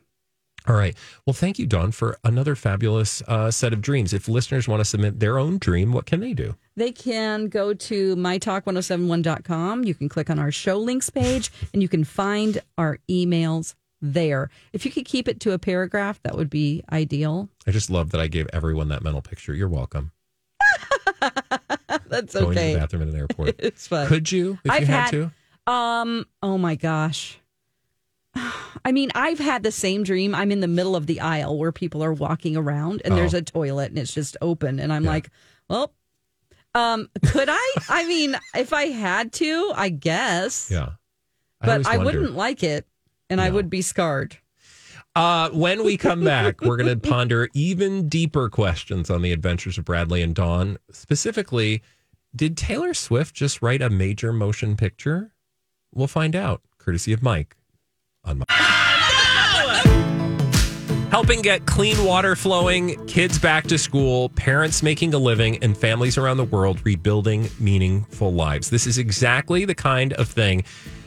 All 0.68 0.74
right. 0.74 0.96
Well, 1.24 1.34
thank 1.34 1.60
you, 1.60 1.66
Dawn, 1.66 1.92
for 1.92 2.18
another 2.24 2.56
fabulous 2.56 3.22
uh, 3.28 3.52
set 3.52 3.72
of 3.72 3.80
dreams. 3.80 4.12
If 4.12 4.26
listeners 4.26 4.66
want 4.66 4.80
to 4.80 4.84
submit 4.84 5.20
their 5.20 5.38
own 5.38 5.58
dream, 5.58 5.92
what 5.92 6.06
can 6.06 6.18
they 6.18 6.32
do? 6.32 6.56
They 6.76 6.90
can 6.90 7.46
go 7.48 7.72
to 7.72 8.16
mytalk1071.com. 8.16 9.84
You 9.84 9.94
can 9.94 10.08
click 10.08 10.28
on 10.28 10.38
our 10.38 10.50
show 10.50 10.76
links 10.78 11.08
page 11.08 11.52
and 11.72 11.82
you 11.82 11.88
can 11.88 12.02
find 12.02 12.60
our 12.76 12.98
emails 13.08 13.74
there. 14.02 14.50
If 14.72 14.84
you 14.84 14.90
could 14.90 15.04
keep 15.06 15.28
it 15.28 15.40
to 15.40 15.52
a 15.52 15.58
paragraph, 15.58 16.20
that 16.22 16.36
would 16.36 16.50
be 16.50 16.82
ideal. 16.92 17.48
I 17.66 17.70
just 17.70 17.90
love 17.90 18.10
that 18.10 18.20
I 18.20 18.26
gave 18.28 18.46
everyone 18.52 18.88
that 18.88 19.02
mental 19.02 19.22
picture. 19.22 19.54
You're 19.54 19.68
welcome. 19.68 20.12
That's 22.08 22.36
okay. 22.36 22.44
Going 22.44 22.56
to 22.56 22.60
the 22.74 22.78
bathroom 22.78 23.02
in 23.02 23.08
an 23.10 23.16
airport. 23.16 23.56
It's 23.58 23.86
fun. 23.88 24.06
Could 24.06 24.30
you, 24.30 24.58
if 24.64 24.70
I've 24.70 24.80
you 24.82 24.86
had, 24.86 25.10
to? 25.10 25.32
Um, 25.66 26.26
oh 26.42 26.58
my 26.58 26.74
gosh. 26.74 27.38
I 28.84 28.92
mean, 28.92 29.10
I've 29.14 29.38
had 29.38 29.62
the 29.62 29.72
same 29.72 30.04
dream. 30.04 30.34
I'm 30.34 30.52
in 30.52 30.60
the 30.60 30.68
middle 30.68 30.94
of 30.94 31.06
the 31.06 31.20
aisle 31.20 31.58
where 31.58 31.72
people 31.72 32.04
are 32.04 32.12
walking 32.12 32.56
around 32.56 33.02
and 33.04 33.16
there's 33.16 33.34
Oh. 33.34 33.38
a 33.38 33.42
toilet 33.42 33.90
and 33.90 33.98
it's 33.98 34.14
just 34.14 34.36
open 34.40 34.78
and 34.78 34.92
I'm 34.92 35.04
like, 35.04 35.30
well, 35.68 35.92
um, 36.74 37.08
could 37.26 37.48
I? 37.50 37.74
I 37.88 38.06
mean, 38.06 38.36
if 38.54 38.72
I 38.72 38.84
had 38.86 39.32
to, 39.34 39.72
I 39.74 39.88
guess. 39.88 40.70
Yeah. 40.70 40.90
But 41.62 41.86
I, 41.86 41.96
wonder. 41.96 42.20
wouldn't 42.20 42.36
like 42.36 42.62
it 42.62 42.86
and 43.30 43.40
I 43.40 43.50
would 43.50 43.70
be 43.70 43.82
scarred. 43.82 44.38
Uh, 45.14 45.48
when 45.50 45.82
we 45.82 45.96
come 45.96 46.22
back, 46.22 46.60
we're 46.60 46.76
going 46.76 46.88
to 46.88 47.08
ponder 47.08 47.48
even 47.54 48.06
deeper 48.08 48.50
questions 48.50 49.08
on 49.08 49.22
the 49.22 49.32
adventures 49.32 49.78
of 49.78 49.84
Bradley 49.86 50.20
and 50.20 50.34
Dawn. 50.34 50.76
Specifically, 50.90 51.82
did 52.34 52.56
Taylor 52.56 52.92
Swift 52.92 53.34
just 53.34 53.62
write 53.62 53.80
a 53.80 53.88
major 53.88 54.30
motion 54.30 54.76
picture? 54.76 55.32
We'll 55.94 56.06
find 56.06 56.36
out, 56.36 56.60
courtesy 56.76 57.14
of 57.14 57.22
Mike 57.22 57.56
on 58.24 58.38
my. 58.40 58.44
Helping 61.10 61.40
get 61.40 61.64
clean 61.64 62.04
water 62.04 62.36
flowing, 62.36 63.02
kids 63.06 63.38
back 63.38 63.66
to 63.68 63.78
school, 63.78 64.28
parents 64.30 64.82
making 64.82 65.14
a 65.14 65.18
living, 65.18 65.56
and 65.62 65.74
families 65.74 66.18
around 66.18 66.36
the 66.36 66.44
world 66.44 66.84
rebuilding 66.84 67.48
meaningful 67.58 68.34
lives. 68.34 68.68
This 68.68 68.86
is 68.86 68.98
exactly 68.98 69.64
the 69.64 69.74
kind 69.74 70.12
of 70.14 70.28
thing 70.28 70.64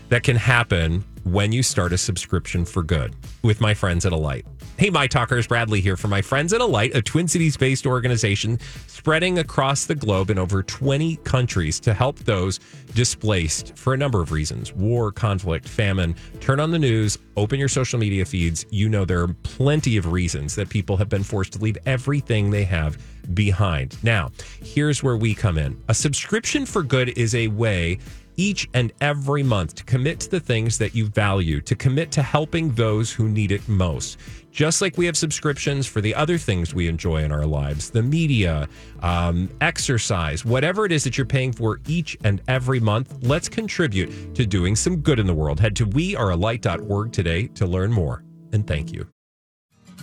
that 0.07 0.23
can 0.23 0.35
happen 0.35 1.03
when 1.23 1.51
you 1.51 1.63
start 1.63 1.93
a 1.93 1.97
subscription 1.97 2.65
for 2.65 2.83
good 2.83 3.15
with 3.43 3.61
my 3.61 3.73
friends 3.73 4.05
at 4.05 4.11
Alight. 4.11 4.45
Hey, 4.77 4.89
my 4.89 5.07
talkers, 5.07 5.45
Bradley 5.45 5.81
here 5.81 5.97
for 5.97 6.07
my 6.07 6.21
friends 6.21 6.53
at 6.53 6.61
Alight, 6.61 6.95
a 6.95 7.01
Twin 7.01 7.27
Cities 7.27 7.57
based 7.57 7.85
organization 7.85 8.59
spreading 8.87 9.39
across 9.39 9.85
the 9.85 9.95
globe 9.95 10.29
in 10.29 10.39
over 10.39 10.63
20 10.63 11.17
countries 11.17 11.79
to 11.81 11.93
help 11.93 12.19
those 12.19 12.59
displaced 12.93 13.77
for 13.77 13.93
a 13.93 13.97
number 13.97 14.21
of 14.21 14.31
reasons 14.31 14.73
war, 14.73 15.11
conflict, 15.11 15.67
famine. 15.67 16.15
Turn 16.39 16.59
on 16.59 16.71
the 16.71 16.79
news, 16.79 17.17
open 17.35 17.59
your 17.59 17.67
social 17.67 17.99
media 17.99 18.23
feeds. 18.23 18.65
You 18.69 18.87
know 18.87 19.03
there 19.03 19.21
are 19.21 19.33
plenty 19.43 19.97
of 19.97 20.11
reasons 20.11 20.55
that 20.55 20.69
people 20.69 20.95
have 20.97 21.09
been 21.09 21.23
forced 21.23 21.53
to 21.53 21.59
leave 21.59 21.77
everything 21.85 22.49
they 22.49 22.63
have 22.63 22.97
behind. 23.33 24.01
Now, 24.03 24.31
here's 24.63 25.03
where 25.03 25.17
we 25.17 25.35
come 25.35 25.57
in 25.57 25.81
a 25.87 25.93
subscription 25.93 26.65
for 26.65 26.83
good 26.83 27.09
is 27.17 27.35
a 27.35 27.47
way 27.49 27.99
each 28.39 28.69
and 28.73 28.93
every 29.01 29.43
month 29.43 29.75
to 29.75 29.83
commit 29.83 30.21
to 30.21 30.29
the 30.29 30.39
things 30.39 30.77
that 30.77 30.95
you 30.95 31.07
value, 31.07 31.59
to 31.59 31.75
commit 31.75 32.09
to 32.09 32.23
helping 32.23 32.71
those 32.71 33.11
who 33.11 33.27
need 33.27 33.51
it 33.51 33.67
most. 33.67 34.17
Just 34.49 34.81
like 34.81 34.97
we 34.97 35.05
have 35.05 35.17
subscriptions 35.17 35.85
for 35.85 35.99
the 35.99 36.15
other 36.15 36.37
things 36.37 36.73
we 36.73 36.87
enjoy 36.87 37.23
in 37.23 37.33
our 37.33 37.45
lives, 37.45 37.89
the 37.89 38.01
media, 38.01 38.69
um, 39.01 39.49
exercise, 39.59 40.45
whatever 40.45 40.85
it 40.85 40.93
is 40.93 41.03
that 41.03 41.17
you're 41.17 41.25
paying 41.25 41.51
for 41.51 41.81
each 41.85 42.17
and 42.23 42.41
every 42.47 42.79
month, 42.79 43.13
let's 43.21 43.49
contribute 43.49 44.33
to 44.35 44.45
doing 44.45 44.73
some 44.75 44.97
good 44.97 45.19
in 45.19 45.27
the 45.27 45.33
world. 45.33 45.59
Head 45.59 45.75
to 45.75 45.85
wearealight.org 45.85 47.11
today 47.11 47.47
to 47.47 47.67
learn 47.67 47.91
more. 47.91 48.23
And 48.53 48.65
thank 48.65 48.93
you. 48.93 49.05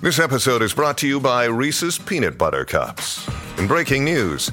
This 0.02 0.18
episode 0.18 0.60
is 0.60 0.74
brought 0.74 0.98
to 0.98 1.08
you 1.08 1.18
by 1.18 1.46
Reese's 1.46 1.96
Peanut 1.96 2.36
Butter 2.36 2.66
Cups. 2.66 3.26
In 3.56 3.66
breaking 3.66 4.04
news, 4.04 4.52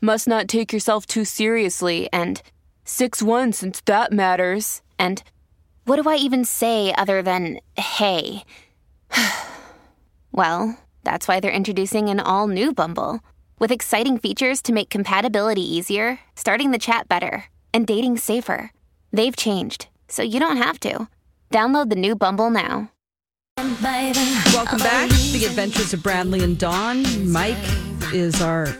must 0.00 0.26
not 0.26 0.48
take 0.48 0.72
yourself 0.72 1.06
too 1.06 1.24
seriously 1.24 2.08
and 2.12 2.42
6 2.84 3.22
1 3.22 3.52
since 3.52 3.80
that 3.82 4.12
matters. 4.12 4.82
And 4.98 5.22
what 5.84 6.02
do 6.02 6.08
I 6.08 6.16
even 6.16 6.44
say 6.44 6.92
other 6.96 7.22
than 7.22 7.60
hey? 7.76 8.44
well, 10.32 10.78
that's 11.04 11.28
why 11.28 11.40
they're 11.40 11.50
introducing 11.50 12.08
an 12.08 12.20
all 12.20 12.48
new 12.48 12.72
Bumble 12.72 13.20
with 13.58 13.70
exciting 13.70 14.18
features 14.18 14.62
to 14.62 14.72
make 14.72 14.88
compatibility 14.88 15.62
easier, 15.62 16.18
starting 16.34 16.70
the 16.70 16.78
chat 16.78 17.08
better, 17.08 17.44
and 17.74 17.86
dating 17.86 18.16
safer. 18.16 18.72
They've 19.12 19.36
changed, 19.36 19.88
so 20.08 20.22
you 20.22 20.40
don't 20.40 20.56
have 20.56 20.80
to. 20.80 21.08
Download 21.50 21.90
the 21.90 21.96
new 21.96 22.16
Bumble 22.16 22.50
now. 22.50 22.90
Welcome 23.58 24.78
back 24.78 25.10
to 25.10 25.32
the 25.32 25.44
Adventures 25.46 25.92
of 25.92 26.02
Bradley 26.02 26.42
and 26.42 26.58
Dawn. 26.58 27.04
Mike 27.30 27.56
is 28.12 28.40
our 28.40 28.74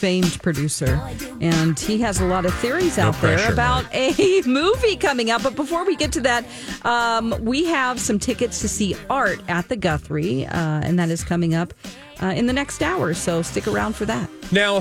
famed 0.00 0.42
producer, 0.42 0.98
and 1.42 1.78
he 1.78 1.98
has 1.98 2.20
a 2.20 2.24
lot 2.24 2.46
of 2.46 2.54
theories 2.54 2.98
out 2.98 3.14
there 3.20 3.36
pressure, 3.36 3.52
about 3.52 3.84
a 3.94 4.40
movie 4.46 4.96
coming 4.96 5.30
out. 5.30 5.42
But 5.42 5.54
before 5.54 5.84
we 5.84 5.94
get 5.94 6.10
to 6.12 6.22
that, 6.22 6.46
um, 6.86 7.34
we 7.42 7.66
have 7.66 8.00
some 8.00 8.18
tickets 8.18 8.62
to 8.62 8.68
see 8.68 8.96
art 9.10 9.42
at 9.46 9.68
the 9.68 9.76
Guthrie, 9.76 10.46
uh, 10.46 10.56
and 10.56 10.98
that 10.98 11.10
is 11.10 11.22
coming 11.22 11.54
up 11.54 11.74
uh, 12.22 12.28
in 12.28 12.46
the 12.46 12.54
next 12.54 12.82
hour. 12.82 13.12
So 13.12 13.42
stick 13.42 13.68
around 13.68 13.94
for 13.94 14.06
that. 14.06 14.30
Now, 14.50 14.80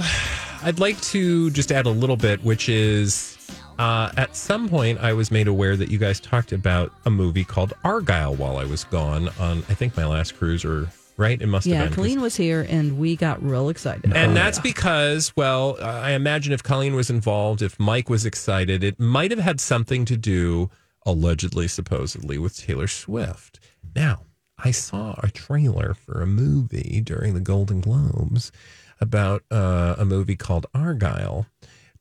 I'd 0.64 0.80
like 0.80 1.00
to 1.02 1.50
just 1.52 1.70
add 1.72 1.86
a 1.86 1.92
little 1.92 2.18
bit, 2.18 2.42
which 2.42 2.70
is 2.70 3.38
uh, 3.78 4.12
at 4.16 4.38
some 4.38 4.70
point 4.70 5.00
I 5.00 5.12
was 5.12 5.32
made 5.32 5.48
aware 5.50 5.76
that 5.76 5.90
you 5.90 5.98
guys 5.98 6.22
talked 6.22 6.54
about 6.54 6.94
a 7.06 7.10
movie 7.10 7.44
called 7.44 7.74
Argylle 7.84 8.38
while 8.38 8.58
I 8.58 8.64
was 8.64 8.86
gone 8.86 9.30
on, 9.38 9.60
I 9.70 9.74
think, 9.74 9.98
my 9.98 10.06
last 10.06 10.38
cruise, 10.38 10.64
or 10.64 10.88
right? 11.20 11.40
It 11.40 11.48
must 11.48 11.68
Yeah, 11.68 11.76
have 11.76 11.84
been. 11.84 11.90
'cause- 11.90 11.96
Colleen 11.98 12.22
was 12.22 12.36
here, 12.38 12.66
and 12.68 12.98
we 12.98 13.16
got 13.16 13.44
real 13.44 13.70
excited. 13.70 14.12
And 14.16 14.36
that's 14.36 14.58
because, 14.58 15.32
well, 15.36 15.78
I 15.82 16.12
imagine 16.12 16.54
if 16.54 16.64
Colleen 16.64 16.96
was 16.96 17.10
involved, 17.10 17.62
if 17.62 17.78
Mike 17.80 18.10
was 18.10 18.26
excited, 18.26 18.84
it 18.84 19.00
might 19.00 19.30
have 19.32 19.40
had 19.42 19.60
something 19.60 20.06
to 20.06 20.18
do, 20.18 20.72
allegedly, 21.06 21.68
supposedly, 21.68 22.38
with 22.38 22.58
Taylor 22.58 22.88
Swift. 22.88 23.60
Now, 23.96 24.22
I 24.58 24.72
saw 24.72 25.20
a 25.22 25.30
trailer 25.30 25.94
for 25.94 26.22
a 26.22 26.26
movie 26.26 27.02
during 27.04 27.34
the 27.34 27.40
Golden 27.42 27.82
Globes 27.82 28.52
about 29.02 29.44
uh, 29.52 29.96
a 29.98 30.06
movie 30.06 30.36
called 30.36 30.66
Argylle. 30.76 31.46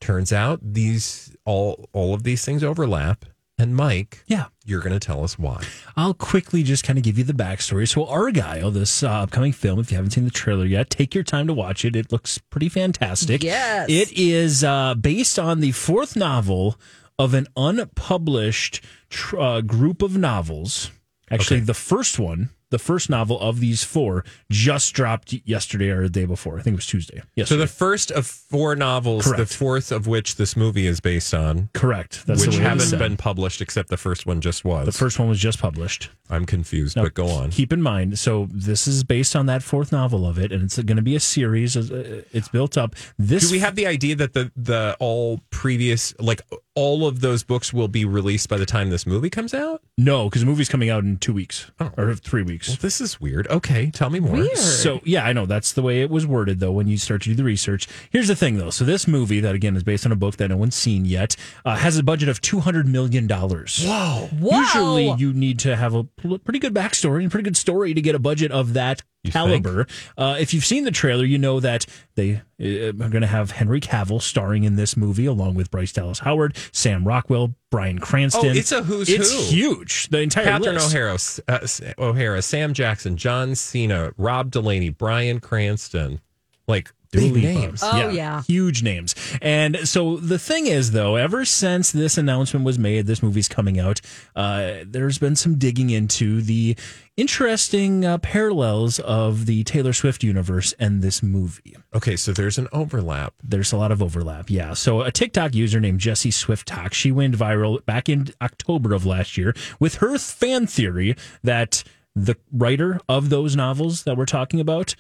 Turns 0.01 0.33
out 0.33 0.61
these 0.63 1.37
all 1.45 1.89
all 1.93 2.15
of 2.15 2.23
these 2.23 2.45
things 2.45 2.63
overlap. 2.65 3.25
And 3.61 3.75
Mike, 3.75 4.23
yeah, 4.27 4.47
you're 4.65 4.81
going 4.81 4.93
to 4.93 5.05
tell 5.05 5.25
us 5.25 5.37
why. 5.37 5.65
I'll 5.97 6.15
quickly 6.15 6.63
just 6.63 6.85
kind 6.85 6.97
of 6.97 7.03
give 7.03 7.19
you 7.19 7.25
the 7.25 7.33
backstory. 7.33 7.89
So, 7.89 8.07
Argylle, 8.07 8.73
this 8.73 9.03
uh, 9.03 9.09
upcoming 9.09 9.53
film, 9.53 9.81
if 9.81 9.91
you 9.91 9.97
haven't 9.97 10.13
seen 10.13 10.25
the 10.25 10.31
trailer 10.31 10.65
yet, 10.65 10.91
take 10.91 11.13
your 11.13 11.25
time 11.25 11.49
to 11.49 11.55
watch 11.55 11.85
it. 11.85 11.97
It 11.97 12.13
looks 12.13 12.39
pretty 12.39 12.69
fantastic. 12.69 13.43
Yes. 13.43 13.89
It 13.91 14.13
is 14.13 14.63
uh, 14.63 14.95
based 14.95 15.41
on 15.41 15.59
the 15.59 15.73
fourth 15.73 16.15
novel 16.15 16.79
of 17.19 17.35
an 17.35 17.49
unpublished 17.57 18.81
tr- 19.11 19.41
uh, 19.41 19.61
group 19.61 20.03
of 20.03 20.17
novels. 20.17 20.93
Actually, 21.29 21.61
the 21.61 21.75
first 21.75 22.19
one, 22.19 22.51
the 22.71 22.79
first 22.79 23.09
novel 23.09 23.41
of 23.41 23.61
these 23.61 23.83
four, 23.85 24.25
just 24.51 24.93
dropped 24.95 25.33
yesterday 25.45 25.89
or 25.91 26.03
the 26.03 26.09
day 26.11 26.25
before. 26.27 26.59
I 26.59 26.63
think 26.63 26.75
it 26.75 26.79
was 26.79 26.87
Tuesday. 26.87 27.23
So 27.45 27.57
the 27.57 27.67
first 27.67 28.11
of 28.11 28.27
four 28.27 28.77
novels, 28.77 29.25
Correct. 29.27 29.39
the 29.39 29.47
fourth 29.55 29.91
of 29.93 30.07
which 30.07 30.37
this 30.37 30.57
movie 30.57 30.87
is 30.87 31.01
based 31.01 31.33
on. 31.35 31.71
Correct. 31.75 32.27
That's 32.27 32.41
which 32.47 32.57
the 32.57 32.63
way 32.63 32.65
it 32.65 32.69
haven't 32.69 32.99
been 32.99 33.17
published 33.17 33.61
except 33.61 33.89
the 33.89 33.97
first 33.97 34.27
one 34.27 34.41
just 34.41 34.65
was. 34.65 34.87
The 34.87 34.93
first 34.93 35.19
one 35.19 35.29
was 35.29 35.39
just 35.39 35.59
published. 35.61 36.11
I'm 36.31 36.45
confused, 36.45 36.97
Now, 36.97 37.05
but 37.05 37.15
go 37.15 37.29
on. 37.29 37.51
Keep 37.51 37.73
in 37.73 37.81
mind, 37.81 38.19
so 38.19 38.49
this 38.53 38.87
is 38.87 39.03
based 39.03 39.35
on 39.35 39.47
that 39.47 39.63
fourth 39.63 39.91
novel 39.93 40.27
of 40.27 40.39
it, 40.39 40.53
and 40.53 40.63
it's 40.65 40.77
going 40.79 40.97
to 40.97 41.03
be 41.03 41.17
a 41.17 41.21
series. 41.21 41.75
uh, 41.75 42.23
It's 42.33 42.49
built 42.49 42.77
up. 42.77 42.95
This 43.19 43.49
Do 43.49 43.53
we 43.53 43.61
have 43.61 43.77
the 43.77 43.87
idea 43.87 44.15
that 44.17 44.35
the 44.35 44.53
the 44.55 44.95
all 45.01 45.41
previous 45.51 46.13
like 46.19 46.43
all 46.75 47.07
of 47.07 47.21
those 47.21 47.43
books 47.45 47.73
will 47.73 47.89
be 47.89 48.05
released 48.05 48.49
by 48.49 48.59
the 48.59 48.67
time 48.67 48.91
this 48.91 49.07
movie 49.07 49.31
comes 49.31 49.55
out? 49.55 49.81
no 49.97 50.27
because 50.29 50.43
the 50.43 50.47
movie's 50.47 50.69
coming 50.69 50.91
out 50.91 51.03
in 51.03 51.17
two 51.17 51.33
weeks 51.33 51.71
or 51.97 52.15
three 52.15 52.43
weeks. 52.43 52.58
Well, 52.67 52.79
this 52.81 53.01
is 53.01 53.21
weird. 53.21 53.47
Okay, 53.49 53.91
tell 53.91 54.11
me 54.11 54.19
more. 54.21 54.45
So 54.57 55.01
yeah, 55.05 55.25
I 55.25 55.33
know 55.33 55.47
that's 55.47 55.73
the 55.73 55.83
way 55.83 56.01
it 56.03 56.11
was 56.11 56.27
worded 56.27 56.59
though. 56.61 56.73
When 56.73 56.89
you 56.89 56.97
start 56.97 57.23
to 57.23 57.29
do 57.29 57.35
the 57.35 57.45
research, 57.45 57.87
here's 58.11 58.29
the 58.29 58.35
thing 58.35 58.59
though. 58.59 58.71
So 58.71 58.85
this 58.85 59.07
movie 59.07 59.41
that 59.41 59.55
again 59.55 59.77
is 59.77 59.83
based 59.83 60.07
on 60.07 60.13
a 60.13 60.17
book 60.17 60.37
that 60.39 60.49
no 60.49 60.57
one's 60.57 60.75
seen 60.75 61.05
yet 61.05 61.37
uh, 61.65 61.77
has 61.77 61.99
a 61.99 62.03
budget 62.03 62.29
of 62.29 62.41
two 62.41 62.61
hundred 62.61 62.89
million 62.89 63.27
dollars. 63.27 63.85
Whoa! 63.85 64.29
Usually 64.33 65.11
you 65.19 65.33
need 65.33 65.59
to 65.61 65.77
have 65.77 65.95
a 65.95 66.05
pretty 66.05 66.59
good 66.59 66.75
backstory 66.75 67.23
and 67.23 67.31
pretty 67.31 67.45
good 67.45 67.57
story 67.57 67.95
to 67.95 68.01
get 68.01 68.15
a 68.15 68.19
budget 68.19 68.51
of 68.51 68.73
that 68.73 69.03
caliber. 69.33 69.87
Uh, 70.17 70.37
if 70.39 70.53
you've 70.53 70.65
seen 70.65 70.85
the 70.85 70.91
trailer, 70.91 71.25
you 71.25 71.39
know 71.39 71.61
that 71.61 71.87
they 72.15 72.43
uh, 72.61 72.89
are 72.89 73.09
going 73.09 73.21
to 73.21 73.27
have 73.27 73.53
Henry 73.53 73.81
Cavill 73.81 74.21
starring 74.21 74.65
in 74.65 74.77
this 74.77 74.97
movie 74.97 75.27
along 75.27 75.55
with 75.55 75.71
Bryce 75.71 75.93
Dallas 75.93 76.21
Howard, 76.21 76.57
Sam 76.73 77.07
Rockwell, 77.07 77.55
Bryan 77.71 77.99
Cranston. 77.99 78.47
Oh, 78.47 78.53
it's 78.53 78.73
a 78.73 78.83
who's 78.83 79.09
It's 79.09 79.33
who. 79.33 79.39
It's 79.39 79.51
huge. 79.51 80.09
The 80.09 80.21
entire 80.21 80.45
Catherine 80.45 80.75
list. 80.75 80.95
O'Hara, 80.95 81.19
uh, 81.49 81.67
O'Hara, 81.99 82.43
Sam 82.43 82.73
Jackson, 82.75 83.17
John 83.17 83.55
Cena, 83.55 84.13
Rob 84.17 84.51
Delaney, 84.51 84.91
Bryan 84.91 85.41
Cranston, 85.41 86.21
like 86.67 86.93
Dua 87.11 87.23
big 87.23 87.33
Lipa. 87.33 87.47
names. 87.47 87.81
Oh, 87.83 88.09
yeah. 88.09 88.43
Huge 88.43 88.83
names. 88.83 89.15
And 89.41 89.89
so 89.89 90.17
the 90.17 90.39
thing 90.39 90.67
is, 90.67 90.93
though, 90.93 91.17
ever 91.17 91.45
since 91.45 91.91
this 91.91 92.19
announcement 92.19 92.65
was 92.67 92.79
made, 92.79 93.07
this 93.07 93.23
movie's 93.23 93.49
coming 93.49 93.79
out, 93.79 94.01
uh, 94.37 94.85
there's 94.85 95.19
been 95.19 95.37
some 95.37 95.57
digging 95.57 95.91
into 95.91 96.43
the 96.43 96.77
interesting 97.17 98.05
uh, 98.05 98.19
parallels 98.19 99.01
of 99.01 99.47
the 99.47 99.65
Taylor 99.65 99.93
Swift 99.93 100.23
universe 100.23 100.73
and 100.79 101.03
this 101.03 101.23
movie. 101.23 101.77
Okay, 101.95 102.15
so 102.15 102.33
there's 102.33 102.59
an 102.59 102.69
overlap. 102.73 103.35
There's 103.43 103.73
a 103.73 103.77
lot 103.77 103.91
of 103.91 104.03
overlap, 104.03 104.51
yeah. 104.51 104.75
So 104.75 105.01
a 105.01 105.11
TikTok 105.11 105.55
user 105.55 105.81
named 105.81 106.01
Jessie 106.01 106.31
Swift 106.31 106.69
Talk, 106.69 106.95
she 106.95 107.11
went 107.11 107.35
viral 107.35 107.85
back 107.85 108.09
in 108.09 108.29
October 108.41 108.95
of 108.95 109.05
last 109.05 109.37
year 109.37 109.55
with 109.81 109.97
her 109.97 110.19
fan 110.19 110.67
theory 110.67 111.17
that 111.43 111.83
the 112.15 112.37
writer 112.53 113.01
of 113.09 113.31
those 113.31 113.57
novels 113.57 114.05
that 114.05 114.17
we're 114.17 114.27
talking 114.27 114.61
about 114.61 114.95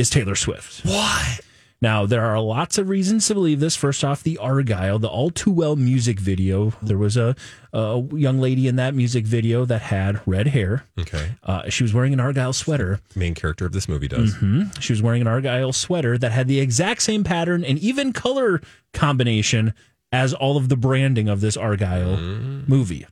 is 0.00 0.10
Taylor 0.10 0.34
Swift. 0.34 0.84
What? 0.84 1.40
Now, 1.82 2.04
there 2.04 2.26
are 2.26 2.38
lots 2.40 2.76
of 2.76 2.90
reasons 2.90 3.26
to 3.28 3.34
believe 3.34 3.58
this. 3.60 3.74
First 3.74 4.04
off, 4.04 4.22
the 4.22 4.36
Argyle, 4.36 4.98
the 4.98 5.08
All 5.08 5.30
Too 5.30 5.50
Well 5.50 5.76
music 5.76 6.20
video. 6.20 6.74
There 6.82 6.98
was 6.98 7.16
a, 7.16 7.34
a 7.72 8.02
young 8.12 8.38
lady 8.38 8.68
in 8.68 8.76
that 8.76 8.94
music 8.94 9.24
video 9.24 9.64
that 9.64 9.80
had 9.80 10.20
red 10.26 10.48
hair. 10.48 10.84
Okay. 10.98 11.30
Uh, 11.42 11.70
she 11.70 11.82
was 11.82 11.94
wearing 11.94 12.12
an 12.12 12.20
Argyle 12.20 12.52
sweater. 12.52 13.00
Main 13.16 13.34
character 13.34 13.64
of 13.64 13.72
this 13.72 13.88
movie 13.88 14.08
does. 14.08 14.34
hmm 14.36 14.64
She 14.78 14.92
was 14.92 15.00
wearing 15.00 15.22
an 15.22 15.26
Argyle 15.26 15.72
sweater 15.72 16.18
that 16.18 16.32
had 16.32 16.48
the 16.48 16.60
exact 16.60 17.00
same 17.02 17.24
pattern 17.24 17.64
and 17.64 17.78
even 17.78 18.12
color 18.12 18.60
combination 18.92 19.72
as 20.12 20.34
all 20.34 20.58
of 20.58 20.68
the 20.68 20.76
branding 20.76 21.28
of 21.30 21.40
this 21.40 21.56
Argylle 21.56 22.68
movie. 22.68 23.06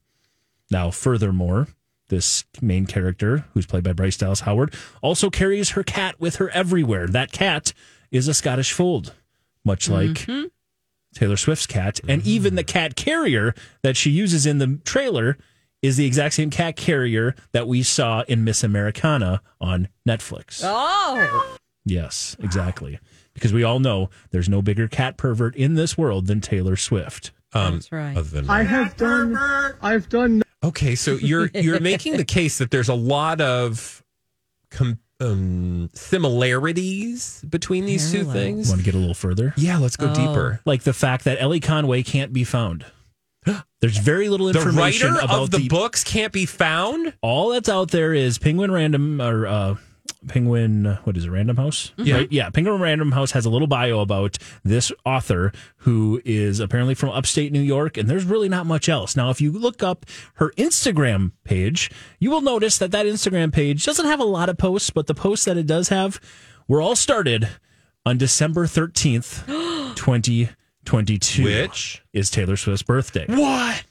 Now, 0.70 0.90
furthermore, 0.90 1.68
this 2.08 2.44
main 2.60 2.86
character, 2.86 3.44
who's 3.54 3.66
played 3.66 3.84
by 3.84 3.92
Bryce 3.92 4.16
Dallas 4.16 4.40
Howard, 4.40 4.74
also 5.02 5.30
carries 5.30 5.70
her 5.70 5.82
cat 5.82 6.18
with 6.20 6.36
her 6.36 6.50
everywhere. 6.50 7.06
That 7.06 7.32
cat 7.32 7.72
is 8.10 8.28
a 8.28 8.34
Scottish 8.34 8.72
fold, 8.72 9.12
much 9.64 9.88
like 9.88 10.26
Taylor 11.14 11.36
Swift's 11.36 11.66
cat. 11.66 12.00
And 12.08 12.24
even 12.26 12.54
the 12.54 12.64
cat 12.64 12.96
carrier 12.96 13.54
that 13.82 13.96
she 13.96 14.10
uses 14.10 14.46
in 14.46 14.58
the 14.58 14.78
trailer 14.84 15.36
is 15.82 15.96
the 15.96 16.06
exact 16.06 16.34
same 16.34 16.50
cat 16.50 16.76
carrier 16.76 17.34
that 17.52 17.68
we 17.68 17.82
saw 17.82 18.22
in 18.26 18.42
Miss 18.44 18.64
Americana 18.64 19.42
on 19.60 19.88
Netflix. 20.06 20.62
Oh, 20.64 21.56
Yes, 21.84 22.36
exactly. 22.40 22.98
Because 23.32 23.52
we 23.52 23.62
all 23.64 23.78
know 23.78 24.10
there's 24.30 24.48
no 24.48 24.60
bigger 24.60 24.88
cat 24.88 25.16
pervert 25.16 25.54
in 25.56 25.74
this 25.74 25.96
world 25.96 26.26
than 26.26 26.40
Taylor 26.40 26.76
Swift. 26.76 27.30
Um, 27.54 27.74
That's 27.74 27.92
right. 27.92 28.16
Other 28.16 28.28
than 28.28 28.50
I 28.50 28.62
have 28.64 28.96
done. 28.96 29.36
I've 29.80 30.08
done. 30.08 30.42
Okay, 30.68 30.94
so 30.94 31.12
you're 31.16 31.50
you're 31.54 31.80
making 31.80 32.16
the 32.16 32.24
case 32.38 32.58
that 32.58 32.70
there's 32.70 32.88
a 32.88 32.94
lot 32.94 33.40
of 33.40 34.02
com- 34.70 34.98
um, 35.20 35.90
similarities 35.94 37.44
between 37.48 37.84
these 37.86 38.10
two 38.12 38.24
things. 38.24 38.68
Want 38.68 38.80
to 38.80 38.84
get 38.84 38.94
a 38.94 38.98
little 38.98 39.14
further? 39.14 39.52
Yeah, 39.56 39.78
let's 39.78 39.96
go 39.96 40.10
Oh. 40.10 40.14
deeper. 40.14 40.60
Like 40.64 40.82
the 40.82 40.92
fact 40.92 41.24
that 41.24 41.40
Elly 41.40 41.60
Conway 41.60 42.02
can't 42.02 42.32
be 42.32 42.44
found. 42.44 42.84
There's 43.80 43.98
very 43.98 44.28
little 44.28 44.52
The 44.52 44.58
information 44.58 45.12
writer 45.14 45.24
about 45.24 45.42
of 45.42 45.50
the, 45.50 45.68
books 45.68 46.04
can't 46.04 46.32
be 46.32 46.46
found. 46.46 47.14
all 47.22 47.50
that's 47.50 47.68
out 47.68 47.90
there 47.90 48.12
is 48.14 48.38
Penguin 48.38 48.70
Random 48.70 49.20
or 49.20 49.46
uh, 49.46 49.74
Penguin. 50.26 50.98
What 51.04 51.16
is 51.16 51.24
it? 51.24 51.30
Random 51.30 51.56
House. 51.56 51.92
Yeah. 51.96 52.16
Right? 52.16 52.32
yeah. 52.32 52.50
Penguin 52.50 52.80
Random 52.80 53.12
House 53.12 53.30
has 53.32 53.44
a 53.46 53.50
little 53.50 53.68
bio 53.68 54.00
about 54.00 54.36
this 54.64 54.90
author 55.04 55.52
who 55.78 56.20
is 56.24 56.58
apparently 56.60 56.94
from 56.94 57.10
upstate 57.10 57.52
New 57.52 57.60
York, 57.60 57.96
and 57.96 58.08
there's 58.08 58.24
really 58.24 58.48
not 58.48 58.66
much 58.66 58.88
else. 58.88 59.16
Now, 59.16 59.30
if 59.30 59.40
you 59.40 59.52
look 59.52 59.82
up 59.82 60.06
her 60.34 60.50
Instagram 60.56 61.32
page, 61.44 61.90
you 62.18 62.30
will 62.30 62.40
notice 62.40 62.78
that 62.78 62.90
that 62.90 63.06
Instagram 63.06 63.52
page 63.52 63.84
doesn't 63.84 64.06
have 64.06 64.20
a 64.20 64.24
lot 64.24 64.48
of 64.48 64.58
posts, 64.58 64.90
but 64.90 65.06
the 65.06 65.14
posts 65.14 65.44
that 65.44 65.56
it 65.56 65.66
does 65.66 65.88
have 65.88 66.20
were 66.66 66.80
all 66.82 66.96
started 66.96 67.48
on 68.04 68.18
December 68.18 68.66
thirteenth, 68.66 69.44
twenty 69.94 70.48
twenty 70.84 71.18
two, 71.18 71.44
Which? 71.44 72.02
is 72.12 72.30
Taylor 72.30 72.56
Swift's 72.56 72.82
birthday. 72.82 73.26
What? 73.28 73.84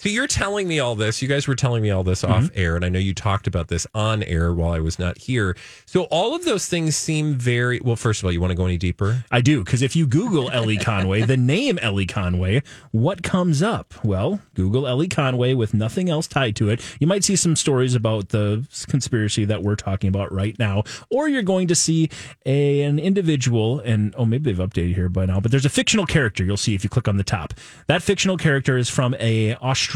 So 0.00 0.08
you're 0.08 0.28
telling 0.28 0.68
me 0.68 0.78
all 0.78 0.94
this. 0.94 1.20
You 1.20 1.26
guys 1.26 1.48
were 1.48 1.56
telling 1.56 1.82
me 1.82 1.90
all 1.90 2.04
this 2.04 2.22
Mm-hmm. 2.22 2.32
off 2.32 2.50
air, 2.54 2.76
and 2.76 2.84
I 2.84 2.88
know 2.88 3.00
you 3.00 3.14
talked 3.14 3.46
about 3.48 3.66
this 3.66 3.84
on 3.94 4.22
air 4.22 4.52
while 4.52 4.72
I 4.72 4.78
was 4.78 4.96
not 4.98 5.18
here. 5.18 5.56
So 5.86 6.04
all 6.04 6.36
of 6.36 6.44
those 6.44 6.66
things 6.66 6.96
seem 6.96 7.34
very 7.34 7.80
well. 7.80 7.96
First 7.96 8.20
of 8.20 8.26
all, 8.26 8.32
you 8.32 8.40
want 8.40 8.50
to 8.52 8.56
go 8.56 8.64
any 8.64 8.76
deeper? 8.76 9.24
I 9.30 9.40
do, 9.40 9.64
because 9.64 9.82
if 9.82 9.96
you 9.96 10.06
Google 10.06 10.50
Elly 10.50 10.76
Conway, 10.76 11.22
the 11.22 11.36
name 11.36 11.78
Elly 11.80 12.06
Conway, 12.06 12.62
what 12.92 13.22
comes 13.24 13.60
up? 13.60 13.94
Well, 14.04 14.40
Google 14.54 14.86
Elly 14.86 15.08
Conway 15.08 15.54
with 15.54 15.74
nothing 15.74 16.08
else 16.08 16.28
tied 16.28 16.54
to 16.56 16.68
it. 16.70 16.80
You 17.00 17.06
might 17.08 17.24
see 17.24 17.34
some 17.34 17.56
stories 17.56 17.94
about 17.96 18.28
the 18.28 18.66
conspiracy 18.88 19.44
that 19.46 19.62
we're 19.64 19.76
talking 19.76 20.08
about 20.08 20.32
right 20.32 20.56
now, 20.58 20.84
or 21.10 21.28
you're 21.28 21.42
going 21.42 21.66
to 21.68 21.74
see 21.74 22.08
a, 22.46 22.82
an 22.82 22.98
individual, 23.00 23.80
and 23.80 24.14
oh, 24.16 24.26
maybe 24.26 24.52
they've 24.52 24.68
updated 24.68 24.94
here 24.94 25.08
by 25.08 25.26
now, 25.26 25.40
but 25.40 25.50
there's 25.50 25.66
a 25.66 25.70
fictional 25.70 26.06
character 26.06 26.44
you'll 26.44 26.56
see 26.56 26.74
if 26.76 26.84
you 26.84 26.90
click 26.90 27.08
on 27.08 27.16
the 27.16 27.24
top. 27.24 27.52
That 27.86 28.02
fictional 28.02 28.36
character 28.36 28.76
is 28.76 28.88
from 28.88 29.14
a 29.18 29.54
Australian 29.56 29.87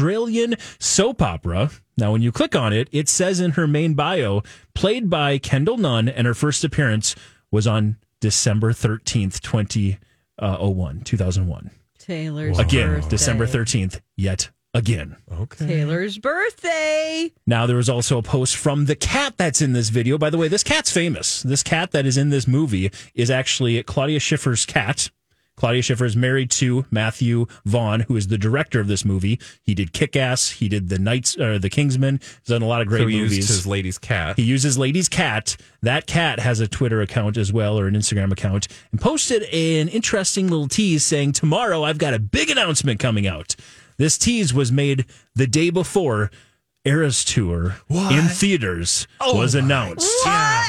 soap 0.79 1.21
opera. 1.21 1.71
Now, 1.97 2.11
when 2.11 2.21
you 2.21 2.31
click 2.31 2.55
on 2.55 2.73
it, 2.73 2.89
it 2.91 3.07
says 3.07 3.39
in 3.39 3.51
her 3.51 3.67
main 3.67 3.93
bio, 3.93 4.41
played 4.73 5.09
by 5.09 5.37
Kendall 5.37 5.77
Nunn, 5.77 6.09
and 6.09 6.25
her 6.25 6.33
first 6.33 6.63
appearance 6.63 7.15
was 7.51 7.67
on 7.67 7.97
December 8.19 8.71
13th, 8.73 9.41
2001, 9.41 9.99
uh, 10.39 11.03
2001. 11.03 11.71
Taylor's 11.99 12.59
Again, 12.59 12.95
birthday. 12.95 13.09
December 13.09 13.45
13th, 13.47 14.01
yet 14.17 14.49
again. 14.73 15.15
Okay. 15.31 15.67
Taylor's 15.67 16.17
birthday. 16.17 17.31
Now, 17.45 17.65
there 17.65 17.77
was 17.77 17.89
also 17.89 18.17
a 18.17 18.23
post 18.23 18.55
from 18.55 18.85
the 18.85 18.95
cat 18.95 19.35
that's 19.37 19.61
in 19.61 19.73
this 19.73 19.89
video. 19.89 20.17
By 20.17 20.29
the 20.29 20.37
way, 20.37 20.47
this 20.47 20.63
cat's 20.63 20.91
famous. 20.91 21.43
This 21.43 21.63
cat 21.63 21.91
that 21.91 22.05
is 22.05 22.17
in 22.17 22.29
this 22.29 22.47
movie 22.47 22.91
is 23.13 23.29
actually 23.29 23.81
Claudia 23.83 24.19
Schiffer's 24.19 24.65
cat. 24.65 25.09
Claudia 25.55 25.81
Schiffer 25.83 26.05
is 26.05 26.15
married 26.15 26.49
to 26.51 26.85
Matthew 26.89 27.45
Vaughn, 27.65 28.01
who 28.01 28.15
is 28.15 28.27
the 28.27 28.37
director 28.37 28.79
of 28.79 28.87
this 28.87 29.05
movie. 29.05 29.39
He 29.61 29.75
did 29.75 29.93
Kick 29.93 30.15
Ass. 30.15 30.49
He 30.49 30.67
did 30.67 30.89
the 30.89 30.97
Knights, 30.97 31.37
uh, 31.37 31.59
the 31.61 31.69
Kingsman. 31.69 32.19
He's 32.21 32.47
done 32.49 32.61
a 32.63 32.67
lot 32.67 32.81
of 32.81 32.87
great 32.87 33.01
so 33.01 33.07
he 33.07 33.17
movies. 33.21 33.37
used 33.37 33.49
his 33.49 33.67
lady's 33.67 33.97
cat. 33.97 34.35
He 34.37 34.43
uses 34.43 34.77
Lady's 34.77 35.07
Cat. 35.09 35.55
That 35.81 36.07
cat 36.07 36.39
has 36.39 36.59
a 36.59 36.67
Twitter 36.67 37.01
account 37.01 37.37
as 37.37 37.53
well 37.53 37.79
or 37.79 37.87
an 37.87 37.93
Instagram 37.93 38.31
account 38.31 38.67
and 38.91 38.99
posted 38.99 39.43
an 39.43 39.89
interesting 39.89 40.47
little 40.47 40.67
tease 40.67 41.05
saying, 41.05 41.33
Tomorrow 41.33 41.83
I've 41.83 41.97
got 41.99 42.13
a 42.13 42.19
big 42.19 42.49
announcement 42.49 42.99
coming 42.99 43.27
out. 43.27 43.55
This 43.97 44.17
tease 44.17 44.53
was 44.53 44.71
made 44.71 45.05
the 45.35 45.45
day 45.47 45.69
before 45.69 46.31
Eras 46.83 47.23
Tour 47.23 47.75
in 47.89 48.27
theaters 48.27 49.07
Oh 49.21 49.37
was 49.37 49.53
my 49.55 49.61
announced. 49.61 50.11
Yeah. 50.25 50.63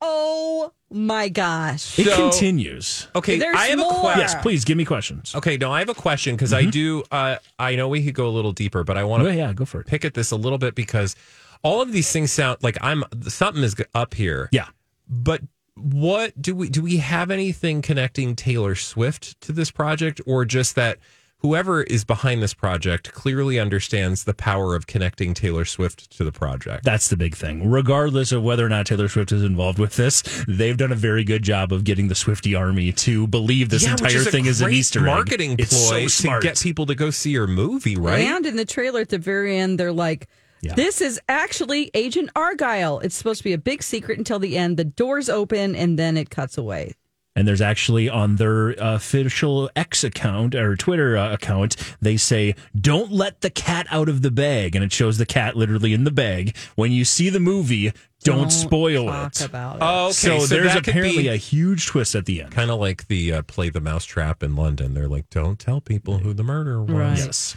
Oh 0.00 0.72
my 0.90 1.28
gosh. 1.28 1.98
It 1.98 2.06
So- 2.06 2.16
continues. 2.30 3.08
Okay, 3.14 3.38
There's 3.38 3.56
I 3.56 3.66
have 3.66 3.78
more. 3.78 3.92
a 3.92 3.94
question. 4.00 4.20
Yes, 4.20 4.34
please 4.42 4.64
give 4.64 4.76
me 4.76 4.84
questions. 4.84 5.34
Okay, 5.34 5.56
no, 5.56 5.72
I 5.72 5.80
have 5.80 5.88
a 5.88 5.94
question 5.94 6.36
because 6.36 6.52
I 6.52 6.64
do. 6.64 7.02
Uh, 7.10 7.36
I 7.58 7.74
know 7.76 7.88
we 7.88 8.04
could 8.04 8.14
go 8.14 8.28
a 8.28 8.30
little 8.30 8.52
deeper, 8.52 8.84
but 8.84 8.96
I 8.96 9.04
want 9.04 9.22
Oh, 9.22 9.26
to 9.26 9.34
yeah, 9.34 9.52
go 9.52 9.64
for 9.64 9.80
it. 9.80 9.86
pick 9.86 10.04
at 10.04 10.14
this 10.14 10.30
a 10.30 10.36
little 10.36 10.58
bit 10.58 10.74
because 10.74 11.16
all 11.62 11.82
of 11.82 11.92
these 11.92 12.10
things 12.12 12.32
sound 12.32 12.58
like 12.62 12.78
I'm 12.80 13.02
something 13.28 13.62
is 13.64 13.74
up 13.94 14.14
here. 14.14 14.48
Yeah. 14.52 14.66
But 15.08 15.42
what 15.74 16.40
do 16.40 16.54
we 16.54 16.68
do? 16.68 16.82
We 16.82 16.98
have 16.98 17.30
anything 17.30 17.82
connecting 17.82 18.34
Taylor 18.36 18.74
Swift 18.74 19.40
to 19.42 19.52
this 19.52 19.70
project, 19.70 20.20
or 20.26 20.44
just 20.44 20.74
that 20.76 20.98
whoever 21.46 21.82
is 21.84 22.04
behind 22.04 22.42
this 22.42 22.52
project 22.54 23.12
clearly 23.12 23.56
understands 23.60 24.24
the 24.24 24.34
power 24.34 24.74
of 24.74 24.88
connecting 24.88 25.32
Taylor 25.32 25.64
Swift 25.64 26.10
to 26.16 26.24
the 26.24 26.32
project? 26.32 26.82
That's 26.84 27.08
the 27.08 27.16
big 27.16 27.36
thing. 27.36 27.70
Regardless 27.70 28.32
of 28.32 28.42
whether 28.42 28.66
or 28.66 28.68
not 28.68 28.86
Taylor 28.86 29.06
Swift 29.08 29.30
is 29.30 29.44
involved 29.44 29.78
with 29.78 29.94
this, 29.94 30.22
they've 30.48 30.76
done 30.76 30.90
a 30.90 30.96
very 30.96 31.22
good 31.22 31.44
job 31.44 31.72
of 31.72 31.84
getting 31.84 32.08
the 32.08 32.14
Swiftie 32.14 32.58
army 32.58 32.90
to 32.92 33.28
believe 33.28 33.68
this 33.68 33.84
Yeah, 33.84 33.92
entire 33.92 34.16
is 34.16 34.28
thing 34.28 34.46
is 34.46 34.60
an 34.60 34.66
great 34.66 34.76
Easter 34.78 34.98
egg. 35.00 35.06
marketing 35.06 35.56
It's 35.60 35.76
so 35.76 35.90
ploy 35.90 36.06
to 36.08 36.40
get 36.40 36.60
people 36.60 36.86
to 36.86 36.96
go 36.96 37.10
see 37.10 37.30
your 37.30 37.46
movie, 37.46 37.96
right? 37.96 38.20
And 38.22 38.44
in 38.44 38.56
the 38.56 38.64
trailer 38.64 39.00
at 39.02 39.10
the 39.10 39.18
very 39.18 39.56
end, 39.56 39.78
they're 39.78 39.92
like, 39.92 40.26
Yeah. 40.62 40.74
this 40.74 41.00
is 41.00 41.20
actually 41.28 41.92
Agent 41.94 42.30
Argylle. 42.34 43.04
It's 43.04 43.14
supposed 43.14 43.38
to 43.38 43.44
be 43.44 43.52
a 43.52 43.58
big 43.58 43.84
secret 43.84 44.18
until 44.18 44.40
the 44.40 44.58
end. 44.58 44.78
The 44.78 44.84
doors 44.84 45.28
open 45.28 45.76
and 45.76 45.96
then 45.96 46.16
it 46.16 46.28
cuts 46.30 46.58
away. 46.58 46.94
And 47.36 47.46
there's 47.46 47.60
actually 47.60 48.08
on 48.08 48.36
their 48.36 48.70
official 48.70 49.70
X 49.76 50.02
account 50.02 50.54
or 50.54 50.74
Twitter 50.74 51.16
uh, 51.16 51.32
account, 51.34 51.76
they 52.00 52.16
say, 52.16 52.56
don't 52.74 53.12
let 53.12 53.42
the 53.42 53.50
cat 53.50 53.86
out 53.90 54.08
of 54.08 54.22
the 54.22 54.30
bag. 54.32 54.74
And 54.74 54.82
it 54.82 54.92
shows 54.92 55.18
the 55.18 55.26
cat 55.26 55.54
literally 55.54 55.92
in 55.92 56.04
the 56.04 56.10
bag. 56.10 56.56
When 56.74 56.90
you 56.90 57.04
see 57.04 57.28
the 57.28 57.38
movie, 57.38 57.92
don't, 58.24 58.50
spoil 58.50 59.06
talk 59.06 59.32
it. 59.36 59.44
about 59.44 59.76
it. 59.76 59.82
Oh, 59.82 60.04
okay. 60.06 60.12
So, 60.12 60.38
So 60.40 60.46
there's 60.46 60.74
apparently 60.74 61.28
a 61.28 61.36
huge 61.36 61.86
twist 61.86 62.14
at 62.14 62.24
the 62.24 62.42
end. 62.42 62.52
Kind 62.52 62.70
of 62.70 62.80
like 62.80 63.06
the 63.08 63.34
uh, 63.34 63.42
play 63.42 63.68
the 63.68 63.80
mousetrap 63.80 64.42
in 64.42 64.56
London. 64.56 64.94
They're 64.94 65.06
like, 65.06 65.28
don't 65.30 65.58
tell 65.58 65.80
people 65.80 66.18
who 66.18 66.32
the 66.32 66.42
murderer 66.42 66.82
was. 66.82 66.90
Right. 66.90 67.18
Yes. 67.18 67.56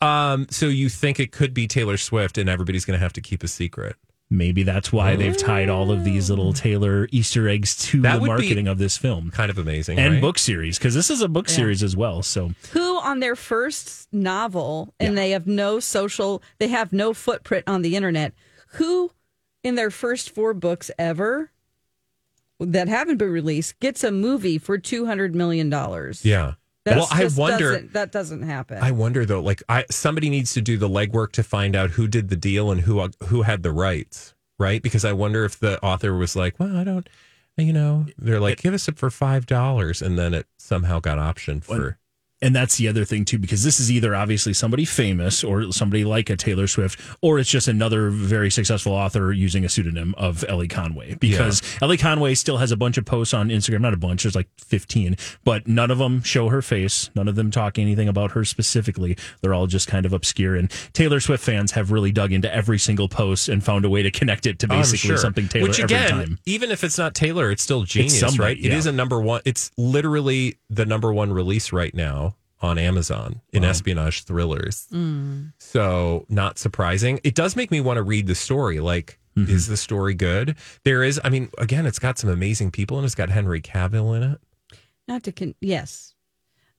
Um, 0.00 0.46
so 0.50 0.66
you 0.66 0.88
think 0.88 1.18
it 1.18 1.32
could 1.32 1.52
be 1.52 1.66
Taylor 1.66 1.96
Swift, 1.96 2.38
and 2.38 2.48
everybody's 2.48 2.84
going 2.84 2.98
to 2.98 3.02
have 3.02 3.12
to 3.14 3.20
keep 3.20 3.42
a 3.42 3.48
secret? 3.48 3.96
Maybe 4.28 4.64
that's 4.64 4.92
why 4.92 5.14
they've 5.14 5.36
tied 5.36 5.68
all 5.68 5.92
of 5.92 6.02
these 6.02 6.30
little 6.30 6.52
mm. 6.52 6.56
Taylor 6.56 7.06
Easter 7.12 7.48
eggs 7.48 7.76
to 7.90 8.02
That 8.02 8.20
the 8.20 8.26
marketing 8.26 8.66
of 8.66 8.78
this 8.78 8.96
film 8.96 9.30
Kind 9.30 9.50
of 9.50 9.58
amazing, 9.58 10.00
and 10.00 10.14
right? 10.14 10.20
book 10.20 10.38
series 10.38 10.78
because 10.78 10.94
this 10.94 11.10
is 11.10 11.20
a 11.20 11.28
book 11.28 11.48
series 11.48 11.82
as 11.82 11.96
well. 11.96 12.22
So 12.22 12.50
Who 12.72 12.98
on 12.98 13.20
their 13.20 13.36
first 13.36 14.08
novel 14.12 14.92
and 14.98 15.16
they 15.16 15.30
have 15.30 15.46
no 15.46 15.78
social, 15.78 16.42
they 16.58 16.68
have 16.68 16.92
no 16.92 17.14
footprint 17.14 17.64
on 17.68 17.82
the 17.82 17.94
internet. 17.94 18.32
Who 18.70 19.12
in 19.62 19.76
their 19.76 19.92
first 19.92 20.30
four 20.30 20.54
books 20.54 20.90
ever 20.98 21.52
that 22.58 22.88
haven't 22.88 23.18
been 23.18 23.30
released 23.30 23.78
gets 23.78 24.02
a 24.02 24.10
movie 24.10 24.58
for 24.58 24.76
two 24.76 25.06
hundred 25.06 25.36
million 25.36 25.70
dollars? 25.70 26.24
Yeah. 26.24 26.54
That's 26.86 26.96
well, 26.98 27.08
I 27.10 27.28
wonder. 27.36 27.72
doesn't- 27.72 27.92
that 27.94 28.12
doesn't 28.12 28.42
happen. 28.42 28.78
I 28.80 28.92
wonder 28.92 29.26
though. 29.26 29.40
Like, 29.40 29.60
I 29.68 29.84
somebody 29.90 30.30
needs 30.30 30.54
to 30.54 30.60
do 30.62 30.78
the 30.78 30.88
legwork 30.88 31.32
to 31.32 31.42
find 31.42 31.74
out 31.74 31.90
who 31.90 32.06
did 32.06 32.28
the 32.28 32.36
deal 32.36 32.70
and 32.70 32.82
who 32.82 33.00
uh, 33.00 33.08
who 33.24 33.42
had 33.42 33.64
the 33.64 33.72
rights, 33.72 34.34
right? 34.56 34.80
Because 34.80 35.04
I 35.04 35.12
wonder 35.12 35.44
if 35.44 35.58
the 35.58 35.82
author 35.82 36.14
was 36.16 36.36
like, 36.36 36.60
"Well, 36.60 36.76
I 36.76 36.84
don't," 36.84 37.08
you 37.56 37.72
know, 37.72 38.06
they're 38.16 38.38
like, 38.38 38.58
"Give 38.62 38.72
us 38.72 38.86
it 38.86 38.98
for 38.98 39.10
five 39.10 39.46
dollars," 39.46 40.00
and 40.00 40.16
then 40.16 40.32
it 40.32 40.46
somehow 40.58 41.00
got 41.00 41.18
optioned 41.18 41.64
for. 41.64 41.98
And 42.46 42.54
that's 42.54 42.76
the 42.76 42.86
other 42.86 43.04
thing 43.04 43.24
too, 43.24 43.40
because 43.40 43.64
this 43.64 43.80
is 43.80 43.90
either 43.90 44.14
obviously 44.14 44.52
somebody 44.52 44.84
famous 44.84 45.42
or 45.42 45.72
somebody 45.72 46.04
like 46.04 46.30
a 46.30 46.36
Taylor 46.36 46.68
Swift, 46.68 47.00
or 47.20 47.40
it's 47.40 47.50
just 47.50 47.66
another 47.66 48.08
very 48.08 48.52
successful 48.52 48.92
author 48.92 49.32
using 49.32 49.64
a 49.64 49.68
pseudonym 49.68 50.14
of 50.16 50.44
Elly 50.48 50.68
Conway. 50.68 51.14
Because 51.14 51.60
Elly 51.82 51.96
Conway 51.96 52.36
still 52.36 52.58
has 52.58 52.70
a 52.70 52.76
bunch 52.76 52.98
of 52.98 53.04
posts 53.04 53.34
on 53.34 53.48
Instagram, 53.48 53.80
not 53.80 53.94
a 53.94 53.96
bunch, 53.96 54.22
there's 54.22 54.36
like 54.36 54.46
15, 54.58 55.16
but 55.42 55.66
none 55.66 55.90
of 55.90 55.98
them 55.98 56.22
show 56.22 56.48
her 56.48 56.62
face. 56.62 57.10
None 57.16 57.26
of 57.26 57.34
them 57.34 57.50
talk 57.50 57.80
anything 57.80 58.08
about 58.08 58.30
her 58.30 58.44
specifically. 58.44 59.16
They're 59.40 59.52
all 59.52 59.66
just 59.66 59.88
kind 59.88 60.06
of 60.06 60.12
obscure. 60.12 60.54
And 60.54 60.70
Taylor 60.92 61.18
Swift 61.18 61.42
fans 61.42 61.72
have 61.72 61.90
really 61.90 62.12
dug 62.12 62.30
into 62.30 62.54
every 62.54 62.78
single 62.78 63.08
post 63.08 63.48
and 63.48 63.64
found 63.64 63.84
a 63.84 63.90
way 63.90 64.04
to 64.04 64.12
connect 64.12 64.46
it 64.46 64.60
to 64.60 64.68
basically 64.68 65.08
sure. 65.08 65.16
something 65.16 65.48
Taylor 65.48 65.66
Which 65.66 65.80
every 65.80 65.96
again, 65.96 66.10
time. 66.10 66.38
even 66.46 66.70
if 66.70 66.84
it's 66.84 66.96
not 66.96 67.16
Taylor, 67.16 67.50
it's 67.50 67.64
still 67.64 67.82
genius, 67.82 68.20
somebody, 68.20 68.38
right? 68.38 68.56
It 68.56 68.70
yeah. 68.70 68.76
is 68.76 68.86
a 68.86 68.92
number 68.92 69.20
one. 69.20 69.40
It's 69.44 69.72
literally 69.76 70.60
the 70.70 70.86
number 70.86 71.12
one 71.12 71.32
release 71.32 71.72
right 71.72 71.92
now 71.92 72.35
on 72.62 72.78
Amazon 72.78 73.40
in 73.52 73.64
espionage 73.64 74.24
thrillers. 74.24 74.86
So 75.58 76.26
not 76.28 76.58
surprising. 76.58 77.20
It 77.24 77.34
does 77.34 77.56
make 77.56 77.70
me 77.70 77.80
want 77.80 77.96
to 77.98 78.02
read 78.02 78.26
the 78.26 78.34
story. 78.34 78.80
Like, 78.80 79.18
Mm-hmm. 79.36 79.52
is 79.52 79.66
the 79.66 79.76
story 79.76 80.14
good? 80.14 80.56
There 80.84 81.02
is. 81.04 81.20
I 81.22 81.28
mean, 81.28 81.50
again, 81.58 81.84
it's 81.84 81.98
got 81.98 82.16
some 82.16 82.30
amazing 82.30 82.70
people 82.70 82.96
and 82.96 83.04
it's 83.04 83.14
got 83.14 83.28
Henry 83.28 83.60
Cavill 83.60 84.16
in 84.16 84.22
it. 84.22 84.40
not 85.06 85.24
to 85.24 85.32
con- 85.32 85.54
yes, 85.60 86.14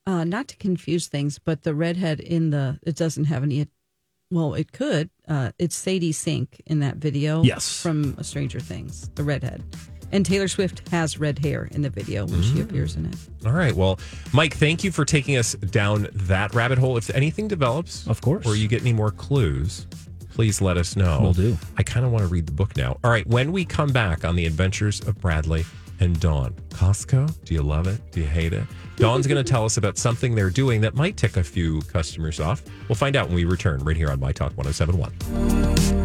uh, 0.08 0.24
not 0.24 0.48
to 0.48 0.56
confuse 0.56 1.06
things, 1.06 1.38
but 1.38 1.62
the 1.62 1.72
redhead 1.72 2.18
in 2.18 2.50
the 2.50 2.80
it 2.82 2.96
doesn't 2.96 3.26
have 3.26 3.44
any. 3.44 3.68
Well, 4.32 4.54
it 4.54 4.72
could. 4.72 5.08
Uh, 5.28 5.52
it's 5.60 5.76
Sadie 5.76 6.10
Sink 6.10 6.60
in 6.66 6.80
that 6.80 6.96
video. 6.96 7.44
Yes. 7.44 7.80
from 7.80 8.20
Stranger 8.24 8.58
Things, 8.58 9.08
the 9.14 9.22
redhead. 9.22 9.62
And 10.12 10.24
Taylor 10.24 10.48
Swift 10.48 10.88
has 10.88 11.18
red 11.18 11.38
hair 11.38 11.68
in 11.72 11.82
the 11.82 11.90
video 11.90 12.26
when 12.26 12.42
she 12.42 12.60
appears 12.60 12.96
in 12.96 13.06
it. 13.06 13.16
All 13.44 13.52
right. 13.52 13.74
Well, 13.74 13.98
Mike, 14.32 14.54
thank 14.54 14.82
you 14.82 14.90
for 14.90 15.04
taking 15.04 15.36
us 15.36 15.54
down 15.54 16.08
that 16.12 16.54
rabbit 16.54 16.78
hole. 16.78 16.96
If 16.96 17.10
anything 17.10 17.46
develops, 17.48 18.06
Of 18.06 18.20
course. 18.20 18.46
or 18.46 18.56
you 18.56 18.68
get 18.68 18.80
any 18.80 18.92
more 18.94 19.10
clues, 19.10 19.86
please 20.32 20.60
let 20.62 20.76
us 20.78 20.96
know. 20.96 21.18
We'll 21.20 21.32
do. 21.34 21.58
I 21.76 21.82
kind 21.82 22.06
of 22.06 22.12
want 22.12 22.22
to 22.22 22.28
read 22.28 22.46
the 22.46 22.52
book 22.52 22.76
now. 22.76 22.98
All 23.04 23.10
right. 23.10 23.26
When 23.26 23.52
we 23.52 23.64
come 23.64 23.92
back 23.92 24.24
on 24.24 24.34
the 24.36 24.46
adventures 24.46 25.00
of 25.06 25.20
Bradley 25.20 25.64
and 26.00 26.18
Dawn, 26.18 26.54
Costco, 26.70 27.44
do 27.44 27.52
you 27.54 27.62
love 27.62 27.86
it? 27.86 28.00
Do 28.12 28.20
you 28.20 28.26
hate 28.26 28.52
it? 28.54 28.64
Dawn's 28.96 29.26
going 29.26 29.42
to 29.44 29.48
tell 29.48 29.64
us 29.64 29.76
about 29.76 29.98
something 29.98 30.34
they're 30.34 30.48
doing 30.50 30.80
that 30.80 30.94
might 30.94 31.16
tick 31.16 31.36
a 31.36 31.44
few 31.44 31.82
customers 31.82 32.40
off. 32.40 32.62
We'll 32.88 32.96
find 32.96 33.14
out 33.14 33.26
when 33.26 33.34
we 33.36 33.44
return 33.44 33.80
right 33.84 33.96
here 33.96 34.10
on 34.10 34.18
My 34.20 34.32
Talk 34.32 34.56
1071. 34.56 35.97